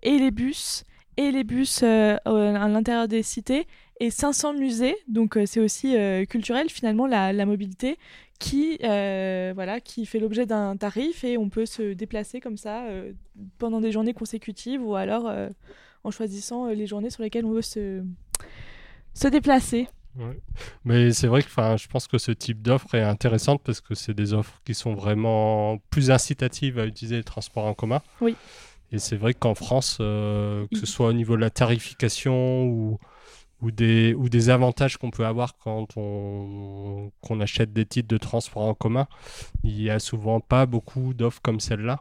et 0.02 0.18
les 0.18 0.30
bus 0.30 0.84
et 1.16 1.30
les 1.30 1.44
bus 1.44 1.82
à 1.82 2.18
l'intérieur 2.24 3.08
des 3.08 3.22
cités 3.22 3.66
et 4.00 4.10
500 4.10 4.54
musées. 4.54 4.96
Donc 5.06 5.38
c'est 5.46 5.60
aussi 5.60 5.96
culturel 6.28 6.70
finalement 6.70 7.06
la, 7.06 7.32
la 7.32 7.46
mobilité 7.46 7.98
qui 8.40 8.78
voilà 8.80 9.80
qui 9.80 10.06
fait 10.06 10.18
l'objet 10.18 10.46
d'un 10.46 10.76
tarif 10.76 11.24
et 11.24 11.38
on 11.38 11.48
peut 11.48 11.66
se 11.66 11.92
déplacer 11.92 12.40
comme 12.40 12.56
ça 12.56 12.84
pendant 13.58 13.80
des 13.80 13.92
journées 13.92 14.14
consécutives 14.14 14.82
ou 14.84 14.96
alors 14.96 15.30
en 16.04 16.10
choisissant 16.10 16.66
euh, 16.66 16.74
les 16.74 16.86
journées 16.86 17.10
sur 17.10 17.22
lesquelles 17.22 17.44
on 17.44 17.52
veut 17.52 17.62
se, 17.62 18.04
se 19.14 19.28
déplacer. 19.28 19.88
Mais 20.84 21.12
c'est 21.12 21.26
vrai 21.26 21.42
que 21.42 21.48
je 21.48 21.88
pense 21.88 22.06
que 22.06 22.18
ce 22.18 22.30
type 22.30 22.62
d'offre 22.62 22.94
est 22.94 23.02
intéressante 23.02 23.60
parce 23.64 23.80
que 23.80 23.94
c'est 23.94 24.14
des 24.14 24.32
offres 24.32 24.60
qui 24.64 24.74
sont 24.74 24.94
vraiment 24.94 25.78
plus 25.90 26.12
incitatives 26.12 26.78
à 26.78 26.86
utiliser 26.86 27.16
les 27.16 27.24
transports 27.24 27.64
en 27.64 27.74
commun. 27.74 28.00
Oui. 28.20 28.36
Et 28.92 28.98
c'est 28.98 29.16
vrai 29.16 29.34
qu'en 29.34 29.56
France, 29.56 29.98
euh, 30.00 30.66
que 30.72 30.78
ce 30.78 30.86
soit 30.86 31.08
au 31.08 31.12
niveau 31.12 31.34
de 31.34 31.40
la 31.40 31.50
tarification 31.50 32.64
ou, 32.64 32.98
ou, 33.64 33.70
des, 33.70 34.14
ou 34.14 34.28
des 34.28 34.50
avantages 34.50 34.98
qu'on 34.98 35.10
peut 35.10 35.24
avoir 35.26 35.56
quand 35.56 35.96
on, 35.96 37.10
qu'on 37.22 37.40
achète 37.40 37.72
des 37.72 37.86
titres 37.86 38.08
de 38.08 38.18
transport 38.18 38.64
en 38.64 38.74
commun, 38.74 39.06
il 39.62 39.76
n'y 39.76 39.90
a 39.90 39.98
souvent 39.98 40.40
pas 40.40 40.66
beaucoup 40.66 41.14
d'offres 41.14 41.40
comme 41.42 41.60
celle-là. 41.60 42.00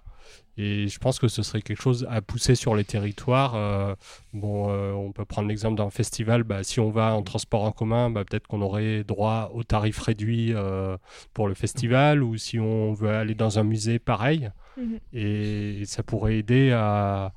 Et 0.56 0.88
je 0.88 1.00
pense 1.00 1.18
que 1.18 1.28
ce 1.28 1.42
serait 1.42 1.62
quelque 1.62 1.82
chose 1.82 2.06
à 2.10 2.22
pousser 2.22 2.54
sur 2.54 2.76
les 2.76 2.84
territoires. 2.84 3.56
Euh, 3.56 3.96
bon, 4.34 4.70
euh, 4.70 4.92
on 4.92 5.12
peut 5.12 5.26
prendre 5.26 5.48
l'exemple 5.48 5.78
d'un 5.78 5.90
festival. 5.90 6.44
Bah, 6.44 6.64
si 6.64 6.80
on 6.80 6.92
va 6.92 7.16
en 7.16 7.24
transport 7.24 7.64
en 7.64 7.72
commun, 7.72 8.12
bah, 8.12 8.24
peut-être 8.24 8.46
qu'on 8.48 8.62
aurait 8.62 9.04
droit 9.04 9.52
au 9.56 9.64
tarif 9.64 10.00
réduit 10.00 10.54
euh, 10.54 10.96
pour 11.34 11.48
le 11.48 11.56
festival. 11.56 12.22
Ou 12.22 12.38
si 12.38 12.60
on 12.60 12.94
veut 12.94 13.10
aller 13.10 13.34
dans 13.34 13.58
un 13.58 13.64
musée, 13.64 13.98
pareil. 13.98 14.52
Mhm. 14.78 15.00
Et 15.14 15.84
ça 15.86 16.04
pourrait 16.04 16.38
aider 16.38 16.72
à, 16.72 17.34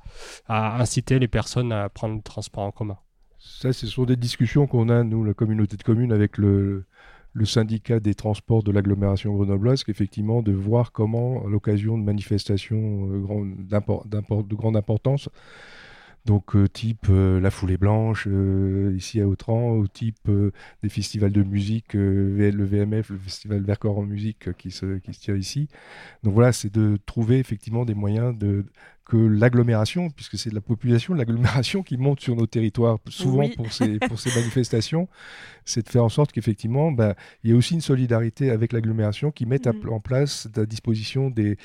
à, 0.47 0.79
inciter 0.79 1.17
les 1.17 1.27
personnes 1.27 1.71
à 1.71 1.89
prendre 1.89 2.15
le 2.15 2.21
transport 2.21 2.63
en 2.63 2.71
commun. 2.71 2.97
Ça, 3.59 3.73
ce 3.73 3.87
sont 3.87 4.03
des 4.03 4.15
discussions 4.15 4.67
qu'on 4.67 4.87
a, 4.87 5.03
nous, 5.03 5.23
la 5.23 5.33
communauté 5.33 5.77
de 5.77 5.81
communes, 5.83 6.11
avec 6.11 6.37
le, 6.37 6.85
syndicat 7.43 7.99
des 7.99 8.13
transports 8.13 8.61
de 8.61 8.71
l'agglomération 8.71 9.33
grenobloise, 9.33 9.83
qu'effectivement 9.83 10.43
de 10.43 10.51
voir 10.51 10.91
comment, 10.91 11.43
l'occasion 11.47 11.97
de 11.97 12.03
manifestations 12.03 13.09
euh, 13.11 14.43
de 14.43 14.55
grande 14.55 14.77
importance, 14.77 15.29
donc 16.25 16.55
euh, 16.55 16.67
type 16.67 17.07
euh, 17.09 17.39
la 17.39 17.49
foulée 17.49 17.77
blanche 17.77 18.27
ici 18.95 19.21
à 19.21 19.27
Autran, 19.27 19.71
ou 19.71 19.87
type 19.87 20.29
des 20.83 20.89
festivals 20.89 21.31
de 21.31 21.41
musique, 21.41 21.93
le 21.93 22.63
VMF, 22.63 23.09
le 23.09 23.17
festival 23.17 23.63
Vercors 23.63 23.97
en 23.97 24.03
musique 24.03 24.55
qui 24.57 24.69
se 24.69 24.99
tient 25.19 25.35
ici. 25.35 25.67
Donc 26.21 26.35
voilà, 26.35 26.51
c'est 26.51 26.71
de 26.71 26.99
trouver 27.07 27.39
effectivement 27.39 27.85
des 27.85 27.95
moyens 27.95 28.37
de, 28.37 28.65
que 29.07 29.15
l'agglomération, 29.15 30.09
puisque 30.09 30.37
c'est 30.37 30.53
la 30.53 30.59
population 30.59 31.13
de 31.13 31.19
l'agglomération 31.19 31.81
qui 31.81 31.97
monte 31.97 32.19
sur 32.19 32.35
nos 32.35 32.45
territoires, 32.45 32.99
souvent 33.07 33.47
pour, 33.55 33.71
ces, 33.71 33.99
pour 33.99 34.19
ces 34.19 34.37
manifestations, 34.37 35.07
c'est 35.63 35.85
de 35.85 35.89
faire 35.89 36.03
en 36.03 36.09
sorte 36.09 36.33
qu'effectivement, 36.33 36.91
bah, 36.91 37.15
il 37.43 37.49
y 37.49 37.53
ait 37.53 37.55
aussi 37.55 37.73
une 37.73 37.81
solidarité 37.81 38.49
avec 38.49 38.73
l'agglomération 38.73 39.31
qui 39.31 39.45
mette 39.45 39.67
mm. 39.67 39.89
en 39.89 39.99
place 40.01 40.49
à 40.57 40.65
disposition 40.65 41.29
des, 41.29 41.57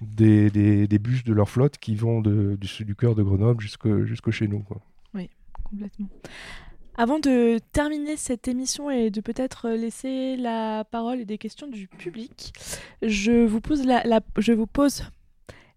des, 0.00 0.50
des, 0.50 0.98
bus 0.98 1.22
de 1.24 1.34
leur 1.34 1.50
flotte 1.50 1.76
qui 1.76 1.94
vont 1.94 2.22
de, 2.22 2.56
du, 2.56 2.84
du 2.84 2.94
cœur 2.94 3.14
de 3.14 3.22
Grenoble 3.22 3.62
jusqu'au 3.62 4.30
chez 4.30 4.48
nous. 4.48 4.60
Quoi. 4.60 4.80
Oui, 5.14 5.28
complètement. 5.64 6.08
Avant 6.98 7.18
de 7.18 7.58
terminer 7.72 8.16
cette 8.16 8.48
émission 8.48 8.90
et 8.90 9.10
de 9.10 9.20
peut-être 9.20 9.68
laisser 9.68 10.36
la 10.36 10.84
parole 10.84 11.20
et 11.20 11.26
des 11.26 11.36
questions 11.36 11.66
du 11.66 11.88
public, 11.88 12.54
je 13.02 13.44
vous 13.44 13.60
pose 13.60 13.84
la, 13.84 14.02
la 14.04 14.22
je 14.38 14.54
vous 14.54 14.66
pose 14.66 15.04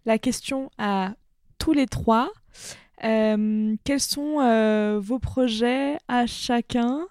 la 0.05 0.17
question 0.17 0.71
à 0.77 1.13
tous 1.57 1.73
les 1.73 1.87
trois. 1.87 2.31
Euh, 3.03 3.75
quels 3.83 3.99
sont 3.99 4.39
euh, 4.41 4.99
vos 5.01 5.19
projets 5.19 5.97
à 6.07 6.25
chacun 6.25 7.07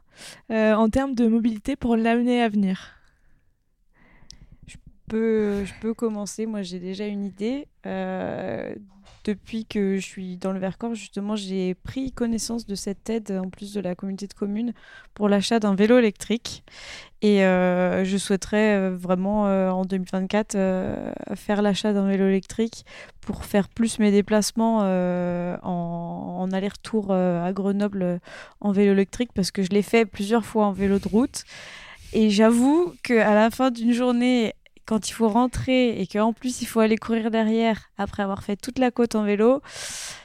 euh, 0.51 0.75
en 0.75 0.91
termes 0.91 1.15
de 1.15 1.27
mobilité 1.27 1.77
pour 1.77 1.97
l'année 1.97 2.43
à 2.43 2.49
venir? 2.49 2.95
Je 4.67 4.77
peux, 5.09 5.65
je 5.65 5.73
peux 5.81 5.95
commencer. 5.95 6.47
Moi, 6.47 6.63
j'ai 6.63 6.79
déjà 6.79 7.07
une 7.07 7.25
idée 7.25 7.69
depuis 9.29 9.67
que 9.67 9.97
je 9.97 10.01
suis 10.01 10.39
dans 10.39 10.53
le 10.53 10.59
Vercors, 10.59 10.95
justement, 10.95 11.37
j'ai 11.37 11.75
pris 11.75 12.13
connaissance 12.13 12.67
de 12.67 12.75
cette 12.75 13.11
aide, 13.11 13.31
en 13.31 13.51
plus 13.51 13.75
de 13.75 13.81
la 13.81 13.95
communauté 13.95 14.27
de 14.27 14.33
communes, 14.33 14.73
pour 15.13 15.29
l'achat 15.29 15.61
d'un 15.61 15.75
vélo 15.75 15.99
électrique. 15.99 16.65
Et 17.21 17.45
euh, 17.45 18.07
je 18.07 18.17
souhaiterais 18.17 18.77
euh, 18.77 18.97
vraiment, 18.97 19.47
euh, 19.47 19.69
en 19.69 19.85
2024, 19.85 20.57
faire 21.35 21.61
l'achat 21.61 21.93
d'un 21.93 22.09
vélo 22.09 22.27
électrique 22.27 22.87
pour 23.21 23.45
faire 23.45 23.69
plus 23.69 23.99
mes 23.99 24.11
déplacements 24.11 24.79
en, 24.79 26.49
aller-retour 26.51 27.13
à 27.13 27.53
Grenoble 27.53 28.21
en 28.63 28.73
vélo 28.73 28.93
électrique, 28.93 29.31
parce 29.35 29.51
que 29.51 29.63
je 29.63 29.69
l'ai 29.69 29.83
fait 29.83 30.07
plusieurs 30.07 30.47
fois 30.47 30.65
en 30.65 30.73
vélo 30.73 30.99
de 30.99 31.09
route. 31.09 31.45
Et 32.15 32.31
j'avoue 32.31 32.95
qu'à 33.03 33.35
la 33.35 33.51
fin 33.51 33.71
d'une 33.71 33.93
journée 33.93 34.55
quand 34.89 35.11
il 35.11 35.13
faut 35.13 35.29
rentrer 35.29 36.01
et 36.01 36.07
qu'en 36.07 36.33
plus 36.33 36.63
il 36.63 36.65
faut 36.65 36.81
aller 36.81 36.97
courir 36.97 37.31
derrière 37.31 37.91
après 37.99 38.23
avoir 38.23 38.43
fait 38.43 38.57
toute 38.57 38.79
la 38.79 38.91
côte 38.91 39.15
en 39.17 39.23
vélo, 39.23 39.61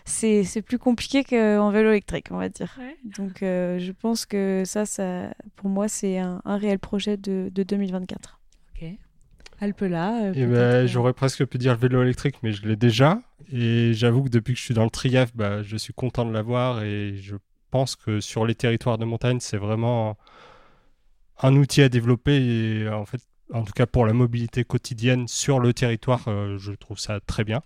c'est 0.06 0.62
plus 0.66 0.80
compliqué 0.80 1.26
qu'en 1.26 1.70
vélo 1.70 1.90
électrique, 1.90 2.28
on 2.32 2.38
va 2.38 2.48
dire. 2.48 2.74
Donc 3.04 3.44
euh, 3.44 3.78
je 3.80 3.92
pense 3.92 4.26
que 4.26 4.64
ça, 4.66 4.86
ça 4.86 5.34
pour 5.58 5.70
moi, 5.70 5.90
c'est 5.90 6.18
un, 6.18 6.42
réel 6.46 6.80
projet 6.80 7.18
de, 7.18 7.52
de 7.54 7.64
2024. 7.64 8.40
Ok. 8.74 8.88
Alpe 9.60 9.82
là. 9.82 10.32
Euh, 10.32 10.48
ben, 10.48 10.88
j'aurais 10.88 11.14
presque 11.14 11.46
pu 11.46 11.58
dire 11.58 11.76
vélo 11.76 12.02
électrique, 12.02 12.38
mais 12.42 12.54
je 12.54 12.66
l'ai 12.66 12.78
déjà. 12.78 13.20
Et 13.52 13.94
j'avoue 13.94 14.24
que 14.24 14.30
depuis 14.30 14.54
que 14.54 14.60
je 14.60 14.64
suis 14.64 14.74
dans 14.74 14.86
le 14.86 14.90
triaf, 14.90 15.36
bah, 15.36 15.62
je 15.62 15.76
suis 15.76 15.94
content 15.94 16.26
de 16.26 16.32
l'avoir 16.32 16.84
et 16.84 17.18
je 17.18 17.36
pense 17.70 17.98
que 17.98 18.22
sur 18.22 18.46
les 18.46 18.56
territoires 18.56 18.98
de 18.98 19.04
montagne, 19.04 19.42
c'est 19.42 19.58
vraiment 19.58 20.18
un 21.42 21.54
outil 21.58 21.82
à 21.82 21.90
développer 21.90 22.38
et 22.38 22.88
en 22.88 23.06
fait 23.06 23.20
en 23.54 23.64
tout 23.64 23.74
cas 23.74 23.86
pour 23.86 24.06
la 24.06 24.14
mobilité 24.14 24.64
quotidienne 24.64 25.28
sur 25.28 25.60
le 25.60 25.74
territoire, 25.74 26.22
euh, 26.28 26.58
je 26.58 26.74
trouve 26.74 26.98
ça 26.98 27.20
très 27.20 27.44
bien. 27.44 27.62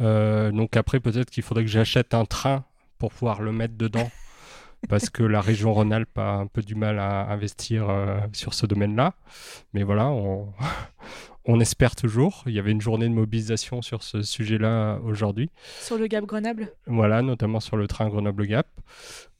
Euh, 0.00 0.52
donc 0.52 0.76
après, 0.76 1.00
peut-être 1.00 1.30
qu'il 1.30 1.42
faudrait 1.42 1.64
que 1.64 1.70
j'achète 1.70 2.14
un 2.14 2.24
train 2.24 2.64
pour 2.98 3.12
pouvoir 3.12 3.42
le 3.42 3.50
mettre 3.50 3.74
dedans, 3.76 4.10
parce 4.88 5.10
que 5.10 5.24
la 5.24 5.40
région 5.40 5.74
Rhône-Alpes 5.74 6.18
a 6.18 6.34
un 6.34 6.46
peu 6.46 6.62
du 6.62 6.76
mal 6.76 7.00
à 7.00 7.30
investir 7.30 7.90
euh, 7.90 8.20
sur 8.32 8.54
ce 8.54 8.64
domaine-là. 8.66 9.14
Mais 9.72 9.82
voilà, 9.82 10.08
on, 10.08 10.52
on, 11.46 11.58
espère 11.58 11.96
toujours. 11.96 12.44
Il 12.46 12.52
y 12.52 12.60
avait 12.60 12.70
une 12.70 12.80
journée 12.80 13.08
de 13.08 13.14
mobilisation 13.14 13.82
sur 13.82 14.04
ce 14.04 14.22
sujet-là 14.22 15.00
aujourd'hui. 15.02 15.50
Sur 15.80 15.98
le 15.98 16.06
Gap 16.06 16.26
Grenoble? 16.26 16.72
Voilà, 16.86 17.22
notamment 17.22 17.58
sur 17.58 17.76
le 17.76 17.88
train 17.88 18.08
Grenoble-Gap. 18.08 18.68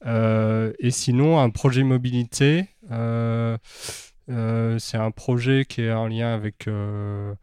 et 0.05 0.91
sinon, 0.91 1.39
un 1.39 1.49
projet 1.51 1.83
mobilité. 1.83 2.67
Euh, 4.29 4.79
c'est 4.79 4.97
un 4.97 5.11
projet 5.11 5.65
qui 5.65 5.81
est 5.81 5.91
en 5.91 6.07
lien 6.07 6.33
avec 6.33 6.67
euh, 6.67 7.35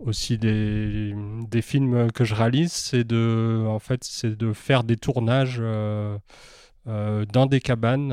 aussi 0.00 0.36
des, 0.38 1.14
des, 1.48 1.62
films 1.62 2.12
que 2.12 2.24
je 2.24 2.34
réalise. 2.34 2.72
C'est 2.72 3.04
de, 3.04 3.64
en 3.66 3.78
fait, 3.78 4.04
c'est 4.04 4.36
de 4.36 4.52
faire 4.52 4.84
des 4.84 4.96
tournages 4.96 5.58
euh, 5.60 6.18
dans 6.86 7.46
des 7.46 7.60
cabanes 7.60 8.12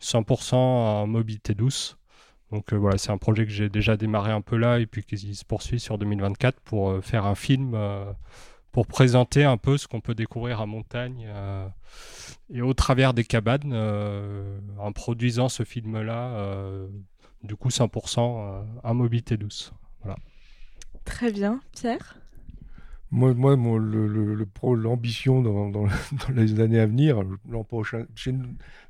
100% 0.00 0.54
en 0.54 1.06
mobilité 1.06 1.54
douce. 1.54 1.96
Donc 2.52 2.72
voilà, 2.72 2.98
c'est 2.98 3.10
un 3.10 3.18
projet 3.18 3.46
que 3.46 3.50
j'ai 3.50 3.68
déjà 3.68 3.96
démarré 3.96 4.30
un 4.30 4.42
peu 4.42 4.56
là 4.56 4.78
et 4.78 4.86
puis 4.86 5.02
qui 5.02 5.34
se 5.34 5.44
poursuit 5.44 5.80
sur 5.80 5.98
2024 5.98 6.60
pour 6.60 7.02
faire 7.02 7.24
un 7.26 7.34
film 7.34 7.76
pour 8.74 8.86
présenter 8.86 9.44
un 9.44 9.56
peu 9.56 9.78
ce 9.78 9.88
qu'on 9.88 10.02
peut 10.02 10.14
découvrir 10.14 10.60
à 10.60 10.66
montagne 10.66 11.32
et 12.52 12.60
au 12.60 12.74
travers 12.74 13.14
des 13.14 13.24
cabanes 13.24 13.72
en 14.78 14.92
produisant 14.92 15.48
ce 15.48 15.62
film-là, 15.62 16.58
du 17.42 17.56
coup 17.56 17.68
100% 17.68 18.64
en 18.82 18.94
mobilité 18.94 19.36
douce. 19.38 19.72
Voilà. 20.02 20.18
Très 21.04 21.32
bien. 21.32 21.60
Pierre? 21.72 22.18
Moi, 23.14 23.56
moi 23.56 23.78
l'ambition 24.76 25.40
dans, 25.40 25.70
dans, 25.70 25.86
les 26.34 26.60
années 26.60 26.80
à 26.80 26.86
venir, 26.86 27.22
l'an 27.48 27.62
prochain, 27.62 28.06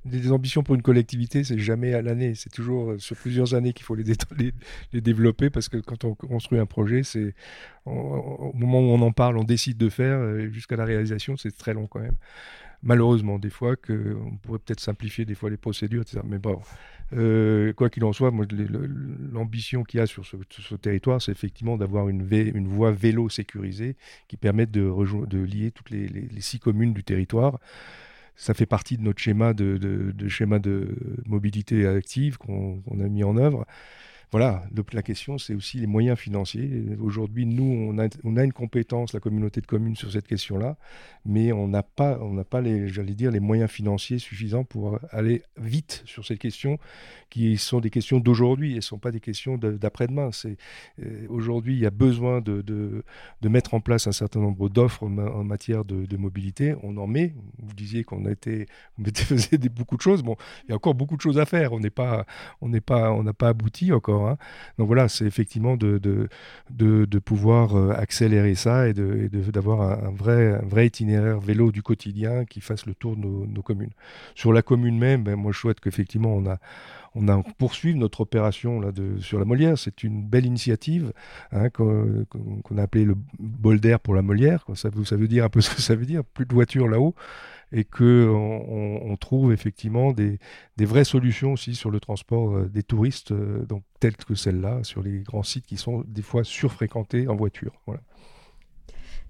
des 0.05 0.33
ambitions 0.33 0.63
pour 0.63 0.75
une 0.75 0.83
collectivité, 0.83 1.45
c'est 1.45 1.59
jamais 1.59 1.93
à 1.93 2.01
l'année, 2.01 2.35
c'est 2.35 2.51
toujours 2.51 2.93
euh, 2.93 2.99
sur 2.99 3.17
plusieurs 3.17 3.55
années 3.55 3.75
qu'il 3.75 3.85
faut 3.85 3.95
les, 3.95 4.05
les, 4.93 5.01
développer 5.01 5.51
parce 5.51 5.69
que 5.69 5.77
quand 5.77 6.05
on 6.05 6.15
construit 6.15 6.59
un 6.59 6.67
projet, 6.67 7.03
c'est 7.03 7.35
au 7.85 8.53
moment 8.55 8.81
où 8.81 8.93
on 8.93 9.03
en 9.03 9.13
parle, 9.13 9.37
on 9.37 9.45
décide 9.45 9.77
de 9.77 9.91
faire, 9.91 10.51
jusqu'à 10.51 10.77
la 10.77 10.87
réalisation, 10.87 11.37
c'est 11.37 11.55
très 11.55 11.75
long 11.75 11.87
quand 11.87 12.01
même. 12.01 12.17
Malheureusement, 12.85 13.39
des 13.39 13.49
fois, 13.49 13.77
que, 13.77 14.15
on 14.27 14.37
pourrait 14.37 14.59
peut-être 14.59 14.81
simplifier 14.81 15.25
des 15.25 15.35
fois 15.35 15.49
les 15.49 15.57
procédures, 15.57 16.03
etc. 16.03 16.21
Mais 16.23 16.39
bon, 16.39 16.61
euh, 17.15 17.73
quoi 17.73 17.89
qu'il 17.89 18.05
en 18.05 18.13
soit, 18.13 18.31
l'ambition 19.33 19.85
qu'il 19.85 20.01
y 20.01 20.03
a 20.03 20.07
sur 20.07 20.27
ce, 20.27 20.75
territoire, 20.75 21.23
c'est 21.23 21.33
effectivement 21.33 21.79
d'avoir 21.79 22.11
une, 22.11 22.69
voie 22.69 22.93
vélo 22.93 23.31
sécurisée 23.31 23.97
qui 24.29 24.37
permette 24.37 24.71
de, 24.71 24.83
lier 25.39 25.71
toutes 25.71 25.89
les, 25.89 26.29
six 26.41 26.59
communes 26.59 26.93
du 26.93 27.03
territoire. 27.03 27.59
Ça 28.37 28.53
fait 28.53 28.67
partie 28.67 28.99
de 28.99 29.03
notre 29.03 29.21
schéma 29.21 29.55
de 29.55 30.97
mobilité 31.25 31.87
active 31.87 32.37
qu'on 32.37 32.83
a 33.01 33.09
mis 33.09 33.25
en 33.25 33.39
œuvre 33.39 33.65
voilà, 34.35 34.65
la 34.93 35.03
question, 35.03 35.39
c'est 35.39 35.55
aussi 35.55 35.79
les 35.79 35.87
moyens 35.87 36.19
financiers. 36.19 36.69
Aujourd'hui, 37.01 37.47
nous, 37.47 37.95
on 37.95 37.99
a, 37.99 38.45
une 38.45 38.53
compétence, 38.53 39.13
la 39.13 39.21
communauté 39.21 39.61
de 39.61 39.67
communes, 39.67 39.95
sur 39.95 40.11
cette 40.11 40.27
question-là, 40.27 40.77
mais 41.25 41.53
on 41.53 41.69
n'a 41.69 41.85
pas, 41.85 42.19
pas 42.51 42.61
les, 42.61 42.89
j'allais 42.89 43.15
dire, 43.15 43.31
les 43.31 43.39
moyens 43.39 43.71
financiers 43.71 44.19
suffisants 44.19 44.65
pour 44.65 44.99
aller 45.13 45.45
vite 45.57 46.03
sur 46.05 46.27
ces 46.27 46.37
questions 46.37 46.81
qui 47.31 47.57
sont 47.59 47.79
des 47.79 47.91
questions 47.91 48.19
d'aujourd'hui 48.19 48.73
et 48.73 48.77
ne 48.77 48.81
sont 48.81 48.99
pas 48.99 49.13
des 49.13 49.21
questions 49.21 49.57
d'après-demain. 49.57 50.31
C'est 50.33 50.57
euh, 51.01 51.27
aujourd'hui, 51.29 51.75
il 51.75 51.81
y 51.81 51.87
a 51.87 51.91
besoin 51.91 52.41
de, 52.41 53.05
mettre 53.45 53.75
en 53.75 53.81
place 53.81 54.09
un 54.09 54.13
certain 54.13 54.41
nombre 54.41 54.69
d'offres 54.69 55.05
en, 55.05 55.45
matière 55.45 55.85
de, 55.85 56.17
mobilité. 56.17 56.75
On 56.83 56.97
en 56.97 57.07
met. 57.07 57.35
Vous 57.63 57.75
disiez 57.75 58.03
qu'on 58.03 58.27
était, 58.27 58.67
faisait 59.15 59.59
beaucoup 59.59 59.97
de 59.97 60.03
choses. 60.03 60.25
Bon, 60.25 60.35
il 60.65 60.71
y 60.71 60.73
a 60.73 60.75
encore 60.77 60.95
beaucoup 60.95 61.17
de 61.17 61.23
choses 61.23 61.39
à 61.39 61.45
faire. 61.45 61.73
On 61.73 61.79
n'est 61.79 61.91
pas, 61.91 62.27
on 62.61 62.69
n'est 62.69 62.81
pas, 62.81 63.13
on 63.13 63.23
n'a 63.23 63.33
pas 63.33 63.51
abouti 63.51 63.93
encore. 63.93 64.24
Hein. 64.29 64.37
Donc 64.79 64.87
voilà, 64.87 65.09
c'est 65.09 65.25
effectivement 65.25 65.77
de, 65.77 66.29
pouvoir 67.25 67.77
euh, 67.77 67.93
accélérer 67.97 68.55
ça 68.55 68.89
et 68.89 68.93
d'avoir 68.95 69.83
un, 69.83 70.11
vrai, 70.11 70.87
itinéraire 70.87 71.41
vélo 71.41 71.73
du 71.73 71.83
quotidien 71.83 72.45
qui 72.45 72.61
fasse 72.61 72.87
le 72.87 72.95
tour 72.95 73.17
de 73.17 73.23
nos, 73.23 73.63
communes. 73.63 73.93
Sur 74.35 74.53
la 74.53 74.63
commune 74.63 74.99
même, 74.99 75.23
ben, 75.25 75.37
moi 75.37 75.53
je 75.53 75.59
souhaite 75.59 75.81
qu'effectivement 75.81 76.35
on 76.35 76.47
a 76.47 76.59
on 77.15 77.43
poursuivi 77.43 77.97
notre 77.99 78.23
opération 78.23 78.81
là, 78.81 78.91
sur 79.21 79.39
la 79.39 79.45
Molière. 79.45 79.79
C'est 79.79 80.03
une 80.03 80.23
belle 80.27 80.47
initiative 80.47 81.13
hein, 81.53 81.71
qu'on 81.71 82.25
a 82.77 82.83
appelé 82.83 83.05
le 83.05 83.15
bol 83.39 83.81
d'air 83.81 84.01
pour 84.01 84.15
la 84.15 84.23
Molière. 84.23 84.65
Ça, 84.75 84.91
ça, 85.05 85.17
veut 85.17 85.29
dire 85.29 85.45
un 85.45 85.49
peu 85.49 85.61
ce 85.61 85.75
que 85.75 85.81
ça 85.81 85.95
veut 85.95 86.07
dire, 86.07 86.25
plus 86.25 86.47
de 86.47 86.53
voitures 86.53 86.89
là-haut 86.89 87.15
et 87.75 87.85
qu'on 87.85 89.03
on, 89.03 89.17
trouve 89.17 89.53
effectivement 89.53 90.13
des, 90.13 90.39
vraies 90.79 91.05
solutions 91.05 91.53
aussi 91.53 91.75
sur 91.75 91.91
le 91.91 91.99
transport 91.99 92.57
euh, 92.57 92.69
des 92.69 92.85
touristes, 92.85 93.33
euh, 93.33 93.67
donc, 93.67 93.83
telles 93.99 94.17
que 94.17 94.37
celle-là, 94.37 94.85
sur 94.85 95.03
les 95.03 95.19
grands 95.21 95.43
sites 95.43 95.67
qui 95.67 95.77
sont 95.77 96.05
des 96.07 96.23
fois 96.23 96.45
surfréquentés 96.45 97.27
en 97.27 97.35
voiture. 97.35 97.73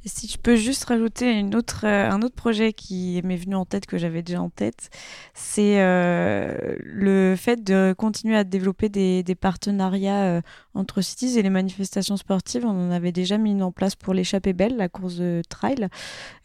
Si 0.05 0.29
je 0.29 0.37
peux 0.37 0.57
juste 0.57 0.85
rajouter 0.85 1.33
une 1.33 1.55
autre, 1.55 1.87
euh, 1.87 2.11
un 2.11 2.21
autre 2.21 2.35
projet 2.35 2.75
qui 2.75 3.23
m'est 3.25 3.37
venu 3.37 3.55
en 3.55 3.65
tête, 3.65 3.87
que 3.87 3.97
j'avais 3.97 4.23
déjà 4.23 4.43
en 4.43 4.51
tête, 4.51 4.91
c'est 5.33 5.79
le 5.79 7.35
fait 7.39 7.65
de 7.65 7.95
continuer 7.97 8.37
à 8.37 8.45
développer 8.45 8.91
des 8.91 9.35
partenariats 9.35 10.43
entre 10.75 11.01
cities 11.01 11.39
et 11.39 11.43
les 11.43 11.51
manifestations 11.51 12.17
sportives. 12.17 12.65
On 12.65 12.89
en 12.89 12.91
avait 12.91 13.13
déjà 13.13 13.39
mis 13.39 13.61
en 13.63 13.73
place 13.73 13.95
pour 13.95 14.15
l'échappée 14.15 14.53
belle, 14.53 14.77
la 14.77 14.89
course 14.89 15.17
de 15.17 15.43
trail. 15.49 15.89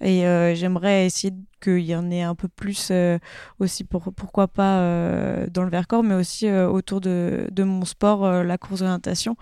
Et 0.02 0.22
j'aimerais 0.56 1.06
essayer 1.06 1.34
qu'il 1.60 1.80
y 1.80 1.96
en 1.96 2.10
ait 2.10 2.22
un 2.22 2.36
peu 2.36 2.48
plus 2.48 2.90
euh, 2.92 3.18
aussi, 3.60 3.84
pour, 3.84 4.14
pourquoi 4.14 4.48
pas 4.48 4.80
euh, 4.80 5.48
dans 5.52 5.64
le 5.64 5.70
Vercors, 5.70 6.04
mais 6.04 6.16
aussi 6.16 6.48
euh, 6.48 6.68
autour 6.68 7.02
de, 7.02 7.48
mon 7.58 7.86
sport, 7.86 8.44
la 8.44 8.58
course 8.58 8.80
d'orientation. 8.80 9.36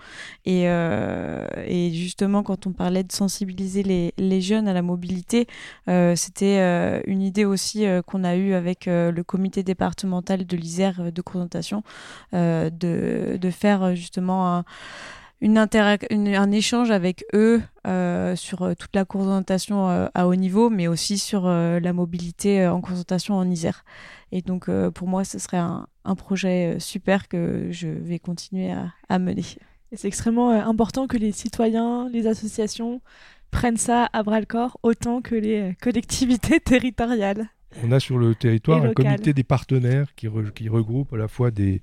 Et, 0.44 0.64
et, 0.64 1.90
justement, 1.92 2.42
quand 2.42 2.66
on 2.66 2.72
parlait 2.72 3.04
de 3.04 3.12
sensibiliser 3.12 3.82
les, 3.82 4.12
les 4.18 4.40
jeunes 4.40 4.68
à 4.68 4.72
la 4.72 4.82
mobilité, 4.82 5.46
c'était 5.86 7.02
une 7.06 7.22
idée 7.22 7.44
aussi 7.44 7.86
qu'on 8.06 8.24
a 8.24 8.36
eue 8.36 8.54
avec 8.54 8.86
le 8.86 9.22
comité 9.22 9.62
départemental 9.62 10.46
de 10.46 10.56
l'Isère 10.56 11.12
de 11.12 11.22
course 11.22 11.36
d'orientation, 11.36 11.82
de, 12.32 13.36
de 13.36 13.50
faire 13.50 13.94
justement 13.94 14.56
un 14.56 14.64
une, 15.40 15.58
un 15.58 16.50
échange 16.50 16.90
avec 16.90 17.24
eux 17.32 17.62
euh, 17.86 18.34
sur 18.34 18.62
euh, 18.62 18.74
toute 18.74 18.94
la 18.94 19.04
course-orientation 19.04 19.88
euh, 19.88 20.06
à 20.14 20.26
haut 20.26 20.34
niveau, 20.34 20.68
mais 20.68 20.88
aussi 20.88 21.18
sur 21.18 21.48
la 21.48 21.92
mobilité 21.92 22.66
en 22.66 22.80
course-orientation 22.80 23.36
en 23.36 23.48
Isère. 23.48 23.84
Et 24.32 24.42
donc, 24.42 24.70
pour 24.94 25.08
moi, 25.08 25.24
ce 25.24 25.38
serait 25.38 25.58
un, 25.58 25.86
projet 26.16 26.76
super 26.80 27.28
que 27.28 27.68
je 27.70 27.88
vais 27.88 28.18
continuer 28.18 28.74
à, 29.08 29.18
mener. 29.18 29.44
C'est 29.92 30.08
extrêmement 30.08 30.50
important 30.50 31.06
que 31.06 31.16
les 31.16 31.32
citoyens, 31.32 32.08
les 32.10 32.26
associations 32.26 33.00
prennent 33.50 33.78
ça 33.78 34.08
à 34.12 34.22
bras-le-corps 34.22 34.78
autant 34.82 35.22
que 35.22 35.34
les 35.34 35.76
collectivités 35.80 36.60
territoriales. 36.64 37.48
On 37.82 37.92
a 37.92 38.00
sur 38.00 38.18
le 38.18 38.34
territoire 38.34 38.82
un 38.82 38.94
comité 38.94 39.34
des 39.34 39.44
partenaires 39.44 40.14
qui, 40.16 40.26
qui, 40.54 40.68
regroupe 40.70 41.12
à 41.12 41.18
la 41.18 41.28
fois 41.28 41.50
des, 41.50 41.82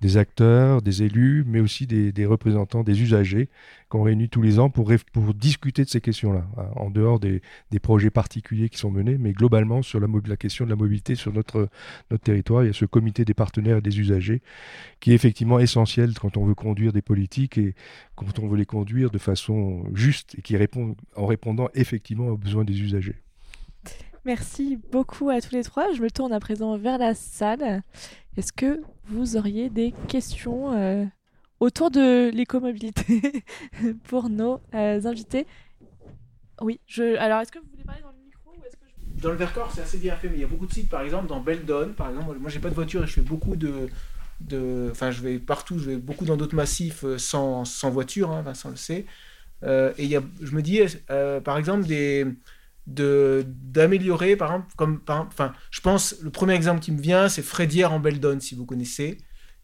des 0.00 0.16
acteurs, 0.16 0.80
des 0.80 1.02
élus, 1.02 1.44
mais 1.46 1.60
aussi 1.60 1.86
des, 1.86 2.10
des 2.10 2.24
représentants 2.24 2.82
des 2.82 3.02
usagers 3.02 3.50
qu'on 3.90 4.02
réunit 4.02 4.30
tous 4.30 4.40
les 4.40 4.58
ans 4.58 4.70
pour, 4.70 4.90
pour 5.12 5.34
discuter 5.34 5.84
de 5.84 5.90
ces 5.90 6.00
questions-là, 6.00 6.46
hein, 6.56 6.68
en 6.74 6.90
dehors 6.90 7.20
des, 7.20 7.42
des, 7.70 7.78
projets 7.78 8.10
particuliers 8.10 8.70
qui 8.70 8.78
sont 8.78 8.90
menés, 8.90 9.18
mais 9.18 9.32
globalement 9.32 9.82
sur 9.82 10.00
la, 10.00 10.08
la, 10.26 10.36
question 10.36 10.64
de 10.64 10.70
la 10.70 10.76
mobilité 10.76 11.14
sur 11.14 11.32
notre, 11.32 11.68
notre 12.10 12.24
territoire. 12.24 12.64
Il 12.64 12.68
y 12.68 12.70
a 12.70 12.72
ce 12.72 12.86
comité 12.86 13.26
des 13.26 13.34
partenaires 13.34 13.76
et 13.76 13.82
des 13.82 14.00
usagers 14.00 14.40
qui 15.00 15.12
est 15.12 15.14
effectivement 15.14 15.58
essentiel 15.58 16.14
quand 16.18 16.38
on 16.38 16.46
veut 16.46 16.54
conduire 16.54 16.92
des 16.92 17.02
politiques 17.02 17.58
et 17.58 17.74
quand 18.14 18.38
on 18.38 18.48
veut 18.48 18.56
les 18.56 18.66
conduire 18.66 19.10
de 19.10 19.18
façon 19.18 19.84
juste 19.92 20.34
et 20.38 20.42
qui 20.42 20.56
répond 20.56 20.96
en 21.14 21.26
répondant 21.26 21.68
effectivement 21.74 22.28
aux 22.28 22.38
besoins 22.38 22.64
des 22.64 22.80
usagers. 22.80 23.16
Merci 24.26 24.76
beaucoup 24.90 25.30
à 25.30 25.40
tous 25.40 25.52
les 25.52 25.62
trois. 25.62 25.92
Je 25.92 26.02
me 26.02 26.10
tourne 26.10 26.32
à 26.32 26.40
présent 26.40 26.76
vers 26.76 26.98
la 26.98 27.14
salle. 27.14 27.84
Est-ce 28.36 28.52
que 28.52 28.82
vous 29.04 29.36
auriez 29.36 29.70
des 29.70 29.94
questions 30.08 30.72
euh, 30.72 31.04
autour 31.60 31.92
de 31.92 32.32
l'écomobilité 32.34 33.44
pour 34.08 34.28
nos 34.28 34.60
euh, 34.74 35.00
invités? 35.04 35.46
Oui, 36.60 36.80
je... 36.88 37.16
alors 37.18 37.40
est-ce 37.40 37.52
que 37.52 37.60
vous 37.60 37.68
voulez 37.70 37.84
parler 37.84 38.02
dans 38.02 38.10
le 38.10 38.24
micro 38.24 38.50
ou 38.50 38.64
est-ce 38.66 38.76
que 38.76 38.86
je... 38.88 39.22
Dans 39.22 39.30
le 39.30 39.36
Vercors, 39.36 39.70
c'est 39.72 39.82
assez 39.82 39.98
bien 39.98 40.16
fait, 40.16 40.28
mais 40.28 40.38
il 40.38 40.40
y 40.40 40.44
a 40.44 40.48
beaucoup 40.48 40.66
de 40.66 40.72
sites, 40.72 40.90
par 40.90 41.02
exemple, 41.02 41.28
dans 41.28 41.38
Beldon, 41.38 41.92
par 41.96 42.08
exemple. 42.08 42.36
Moi, 42.40 42.50
j'ai 42.50 42.58
pas 42.58 42.70
de 42.70 42.74
voiture 42.74 43.04
et 43.04 43.06
je 43.06 43.12
fais 43.12 43.20
beaucoup 43.20 43.54
de. 43.54 43.88
de... 44.40 44.88
Enfin, 44.90 45.12
je 45.12 45.22
vais 45.22 45.38
partout, 45.38 45.78
je 45.78 45.90
vais 45.90 45.96
beaucoup 45.98 46.24
dans 46.24 46.36
d'autres 46.36 46.56
massifs 46.56 47.04
euh, 47.04 47.16
sans, 47.16 47.64
sans 47.64 47.90
voiture, 47.90 48.32
hein, 48.32 48.42
Vincent 48.42 48.70
le 48.70 48.76
sait. 48.76 49.06
et 49.62 50.04
y 50.04 50.16
a, 50.16 50.22
je 50.42 50.52
me 50.52 50.62
dis, 50.62 50.80
par 51.44 51.58
exemple, 51.58 51.86
des 51.86 52.24
de 52.24 52.34
d'améliorer 52.86 54.36
par 54.36 54.52
exemple 54.52 54.72
comme 54.76 55.00
enfin 55.08 55.52
je 55.70 55.80
pense 55.80 56.16
le 56.22 56.30
premier 56.30 56.54
exemple 56.54 56.80
qui 56.80 56.92
me 56.92 57.00
vient 57.00 57.28
c'est 57.28 57.42
Frédière 57.42 57.92
en 57.92 58.00
Beldon 58.00 58.38
si 58.40 58.54
vous 58.54 58.66
connaissez. 58.66 59.18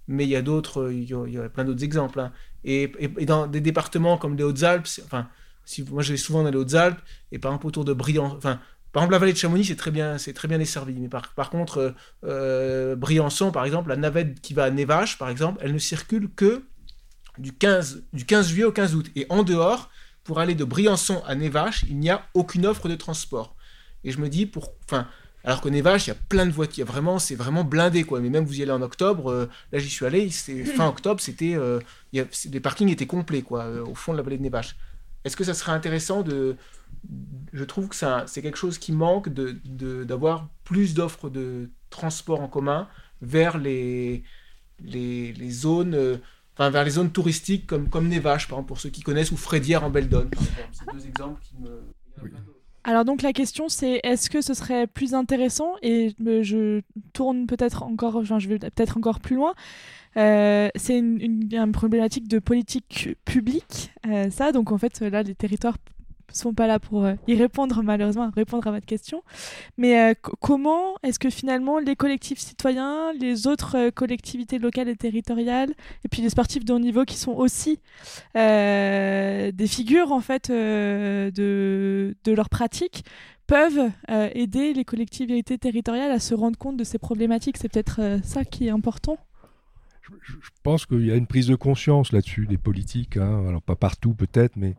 Mais 0.09 0.25
il 0.25 0.31
y 0.31 0.37
a 0.37 0.43
d'autres 0.43 0.91
il, 0.93 1.09
y 1.09 1.39
a 1.39 1.49
plein 1.49 1.65
d'autres 1.65 1.85
exemples 1.85 2.19
hein. 2.19 2.33
et, 2.65 2.93
et, 2.99 3.25
dans 3.25 3.47
des 3.47 3.61
départements 3.61 4.19
comme 4.19 4.37
les 4.37 4.43
Hautes-Alpes 4.43 4.89
enfin 5.05 5.29
si 5.65 5.85
moi 5.85 6.03
je 6.03 6.17
souvent 6.17 6.43
dans 6.43 6.51
les 6.51 6.57
Hautes-Alpes 6.57 7.01
et 7.31 7.39
par 7.39 7.53
exemple 7.53 7.69
autour 7.69 7.85
de 7.85 7.93
Briançon 7.93 8.37
enfin 8.37 8.59
par 8.91 9.05
exemple 9.05 9.13
la 9.13 9.19
vallée 9.19 9.33
de 9.33 9.39
Chamonix 9.39 9.65
c'est 9.65 9.77
très 9.77 9.93
bien 9.93 10.19
c'est 10.19 10.33
très 10.33 10.49
bien 10.49 10.59
desservi. 10.59 10.95
Mais 10.95 11.09
par, 11.09 11.33
par 11.35 11.51
contre 11.51 11.95
euh, 12.25 12.97
Briançon 12.97 13.53
par 13.53 13.65
exemple 13.65 13.89
la 13.89 13.97
navette 13.97 14.41
qui 14.41 14.55
va 14.55 14.65
à 14.65 14.71
Nevache 14.71 15.19
par 15.19 15.29
exemple 15.29 15.61
elle 15.63 15.73
ne 15.73 15.79
circule 15.79 16.29
que 16.35 16.65
du 17.39 17.53
15 17.53 18.03
du 18.13 18.25
15 18.25 18.49
juillet 18.49 18.65
au 18.65 18.73
15 18.73 18.95
août. 18.97 19.11
Et 19.15 19.27
en 19.31 19.45
dehors 19.45 19.89
pour 20.25 20.39
aller 20.39 20.55
de 20.55 20.65
Briançon 20.65 21.23
à 21.27 21.35
Nevache, 21.35 21.85
il 21.89 21.99
n'y 21.99 22.11
a 22.11 22.27
aucune 22.35 22.67
offre 22.67 22.89
de 22.89 22.95
transport. 22.95 23.55
Et 24.05 24.11
je 24.13 24.19
me 24.19 24.29
dis, 24.29 24.47
pour, 24.47 24.73
enfin, 24.85 25.07
alors 25.45 25.61
que 25.61 25.69
Nevache, 25.69 26.07
il 26.07 26.11
y 26.11 26.13
a 26.13 26.17
plein 26.29 26.47
de 26.47 26.53
voitures, 26.53 26.87
vraiment, 26.87 27.19
c'est 27.19 27.35
vraiment 27.35 27.65
blindé, 27.65 28.05
quoi. 28.05 28.21
Mais 28.21 28.31
même 28.31 28.45
vous 28.45 28.59
y 28.59 28.63
allez 28.63 28.73
en 28.73 28.83
octobre, 28.83 29.31
euh, 29.31 29.49
là 29.73 29.79
j'y 29.79 29.91
suis 29.91 30.07
allé, 30.07 30.31
fin 30.31 30.87
octobre, 30.87 31.21
c'était, 31.21 31.55
euh, 31.55 31.81
les 32.13 32.61
parkings 32.61 32.89
étaient 32.89 33.07
complets, 33.07 33.43
quoi, 33.43 33.65
euh, 33.65 33.85
au 33.85 33.95
fond 33.95 34.13
de 34.13 34.19
la 34.19 34.23
vallée 34.23 34.39
de 34.39 34.43
Nevache. 34.43 34.77
Est-ce 35.25 35.37
que 35.37 35.45
ça 35.45 35.55
serait 35.55 35.73
intéressant 35.73 36.23
de, 36.23 36.57
je 37.53 37.65
trouve 37.65 37.89
que 37.89 37.97
c'est 38.27 38.43
quelque 38.43 38.59
chose 38.59 38.79
qui 38.79 38.93
manque 38.93 39.29
de 39.29 40.05
d'avoir 40.05 40.49
plus 40.65 40.95
d'offres 40.95 41.31
de 41.31 41.71
transport 41.91 42.41
en 42.41 42.49
commun 42.49 42.89
vers 43.21 43.57
les 43.59 44.25
les, 44.85 45.33
les 45.33 45.51
zones 45.51 46.21
enfin 46.55 46.71
vers 46.71 46.85
les 46.85 46.93
zones 46.93 47.11
touristiques 47.11 47.67
comme, 47.67 47.89
comme 47.89 48.09
Nevache, 48.09 48.49
par 48.49 48.59
exemple, 48.59 48.69
pour 48.69 48.81
ceux 48.81 48.91
qui 48.91 49.03
connaissent, 49.03 49.33
ou 49.33 49.37
Frédière 49.37 49.85
en 49.85 49.91
Beldon. 49.91 50.29
C'est 50.73 50.93
deux 50.93 51.07
exemples 51.07 51.41
qui 51.43 51.55
me. 51.61 51.83
Alors 52.85 53.05
donc 53.05 53.23
la 53.23 53.33
question 53.33 53.69
c'est 53.69 54.01
est-ce 54.03 54.29
que 54.29 54.41
ce 54.41 54.55
serait 54.55 54.89
plus 54.89 55.15
intéressant 55.15 55.75
et 55.83 56.15
je 56.19 56.81
tourne 57.13 57.47
peut-être 57.47 57.85
encore, 57.85 58.17
enfin, 58.17 58.41
je 58.41 58.49
vais 58.49 58.59
peut-être 58.59 58.97
encore 58.97 59.21
plus 59.21 59.37
loin. 59.37 59.55
Euh, 60.17 60.69
c'est 60.75 60.99
une, 60.99 61.21
une, 61.21 61.73
problématique 61.73 62.29
de 62.29 62.39
politique 62.39 63.11
publique, 63.25 63.93
euh, 64.07 64.31
ça. 64.31 64.53
Donc 64.53 64.73
en 64.73 64.79
fait 64.79 65.01
là 65.01 65.23
les 65.23 65.35
territoires 65.35 65.79
sont 66.35 66.55
pas 66.55 66.67
là 66.67 66.79
pour 66.79 67.05
euh, 67.05 67.15
y 67.27 67.35
répondre, 67.35 67.83
malheureusement, 67.83 68.31
répondre 68.35 68.67
à 68.67 68.71
votre 68.71 68.87
question. 68.87 69.23
Mais 69.77 69.99
euh, 69.99 70.15
comment 70.41 70.95
est-ce 71.03 71.19
que 71.19 71.31
finalement 71.31 71.79
les 71.79 71.97
collectifs 71.97 72.39
citoyens, 72.39 73.13
les 73.13 73.47
autres 73.47 73.77
euh, 73.77 73.91
collectivités 73.91 74.59
locales 74.59 74.89
et 74.89 74.97
territoriales, 74.97 75.71
et 76.05 76.09
puis 76.09 76.23
les 76.23 76.31
sportifs 76.31 76.65
de 76.65 76.73
haut 76.73 76.79
niveau 76.79 77.05
qui 77.05 77.17
sont 77.17 77.33
aussi 77.33 77.81
des 78.35 79.67
figures 79.67 80.13
en 80.13 80.21
fait 80.21 80.51
de, 80.51 81.31
de 81.33 82.33
leur 82.33 82.49
pratique, 82.49 83.05
peuvent 83.47 83.91
aider 84.09 84.73
les 84.73 84.85
collectivités 84.85 85.59
territoriales 85.59 86.11
à 86.11 86.19
se 86.19 86.35
rendre 86.35 86.57
compte 86.57 86.77
de 86.77 86.85
ces 86.85 86.99
problématiques? 86.99 87.57
C'est 87.59 87.69
peut-être 87.69 88.21
ça 88.25 88.45
qui 88.45 88.67
est 88.67 88.71
important 88.71 89.19
je, 90.23 90.35
pense 90.63 90.87
qu'il 90.87 91.07
y 91.07 91.11
a 91.11 91.17
une 91.17 91.27
prise 91.27 91.47
de 91.47 91.55
conscience 91.55 92.13
là-dessus 92.13 92.47
des 92.47 92.59
politiques. 92.59 93.17
Hein. 93.17 93.47
Alors 93.49 93.63
pas 93.63 93.77
partout 93.77 94.15
peut-être, 94.15 94.57
mais, 94.57 94.75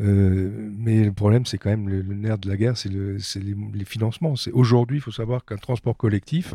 euh, 0.00 0.70
mais 0.76 1.04
le 1.04 1.12
problème 1.12 1.46
c'est 1.46 1.58
quand 1.58 1.70
même 1.70 1.88
le, 1.88 2.02
nerf 2.02 2.38
de 2.38 2.48
la 2.48 2.56
guerre, 2.56 2.76
c'est 2.76 2.90
le, 2.90 3.16
les, 3.74 3.84
financements. 3.84 4.34
Aujourd'hui, 4.52 4.98
il 4.98 5.00
faut 5.00 5.10
savoir 5.10 5.44
qu'un 5.44 5.56
transport 5.56 5.96
collectif, 5.96 6.54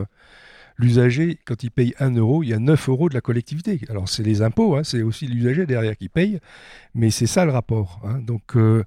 l'usager, 0.78 1.40
quand 1.46 1.64
il 1.64 1.72
paye 1.72 1.94
1 2.00 2.16
euro, 2.16 2.44
il 2.44 2.50
y 2.50 2.54
a 2.54 2.60
9 2.60 2.90
euros 2.90 3.10
de 3.10 3.14
la 3.14 3.22
collectivité. 3.22 3.82
Alors 3.90 4.08
c'est 4.08 4.24
les 4.24 4.42
impôts, 4.42 4.76
hein, 4.76 4.84
c'est 4.84 5.02
aussi 5.02 5.28
l'usager 5.28 5.66
derrière 5.66 5.98
qui 5.98 6.10
paye, 6.10 6.40
mais 6.96 7.12
c'est 7.12 7.28
ça 7.28 7.46
le 7.46 7.52
rapport. 7.52 8.02
Hein. 8.06 8.20
Donc 8.20 8.56
euh, 8.56 8.84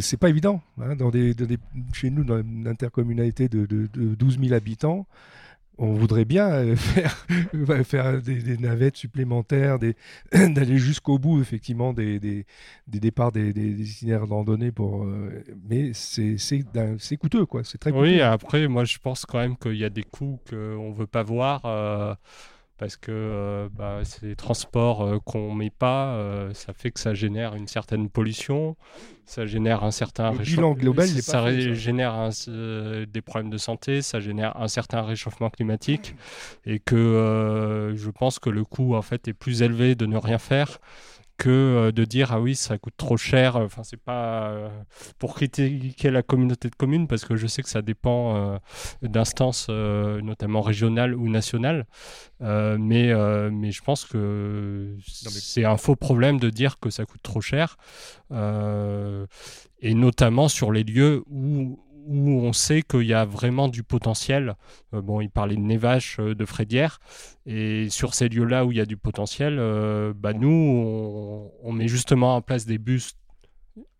c'est 0.00 0.18
pas 0.18 0.28
évident. 0.28 0.62
Chez 1.92 2.10
nous, 2.10 2.24
dans 2.24 2.40
une 2.40 2.68
intercommunalité 2.68 3.48
de, 3.48 3.66
de 3.66 4.14
12 4.14 4.38
000 4.40 4.54
habitants, 4.54 5.06
on 5.78 5.92
voudrait 5.92 6.24
bien 6.24 6.48
euh, 6.50 6.76
faire, 6.76 7.16
faire 7.84 8.22
des, 8.22 8.56
navettes 8.58 8.96
supplémentaires, 8.96 9.78
d'aller 10.32 10.78
jusqu'au 10.78 11.18
bout 11.18 11.40
effectivement 11.40 11.92
des, 11.92 12.18
des, 12.18 12.46
départs 12.86 13.32
des, 13.32 13.50
itinéraires 13.50 14.26
de 14.26 14.32
randonnée 14.32 14.72
pour, 14.72 15.04
euh, 15.04 15.42
mais 15.68 15.92
c'est 15.94 17.16
coûteux 17.16 17.46
quoi, 17.46 17.64
c'est 17.64 17.78
très 17.78 17.90
coûteux. 17.90 18.02
Oui, 18.02 18.20
après 18.20 18.68
moi 18.68 18.84
je 18.84 18.98
pense 18.98 19.26
quand 19.26 19.38
même 19.38 19.56
qu'il 19.56 19.76
y 19.76 19.84
a 19.84 19.90
des 19.90 20.04
coûts 20.04 20.38
qu'on 20.48 20.90
ne 20.90 20.94
veut 20.94 21.06
pas 21.06 21.22
voir. 21.22 21.62
Euh, 21.64 22.14
parce 22.78 22.96
que 22.96 23.12
euh, 23.12 23.68
bah, 23.72 24.00
ces 24.04 24.34
transports 24.34 25.02
euh, 25.02 25.18
qu'on 25.24 25.54
met 25.54 25.70
pas, 25.70 26.14
euh, 26.14 26.52
ça 26.54 26.72
fait 26.72 26.90
que 26.90 26.98
ça 26.98 27.14
génère 27.14 27.54
une 27.54 27.68
certaine 27.68 28.08
pollution, 28.08 28.76
ça 29.26 29.46
génère 29.46 29.84
un 29.84 29.90
certain 29.90 30.30
réchauffement 30.30 30.72
global, 30.72 31.06
ça, 31.06 31.50
génère 31.72 32.30
des 32.48 33.22
problèmes 33.22 33.50
de 33.50 33.58
santé, 33.58 34.02
ça 34.02 34.20
génère 34.20 34.60
un 34.60 34.68
certain 34.68 35.02
réchauffement 35.02 35.50
climatique, 35.50 36.14
et 36.66 36.78
que 36.80 37.94
je 37.96 38.10
pense 38.10 38.38
que 38.38 38.50
le 38.50 38.64
coût 38.64 38.94
en 38.94 39.02
fait 39.02 39.28
est 39.28 39.32
plus 39.32 39.62
élevé 39.62 39.94
de 39.94 40.06
ne 40.06 40.16
rien 40.16 40.38
faire 40.38 40.78
que 41.36 41.50
euh, 41.50 41.92
de 41.92 42.04
dire 42.04 42.32
ah 42.32 42.40
oui 42.40 42.54
ça 42.54 42.78
coûte 42.78 42.94
trop 42.96 43.16
cher. 43.16 43.56
Enfin 43.56 43.82
c'est 43.84 44.00
pas 44.00 44.48
euh, 44.48 44.68
pour 45.18 45.34
critiquer 45.34 46.10
la 46.10 46.22
communauté 46.22 46.68
de 46.68 46.74
communes 46.74 47.06
parce 47.08 47.24
que 47.24 47.36
je 47.36 47.46
sais 47.46 47.62
que 47.62 47.68
ça 47.68 47.82
dépend 47.82 48.36
euh, 48.36 48.58
d'instances 49.02 49.68
notamment 49.68 50.60
régionales 50.60 51.14
ou 51.14 51.28
nationales. 51.28 51.86
Mais 52.40 53.12
mais 53.50 53.70
je 53.70 53.82
pense 53.82 54.04
que 54.04 54.96
c'est 55.00 55.64
un 55.64 55.76
faux 55.76 55.96
problème 55.96 56.38
de 56.38 56.50
dire 56.50 56.78
que 56.78 56.90
ça 56.90 57.04
coûte 57.04 57.22
trop 57.22 57.40
cher 57.40 57.76
et 58.30 59.94
notamment 59.94 60.48
sur 60.48 60.72
les 60.72 60.84
lieux 60.84 61.24
où 61.30 61.78
où 62.06 62.40
on 62.40 62.52
sait 62.52 62.82
qu'il 62.82 63.02
y 63.02 63.14
a 63.14 63.24
vraiment 63.24 63.68
du 63.68 63.82
potentiel. 63.82 64.54
Euh, 64.92 65.00
bon, 65.00 65.20
il 65.20 65.30
parlait 65.30 65.56
de 65.56 65.60
Nevache, 65.60 66.18
euh, 66.20 66.34
de 66.34 66.44
Frédière, 66.44 67.00
et 67.46 67.88
sur 67.90 68.14
ces 68.14 68.28
lieux-là 68.28 68.64
où 68.64 68.72
il 68.72 68.78
y 68.78 68.80
a 68.80 68.86
du 68.86 68.96
potentiel, 68.96 69.58
euh, 69.58 70.12
bah, 70.14 70.32
nous, 70.32 71.50
on, 71.62 71.72
met 71.72 71.88
justement 71.88 72.36
en 72.36 72.42
place 72.42 72.66
des 72.66 72.78
bus 72.78 73.14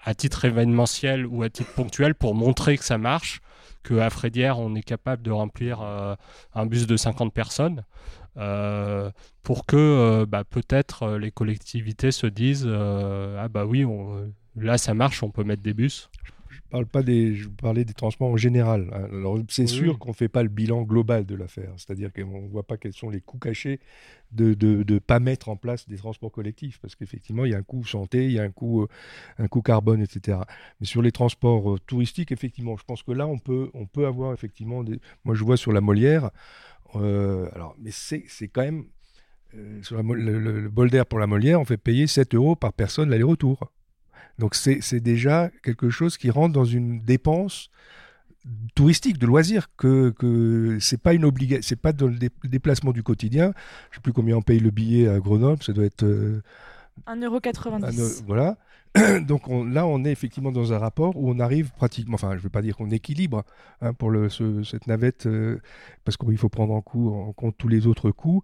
à 0.00 0.14
titre 0.14 0.44
événementiel 0.44 1.26
ou 1.26 1.42
à 1.42 1.50
titre 1.50 1.72
ponctuel 1.74 2.14
pour 2.14 2.34
montrer 2.34 2.78
que 2.78 2.84
ça 2.84 2.98
marche, 2.98 3.40
qu'à 3.82 4.10
Frédière, 4.10 4.58
on 4.58 4.74
est 4.74 4.82
capable 4.82 5.22
de 5.22 5.30
remplir 5.30 5.80
un 5.82 6.66
bus 6.66 6.86
de 6.86 6.96
50 6.96 7.32
personnes. 7.32 7.84
pour 9.42 9.66
que 9.66 10.24
bah, 10.28 10.44
peut-être 10.44 11.16
les 11.16 11.30
collectivités 11.30 12.12
se 12.12 12.26
disent 12.26 12.68
ah 12.68 13.48
bah 13.48 13.64
oui 13.64 13.84
là 14.56 14.78
ça 14.78 14.94
marche 14.94 15.22
on 15.22 15.30
peut 15.30 15.44
mettre 15.44 15.62
des 15.62 15.74
bus 15.74 16.08
parle 16.74 16.86
pas 16.86 17.04
des, 17.04 17.36
je 17.36 17.48
parlais 17.48 17.84
des 17.84 17.92
transports 17.92 18.28
en 18.28 18.36
général. 18.36 18.90
Hein. 18.92 19.06
Alors 19.12 19.38
c'est 19.48 19.68
sûr 19.68 19.96
qu'on 20.00 20.08
ne 20.08 20.14
fait 20.14 20.28
pas 20.28 20.42
le 20.42 20.48
bilan 20.48 20.82
global 20.82 21.24
de 21.24 21.36
l'affaire, 21.36 21.72
c'est-à-dire 21.76 22.12
qu'on 22.12 22.42
ne 22.42 22.48
voit 22.48 22.64
pas 22.64 22.76
quels 22.76 22.92
sont 22.92 23.10
les 23.10 23.20
coûts 23.20 23.38
cachés 23.38 23.78
de 24.32 24.48
ne 24.60 24.82
de, 24.82 24.98
pas 24.98 25.20
mettre 25.20 25.48
en 25.50 25.56
place 25.56 25.88
des 25.88 25.96
transports 25.96 26.32
collectifs, 26.32 26.80
parce 26.80 26.96
qu'effectivement 26.96 27.44
il 27.44 27.52
y 27.52 27.54
a 27.54 27.58
un 27.58 27.62
coût 27.62 27.84
santé, 27.84 28.24
il 28.24 28.32
y 28.32 28.40
a 28.40 28.42
un 28.42 28.50
coût, 28.50 28.82
euh, 28.82 28.88
un 29.38 29.46
coût 29.46 29.62
carbone, 29.62 30.02
etc. 30.02 30.38
Mais 30.80 30.86
sur 30.86 31.00
les 31.00 31.12
transports 31.12 31.74
euh, 31.74 31.78
touristiques, 31.86 32.32
effectivement, 32.32 32.76
je 32.76 32.82
pense 32.82 33.04
que 33.04 33.12
là 33.12 33.28
on 33.28 33.38
peut, 33.38 33.70
on 33.72 33.86
peut 33.86 34.06
avoir 34.06 34.32
effectivement, 34.32 34.82
des... 34.82 34.98
moi 35.24 35.36
je 35.36 35.44
vois 35.44 35.56
sur 35.56 35.70
la 35.70 35.80
Molière, 35.80 36.30
euh, 36.96 37.48
alors 37.54 37.76
mais 37.78 37.92
c'est 37.92 38.48
quand 38.48 38.62
même 38.62 38.86
sur 39.82 40.02
le, 40.02 40.40
le 40.40 40.68
bol 40.68 40.90
d'air 40.90 41.06
pour 41.06 41.20
la 41.20 41.28
Molière, 41.28 41.60
on 41.60 41.64
fait 41.64 41.76
payer 41.76 42.08
7 42.08 42.34
euros 42.34 42.56
par 42.56 42.72
personne 42.72 43.10
l'aller-retour. 43.10 43.70
Donc 44.38 44.54
c'est 44.54 45.00
déjà 45.00 45.50
quelque 45.62 45.90
chose 45.90 46.16
qui 46.16 46.30
rentre 46.30 46.52
dans 46.52 46.64
une 46.64 47.00
dépense 47.00 47.70
touristique, 48.74 49.18
de 49.18 49.26
loisirs, 49.26 49.68
que, 49.76 50.10
que 50.10 50.78
c'est 50.80 51.00
pas 51.00 51.14
une 51.14 51.24
obligation, 51.24 51.62
c'est 51.62 51.80
pas 51.80 51.92
dans 51.92 52.08
le, 52.08 52.18
déplacement 52.44 52.92
du 52.92 53.02
quotidien. 53.02 53.52
Je 53.90 53.96
sais 53.96 54.02
plus 54.02 54.12
combien 54.12 54.36
on 54.36 54.42
paye 54.42 54.60
le 54.60 54.70
billet 54.70 55.08
à 55.08 55.18
Grenoble, 55.18 55.62
ça 55.62 55.72
doit 55.72 55.84
être... 55.84 56.04
Euh, 56.04 56.42
1,90€. 57.06 58.24
Voilà. 58.26 58.56
Donc 59.26 59.48
là, 59.48 59.86
on 59.86 60.04
est 60.04 60.12
effectivement 60.12 60.52
dans 60.52 60.72
un 60.72 60.78
rapport 60.78 61.16
où 61.16 61.28
on 61.30 61.40
arrive 61.40 61.72
pratiquement, 61.72 62.14
enfin 62.14 62.32
je 62.32 62.36
ne 62.36 62.40
veux 62.40 62.50
pas 62.50 62.62
dire 62.62 62.76
qu'on 62.76 62.90
équilibre 62.90 63.44
hein, 63.80 63.92
pour 63.92 64.10
le, 64.10 64.28
cette 64.28 64.86
navette, 64.86 65.26
euh, 65.26 65.60
parce 66.04 66.16
qu'il 66.16 66.38
faut 66.38 66.48
prendre 66.48 66.74
en, 66.74 66.78
en 66.78 67.32
compte 67.32 67.56
tous 67.58 67.68
les 67.68 67.86
autres 67.86 68.10
coûts. 68.10 68.42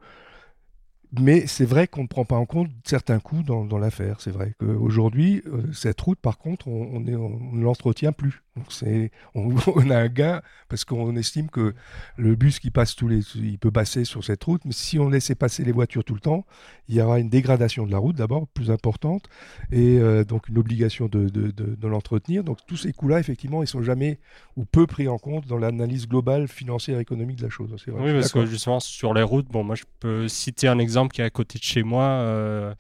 Mais 1.19 1.47
c'est 1.47 1.65
vrai 1.65 1.89
qu'on 1.89 2.03
ne 2.03 2.09
prend 2.09 2.25
pas 2.25 2.37
en 2.37 2.47
compte 2.47 2.71
certains 2.85 3.19
coûts 3.19 3.43
dans, 3.43 3.79
l'affaire. 3.79 4.21
C'est 4.21 4.31
vrai 4.31 4.55
qu'aujourd'hui, 4.59 5.43
euh, 5.47 5.73
cette 5.73 6.01
route, 6.01 6.21
par 6.21 6.39
contre, 6.39 6.69
on, 6.69 6.97
on 6.97 7.01
ne 7.01 7.63
l'entretient 7.63 8.13
plus. 8.13 8.43
Donc 8.57 8.67
c'est, 8.71 9.11
on, 9.35 9.91
a 9.91 9.97
un 9.97 10.09
gain 10.09 10.43
parce 10.69 10.85
qu'on 10.85 11.15
estime 11.17 11.49
que 11.49 11.75
le 12.17 12.35
bus 12.35 12.59
qui 12.59 12.71
passe 12.71 12.97
tous 12.97 13.09
les, 13.09 13.21
il 13.37 13.59
peut 13.59 13.71
passer 13.71 14.05
sur 14.05 14.25
cette 14.25 14.43
route, 14.43 14.65
mais 14.65 14.73
si 14.73 14.99
on 14.99 15.09
laissait 15.09 15.35
passer 15.35 15.65
les 15.65 15.73
voitures 15.73 16.05
tout 16.05 16.15
le 16.15 16.21
temps, 16.21 16.45
il 16.89 16.97
y 16.97 17.01
aura 17.01 17.21
une 17.21 17.29
dégradation 17.29 17.87
de 17.87 17.93
la 17.93 17.99
route 17.99 18.17
d'abord 18.17 18.49
plus 18.49 18.71
importante 18.71 19.29
et 19.71 19.99
euh, 19.99 20.25
donc 20.25 20.49
une 20.49 20.59
obligation 20.59 21.07
de, 21.07 21.29
de, 21.29 21.51
de, 21.51 21.89
l'entretenir. 21.89 22.43
Donc 22.43 22.59
tous 22.67 22.77
ces 22.77 22.93
coûts-là, 22.93 23.21
effectivement, 23.21 23.63
ils 23.63 23.69
sont 23.69 23.83
jamais 23.83 24.19
ou 24.57 24.65
peu 24.65 24.87
pris 24.87 25.09
en 25.09 25.19
compte 25.19 25.47
dans 25.47 25.59
l'analyse 25.59 26.09
globale 26.09 26.49
financière 26.49 26.99
et 26.99 27.03
économique 27.03 27.39
de 27.39 27.45
la 27.45 27.51
chose. 27.51 27.71
Vrai, 27.87 28.13
oui, 28.13 28.13
parce 28.13 28.33
que 28.33 28.47
justement 28.47 28.81
sur 28.81 29.15
les 29.15 29.23
routes, 29.23 29.47
bon, 29.49 29.63
moi 29.63 29.77
je 29.77 29.85
peux 30.01 30.29
citer 30.29 30.69
un 30.69 30.79
exemple 30.79 31.15
qui 31.15 31.21
est 31.21 31.25
à 31.25 31.31
côté 31.31 31.59
de 31.59 31.65
chez 31.65 31.83
moi, 31.83 32.05
euh, 32.05 32.75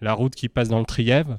la 0.00 0.14
route 0.14 0.34
qui 0.34 0.48
passe 0.48 0.68
dans 0.68 0.78
le 0.78 0.86
Trièvre. 0.86 1.38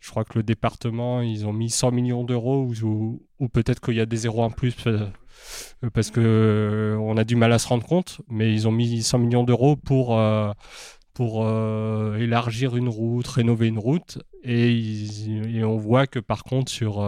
Je 0.00 0.10
crois 0.10 0.24
que 0.24 0.38
le 0.38 0.42
département, 0.42 1.20
ils 1.20 1.46
ont 1.46 1.52
mis 1.52 1.68
100 1.68 1.92
millions 1.92 2.24
d'euros 2.24 2.72
ou, 2.82 3.48
peut-être 3.52 3.80
qu'il 3.80 3.94
y 3.94 4.00
a 4.00 4.06
des 4.06 4.16
zéros 4.16 4.42
en 4.42 4.50
plus 4.50 4.74
euh, 4.86 5.06
parce 5.92 6.10
que 6.10 6.20
euh, 6.20 6.98
on 6.98 7.16
a 7.18 7.24
du 7.24 7.36
mal 7.36 7.52
à 7.52 7.58
se 7.58 7.68
rendre 7.68 7.86
compte, 7.86 8.22
mais 8.28 8.52
ils 8.52 8.66
ont 8.66 8.72
mis 8.72 9.02
100 9.02 9.18
millions 9.18 9.44
d'euros 9.44 9.76
pour, 9.76 10.18
euh, 10.18 10.52
pour 11.12 11.46
élargir 12.16 12.76
une 12.76 12.88
route, 12.88 13.26
rénover 13.28 13.68
une 13.68 13.78
route. 13.78 14.18
Et, 14.42 15.06
on 15.62 15.76
voit 15.76 16.06
que 16.06 16.18
par 16.18 16.44
contre, 16.44 16.72
sur 16.72 17.00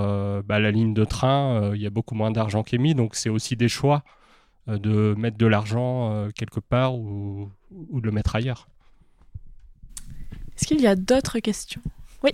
bah, 0.44 0.60
la 0.60 0.70
ligne 0.70 0.92
de 0.92 1.04
train, 1.04 1.72
il 1.74 1.80
y 1.80 1.86
a 1.86 1.90
beaucoup 1.90 2.14
moins 2.14 2.30
d'argent 2.30 2.62
qui 2.62 2.74
est 2.74 2.78
mis. 2.78 2.94
Donc 2.94 3.14
c'est 3.14 3.30
aussi 3.30 3.56
des 3.56 3.70
choix 3.70 4.04
de 4.66 5.14
mettre 5.16 5.38
de 5.38 5.46
l'argent 5.46 6.28
quelque 6.36 6.60
part 6.60 6.94
ou 6.94 7.50
de 7.70 8.04
le 8.04 8.12
mettre 8.12 8.36
ailleurs. 8.36 8.68
Est-ce 10.56 10.66
qu'il 10.66 10.80
y 10.80 10.86
a 10.86 10.94
d'autres 10.94 11.38
questions? 11.38 11.80
Oui. 12.22 12.32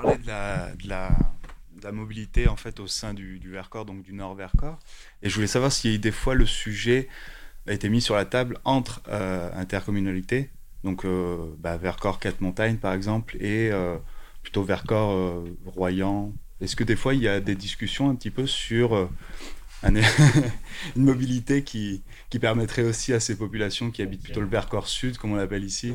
Parler 0.00 0.18
de 0.18 0.26
la, 0.26 0.70
de 0.82 0.88
la, 1.82 1.92
mobilité 1.92 2.48
en 2.48 2.56
fait 2.56 2.80
au 2.80 2.86
sein 2.86 3.14
du, 3.14 3.40
Vercors, 3.44 3.84
donc 3.84 4.02
du 4.02 4.12
Nord 4.12 4.34
Vercors. 4.34 4.78
Et 5.22 5.28
je 5.28 5.34
voulais 5.34 5.46
savoir 5.46 5.72
si 5.72 5.98
des 5.98 6.10
fois 6.10 6.34
le 6.34 6.46
sujet 6.46 7.08
a 7.66 7.72
été 7.72 7.88
mis 7.88 8.00
sur 8.00 8.14
la 8.14 8.24
table 8.24 8.58
entre 8.64 9.02
euh, 9.08 9.50
intercommunalités, 9.54 10.50
donc 10.84 11.04
euh, 11.04 11.54
bah, 11.58 11.76
Vercors 11.76 12.18
4 12.18 12.40
montagnes 12.40 12.76
par 12.76 12.92
exemple, 12.92 13.36
et 13.36 13.70
euh, 13.72 13.96
plutôt 14.42 14.62
Vercors 14.62 15.44
Royan. 15.66 16.32
Est-ce 16.60 16.76
que 16.76 16.84
des 16.84 16.96
fois 16.96 17.14
il 17.14 17.22
y 17.22 17.28
a 17.28 17.40
des 17.40 17.54
discussions 17.54 18.10
un 18.10 18.14
petit 18.14 18.30
peu 18.30 18.46
sur 18.46 19.08
un, 19.82 19.94
une 20.96 21.04
mobilité 21.04 21.62
qui, 21.62 22.02
qui 22.30 22.38
permettrait 22.38 22.82
aussi 22.82 23.12
à 23.12 23.20
ces 23.20 23.36
populations 23.36 23.90
qui 23.90 24.02
habitent 24.02 24.22
plutôt 24.22 24.40
le 24.40 24.48
Vercors 24.48 24.88
Sud, 24.88 25.16
comme 25.18 25.32
on 25.32 25.36
l'appelle 25.36 25.64
ici, 25.64 25.94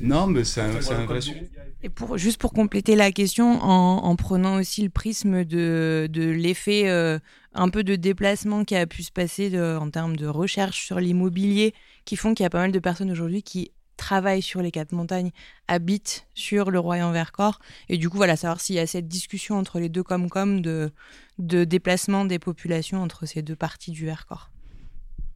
Non, 0.00 0.26
mais 0.26 0.44
c'est 0.44 0.60
un, 0.60 0.76
un 0.76 1.04
vrai 1.06 1.20
sujet. 1.20 1.50
Et 1.82 1.88
pour, 1.88 2.16
juste 2.18 2.40
pour 2.40 2.52
compléter 2.52 2.96
la 2.96 3.12
question, 3.12 3.62
en, 3.62 4.04
en 4.04 4.16
prenant 4.16 4.56
aussi 4.56 4.82
le 4.82 4.90
prisme 4.90 5.44
de, 5.44 6.08
de 6.10 6.24
l'effet 6.24 6.88
euh, 6.88 7.18
un 7.54 7.68
peu 7.68 7.84
de 7.84 7.96
déplacement 7.96 8.64
qui 8.64 8.74
a 8.74 8.86
pu 8.86 9.02
se 9.02 9.12
passer 9.12 9.50
de, 9.50 9.76
en 9.76 9.90
termes 9.90 10.16
de 10.16 10.26
recherche 10.26 10.84
sur 10.84 10.98
l'immobilier, 11.00 11.74
qui 12.04 12.16
font 12.16 12.34
qu'il 12.34 12.44
y 12.44 12.46
a 12.46 12.50
pas 12.50 12.60
mal 12.60 12.72
de 12.72 12.78
personnes 12.78 13.10
aujourd'hui 13.10 13.42
qui 13.42 13.70
travaillent 13.96 14.42
sur 14.42 14.60
les 14.62 14.70
quatre 14.70 14.92
montagnes, 14.92 15.30
habitent 15.68 16.26
sur 16.34 16.70
le 16.70 16.78
Royan 16.78 17.12
Vercors. 17.12 17.60
Et 17.88 17.98
du 17.98 18.10
coup, 18.10 18.16
voilà, 18.16 18.36
savoir 18.36 18.60
s'il 18.60 18.76
y 18.76 18.78
a 18.78 18.86
cette 18.86 19.08
discussion 19.08 19.56
entre 19.56 19.78
les 19.78 19.88
deux 19.88 20.02
comme-comme 20.02 20.60
de, 20.60 20.92
de 21.38 21.64
déplacement 21.64 22.24
des 22.24 22.38
populations 22.38 23.02
entre 23.02 23.26
ces 23.26 23.42
deux 23.42 23.56
parties 23.56 23.92
du 23.92 24.04
Vercors. 24.04 24.50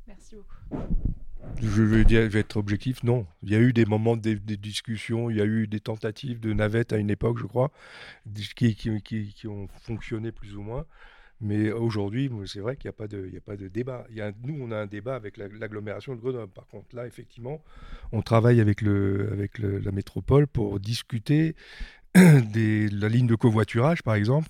Merci 0.06 0.36
beaucoup. 0.36 0.84
Je 1.62 1.82
vais, 1.82 2.38
être 2.38 2.56
objectif, 2.56 3.02
non. 3.02 3.26
Il 3.42 3.50
y 3.50 3.54
a 3.54 3.58
eu 3.58 3.72
des 3.72 3.84
moments 3.84 4.16
de, 4.16 4.34
de 4.34 4.54
discussion, 4.54 5.30
il 5.30 5.36
y 5.36 5.40
a 5.40 5.44
eu 5.44 5.66
des 5.66 5.80
tentatives 5.80 6.40
de 6.40 6.52
navette 6.52 6.92
à 6.92 6.96
une 6.96 7.10
époque, 7.10 7.38
je 7.38 7.46
crois, 7.46 7.70
qui, 8.56 9.46
ont 9.46 9.68
fonctionné 9.82 10.32
plus 10.32 10.56
ou 10.56 10.62
moins. 10.62 10.86
Mais 11.42 11.72
aujourd'hui, 11.72 12.30
c'est 12.46 12.60
vrai 12.60 12.76
qu'il 12.76 12.88
n'y 12.88 12.94
a, 13.36 13.40
pas 13.40 13.56
de- 13.56 13.68
débat. 13.68 14.06
Nous, 14.42 14.58
on 14.60 14.70
a 14.70 14.76
un 14.76 14.86
débat 14.86 15.14
avec 15.14 15.38
la- 15.38 15.48
l'agglomération 15.48 16.14
de 16.14 16.20
Grenoble. 16.20 16.52
Par 16.52 16.66
contre, 16.66 16.94
là, 16.94 17.06
effectivement, 17.06 17.62
on 18.12 18.20
travaille 18.20 18.60
avec, 18.60 18.82
la 18.82 19.92
métropole 19.92 20.46
pour 20.46 20.78
discuter 20.80 21.56
la 22.14 23.08
ligne 23.08 23.26
de 23.26 23.34
covoiturage, 23.36 24.02
par 24.02 24.14
exemple, 24.14 24.48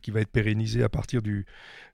qui 0.00 0.10
va 0.10 0.20
être 0.20 0.30
pérennisée 0.30 0.82
à 0.82 0.88
partir 0.88 1.22
du, 1.22 1.44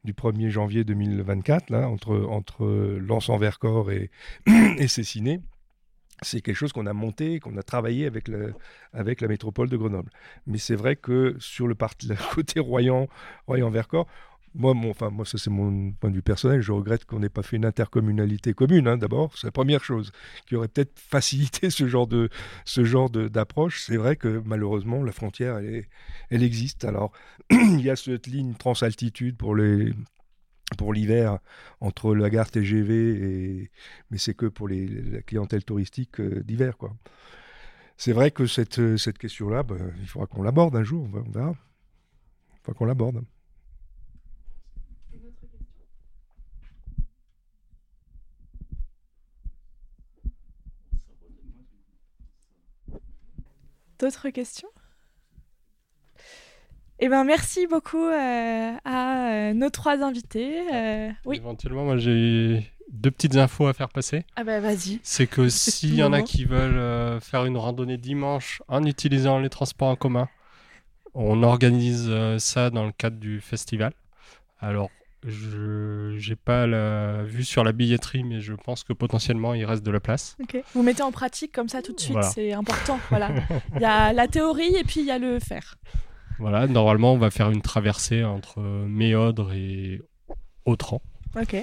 du 0.05 0.13
1er 0.13 0.51
janvier 0.51 0.85
2024, 0.85 1.71
là, 1.71 1.89
entre, 1.89 2.17
entre 2.29 2.67
Lens-en-Vercors 2.99 3.91
et, 3.91 4.11
et 4.47 4.89
Cessiné. 4.89 5.41
C'est 6.23 6.43
quelque 6.43 6.57
chose 6.57 6.73
qu'on 6.75 6.85
a 6.85 6.93
monté, 6.93 7.41
qu'on 7.41 7.57
a 7.57 7.63
travaillé 7.63 8.07
avec, 8.07 8.29
le, 8.29 8.55
avec 8.93 9.23
la 9.23 9.29
métropole 9.29 9.71
de 9.71 9.77
Grenoble. 9.79 10.11
Mais 10.47 10.59
c'est 10.59 10.75
vrai 10.75 10.97
que 10.97 11.35
sur 11.39 11.67
le, 11.67 11.75
le 12.09 12.35
côté 12.35 12.61
Royan, 12.61 13.09
Royan-Vercors, 13.47 14.07
moi, 14.55 14.75
mon, 14.75 14.91
enfin, 14.91 15.11
moi, 15.11 15.25
ça 15.25 15.39
c'est 15.39 15.51
mon 15.51 15.93
point 15.93 16.11
de 16.11 16.17
vue 16.17 16.23
personnel. 16.23 16.61
Je 16.61 16.73
regrette 16.73 17.05
qu'on 17.05 17.21
n'ait 17.21 17.29
pas 17.29 17.43
fait 17.43 17.57
une 17.57 17.65
intercommunalité 17.65 18.53
commune. 18.55 18.89
hein, 18.89 18.97
D'abord, 18.99 19.37
c'est 19.39 19.47
la 19.47 19.53
première 19.53 19.85
chose 19.85 20.13
qui 20.47 20.57
aurait 20.57 20.69
peut-être 20.69 20.99
facilité 20.99 21.71
ce 21.71 21.87
genre 21.89 22.07
de 22.07 22.29
ce 22.65 22.85
genre 22.85 23.11
de- 23.11 23.29
d'approche. 23.29 23.83
C'est 23.83 23.97
vrai 23.97 24.17
que 24.17 24.43
malheureusement, 24.45 25.03
la 25.03 25.13
frontière, 25.13 25.59
elle, 25.59 25.75
est- 25.77 25.89
elle 26.31 26.43
existe. 26.43 26.85
Alors, 26.85 27.13
il 27.51 27.81
y 27.81 27.91
a 27.91 27.97
cette 27.97 28.27
ligne 28.27 28.55
transaltitude 28.55 29.37
pour 29.37 29.55
les 29.57 29.93
pour 30.79 30.93
l'hiver 30.93 31.39
entre 31.81 32.15
la 32.15 32.31
gare 32.31 32.51
TGV 32.51 32.95
et 32.95 33.71
mais 34.11 34.19
c'est 34.19 34.35
que 34.35 34.47
pour 34.47 34.69
les, 34.69 34.87
la 34.87 35.23
clientèle 35.23 35.65
touristique 35.65 36.21
euh, 36.21 36.43
d'hiver 36.45 36.77
quoi. 36.79 36.93
C'est 37.97 38.13
vrai 38.13 38.31
que 38.31 38.47
cette, 38.47 38.97
cette 38.97 39.19
question-là, 39.19 39.63
bah, 39.63 39.77
il 40.01 40.07
faudra 40.09 40.27
qu'on 40.27 40.43
l'aborde 40.43 40.75
un 40.77 40.83
jour, 40.85 41.07
on 41.15 41.31
verra. 41.31 41.51
Il 41.53 42.59
faudra 42.65 42.79
qu'on 42.79 42.85
l'aborde. 42.87 43.25
D'autres 54.01 54.31
questions? 54.31 54.69
Eh 57.01 57.09
ben, 57.11 57.25
merci 57.25 57.67
beaucoup 57.67 58.07
euh, 58.07 58.73
à 58.85 59.31
euh, 59.31 59.53
nos 59.53 59.69
trois 59.69 60.03
invités. 60.03 60.63
Euh, 60.73 61.11
oui. 61.27 61.37
Éventuellement, 61.37 61.85
moi 61.85 61.99
j'ai 61.99 62.67
deux 62.91 63.11
petites 63.11 63.37
infos 63.37 63.67
à 63.67 63.75
faire 63.75 63.91
passer. 63.91 64.25
Ah 64.37 64.45
bah 64.45 64.59
vas-y. 64.61 65.01
C'est 65.03 65.27
que 65.27 65.49
s'il 65.51 65.95
y 65.95 66.03
en 66.03 66.15
a 66.15 66.23
qui 66.23 66.47
veulent 66.47 67.21
faire 67.21 67.45
une 67.45 67.59
randonnée 67.59 67.99
dimanche 67.99 68.63
en 68.69 68.85
utilisant 68.85 69.39
les 69.39 69.51
transports 69.51 69.89
en 69.89 69.97
commun, 69.97 70.29
on 71.13 71.43
organise 71.43 72.11
ça 72.39 72.71
dans 72.71 72.87
le 72.87 72.93
cadre 72.93 73.19
du 73.19 73.43
festival. 73.43 73.93
Alors, 74.61 74.89
je 75.27 76.29
n'ai 76.31 76.37
pas 76.37 76.67
la 76.67 77.23
vue 77.25 77.45
sur 77.45 77.63
la 77.65 77.73
billetterie, 77.73 78.25
mais 78.25 78.41
je 78.41 78.55
pense 78.55 78.85
que 78.85 78.93
potentiellement 78.93 79.55
il 79.55 79.65
reste 79.65 79.85
de 79.85 79.91
la 79.91 80.01
place. 80.01 80.37
Vous 80.75 80.83
mettez 80.83 81.03
en 81.03 81.13
pratique 81.13 81.53
comme 81.53 81.69
ça 81.69 81.83
tout 81.83 81.93
de 81.93 82.01
suite, 82.01 82.13
Voilà. 82.15 82.29
c'est 82.31 82.53
important. 82.53 82.99
Voilà. 83.11 83.31
Il 83.77 83.83
y 83.83 83.85
a 83.85 84.13
la 84.13 84.29
théorie 84.29 84.75
et 84.77 84.85
puis 84.85 85.01
il 85.01 85.07
y 85.07 85.11
a 85.11 85.19
le 85.19 85.39
faire. 85.39 85.77
Voilà, 86.39 86.67
normalement 86.67 87.13
on 87.13 87.19
va 87.19 87.31
faire 87.31 87.51
une 87.51 87.61
traversée 87.63 88.25
entre 88.25 88.61
Méodre 88.61 89.53
et 89.53 90.01
Autran. 90.65 91.03
Ok. 91.41 91.57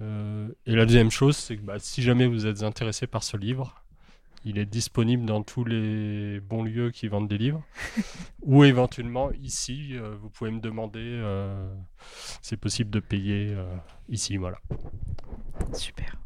Euh, 0.00 0.48
et 0.66 0.74
la 0.74 0.84
deuxième 0.86 1.10
chose, 1.10 1.36
c'est 1.36 1.56
que 1.56 1.62
bah, 1.62 1.76
si 1.78 2.02
jamais 2.02 2.26
vous 2.26 2.46
êtes 2.46 2.64
intéressé 2.64 3.06
par 3.06 3.22
ce 3.22 3.36
livre, 3.36 3.81
il 4.44 4.58
est 4.58 4.66
disponible 4.66 5.24
dans 5.24 5.42
tous 5.42 5.64
les 5.64 6.40
bons 6.40 6.62
lieux 6.62 6.90
qui 6.90 7.08
vendent 7.08 7.28
des 7.28 7.38
livres. 7.38 7.62
Ou 8.42 8.64
éventuellement, 8.64 9.30
ici, 9.32 9.90
euh, 9.92 10.14
vous 10.20 10.28
pouvez 10.28 10.50
me 10.50 10.60
demander, 10.60 11.00
euh, 11.00 11.72
c'est 12.40 12.56
possible 12.56 12.90
de 12.90 13.00
payer 13.00 13.52
euh, 13.52 13.64
ici, 14.08 14.36
voilà. 14.36 14.58
Super. 15.72 16.16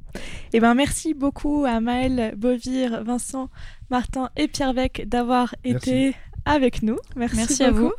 Eh 0.53 0.61
ben, 0.61 0.75
merci 0.75 1.13
beaucoup 1.13 1.65
à 1.67 1.81
Maël, 1.81 2.35
Bovir, 2.37 3.05
Vincent, 3.05 3.51
Martin 3.91 4.31
et 4.37 4.49
Pierre 4.49 4.73
Vec 4.73 5.07
d'avoir 5.07 5.55
Merci. 5.65 5.91
été 5.91 6.17
avec 6.47 6.83
nous. 6.83 6.97
Merci, 7.17 7.37
Merci 7.37 7.65
à 7.65 7.73
beaucoup. 7.73 7.87
vous. 7.87 7.93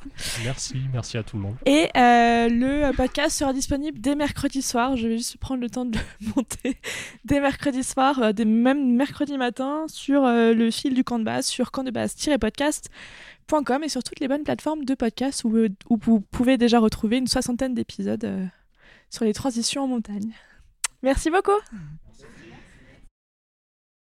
Merci, 0.46 0.78
merci 0.94 1.18
à 1.18 1.24
tout 1.24 1.36
le 1.36 1.44
monde. 1.44 1.56
Et 1.66 1.90
euh, 1.96 2.48
le 2.50 2.96
podcast 2.96 3.38
sera 3.38 3.52
disponible 3.54 4.00
dès 4.00 4.16
mercredi 4.16 4.62
soir. 4.62 4.96
Je 4.96 5.10
vais 5.10 5.18
juste 5.18 5.36
prendre 5.38 5.60
le 5.62 5.70
temps 5.70 5.84
de 5.86 5.98
le 5.98 6.04
monter 6.36 6.78
dès 7.26 7.42
mercredi 7.42 7.84
soir, 7.84 8.24
euh, 8.24 8.32
dès 8.32 8.46
même 8.46 8.96
mercredi 8.96 9.38
matin 9.38 9.84
sur 9.88 10.24
euh, 10.26 10.54
le 10.54 10.72
fil 10.72 10.94
du 10.94 11.04
camp 11.04 11.20
de 11.20 11.26
base, 11.26 11.46
sur 11.46 11.72
campdebase-podcast.com 11.72 13.84
et 13.84 13.90
sur 13.90 14.02
toutes 14.02 14.22
les 14.22 14.30
bonnes 14.30 14.44
plateformes 14.44 14.86
de 14.86 14.96
podcast 14.96 15.44
où, 15.44 15.54
où 15.90 15.98
vous 16.02 16.22
pouvez 16.22 16.58
déjà 16.58 16.80
retrouver 16.80 17.18
une 17.18 17.28
soixantaine 17.28 17.74
d'épisodes 17.74 18.24
euh, 18.24 18.46
sur 19.10 19.26
les 19.26 19.34
transitions 19.34 19.84
en 19.84 19.88
montagne. 19.88 20.32
Merci 21.04 21.30
beaucoup. 21.30 21.52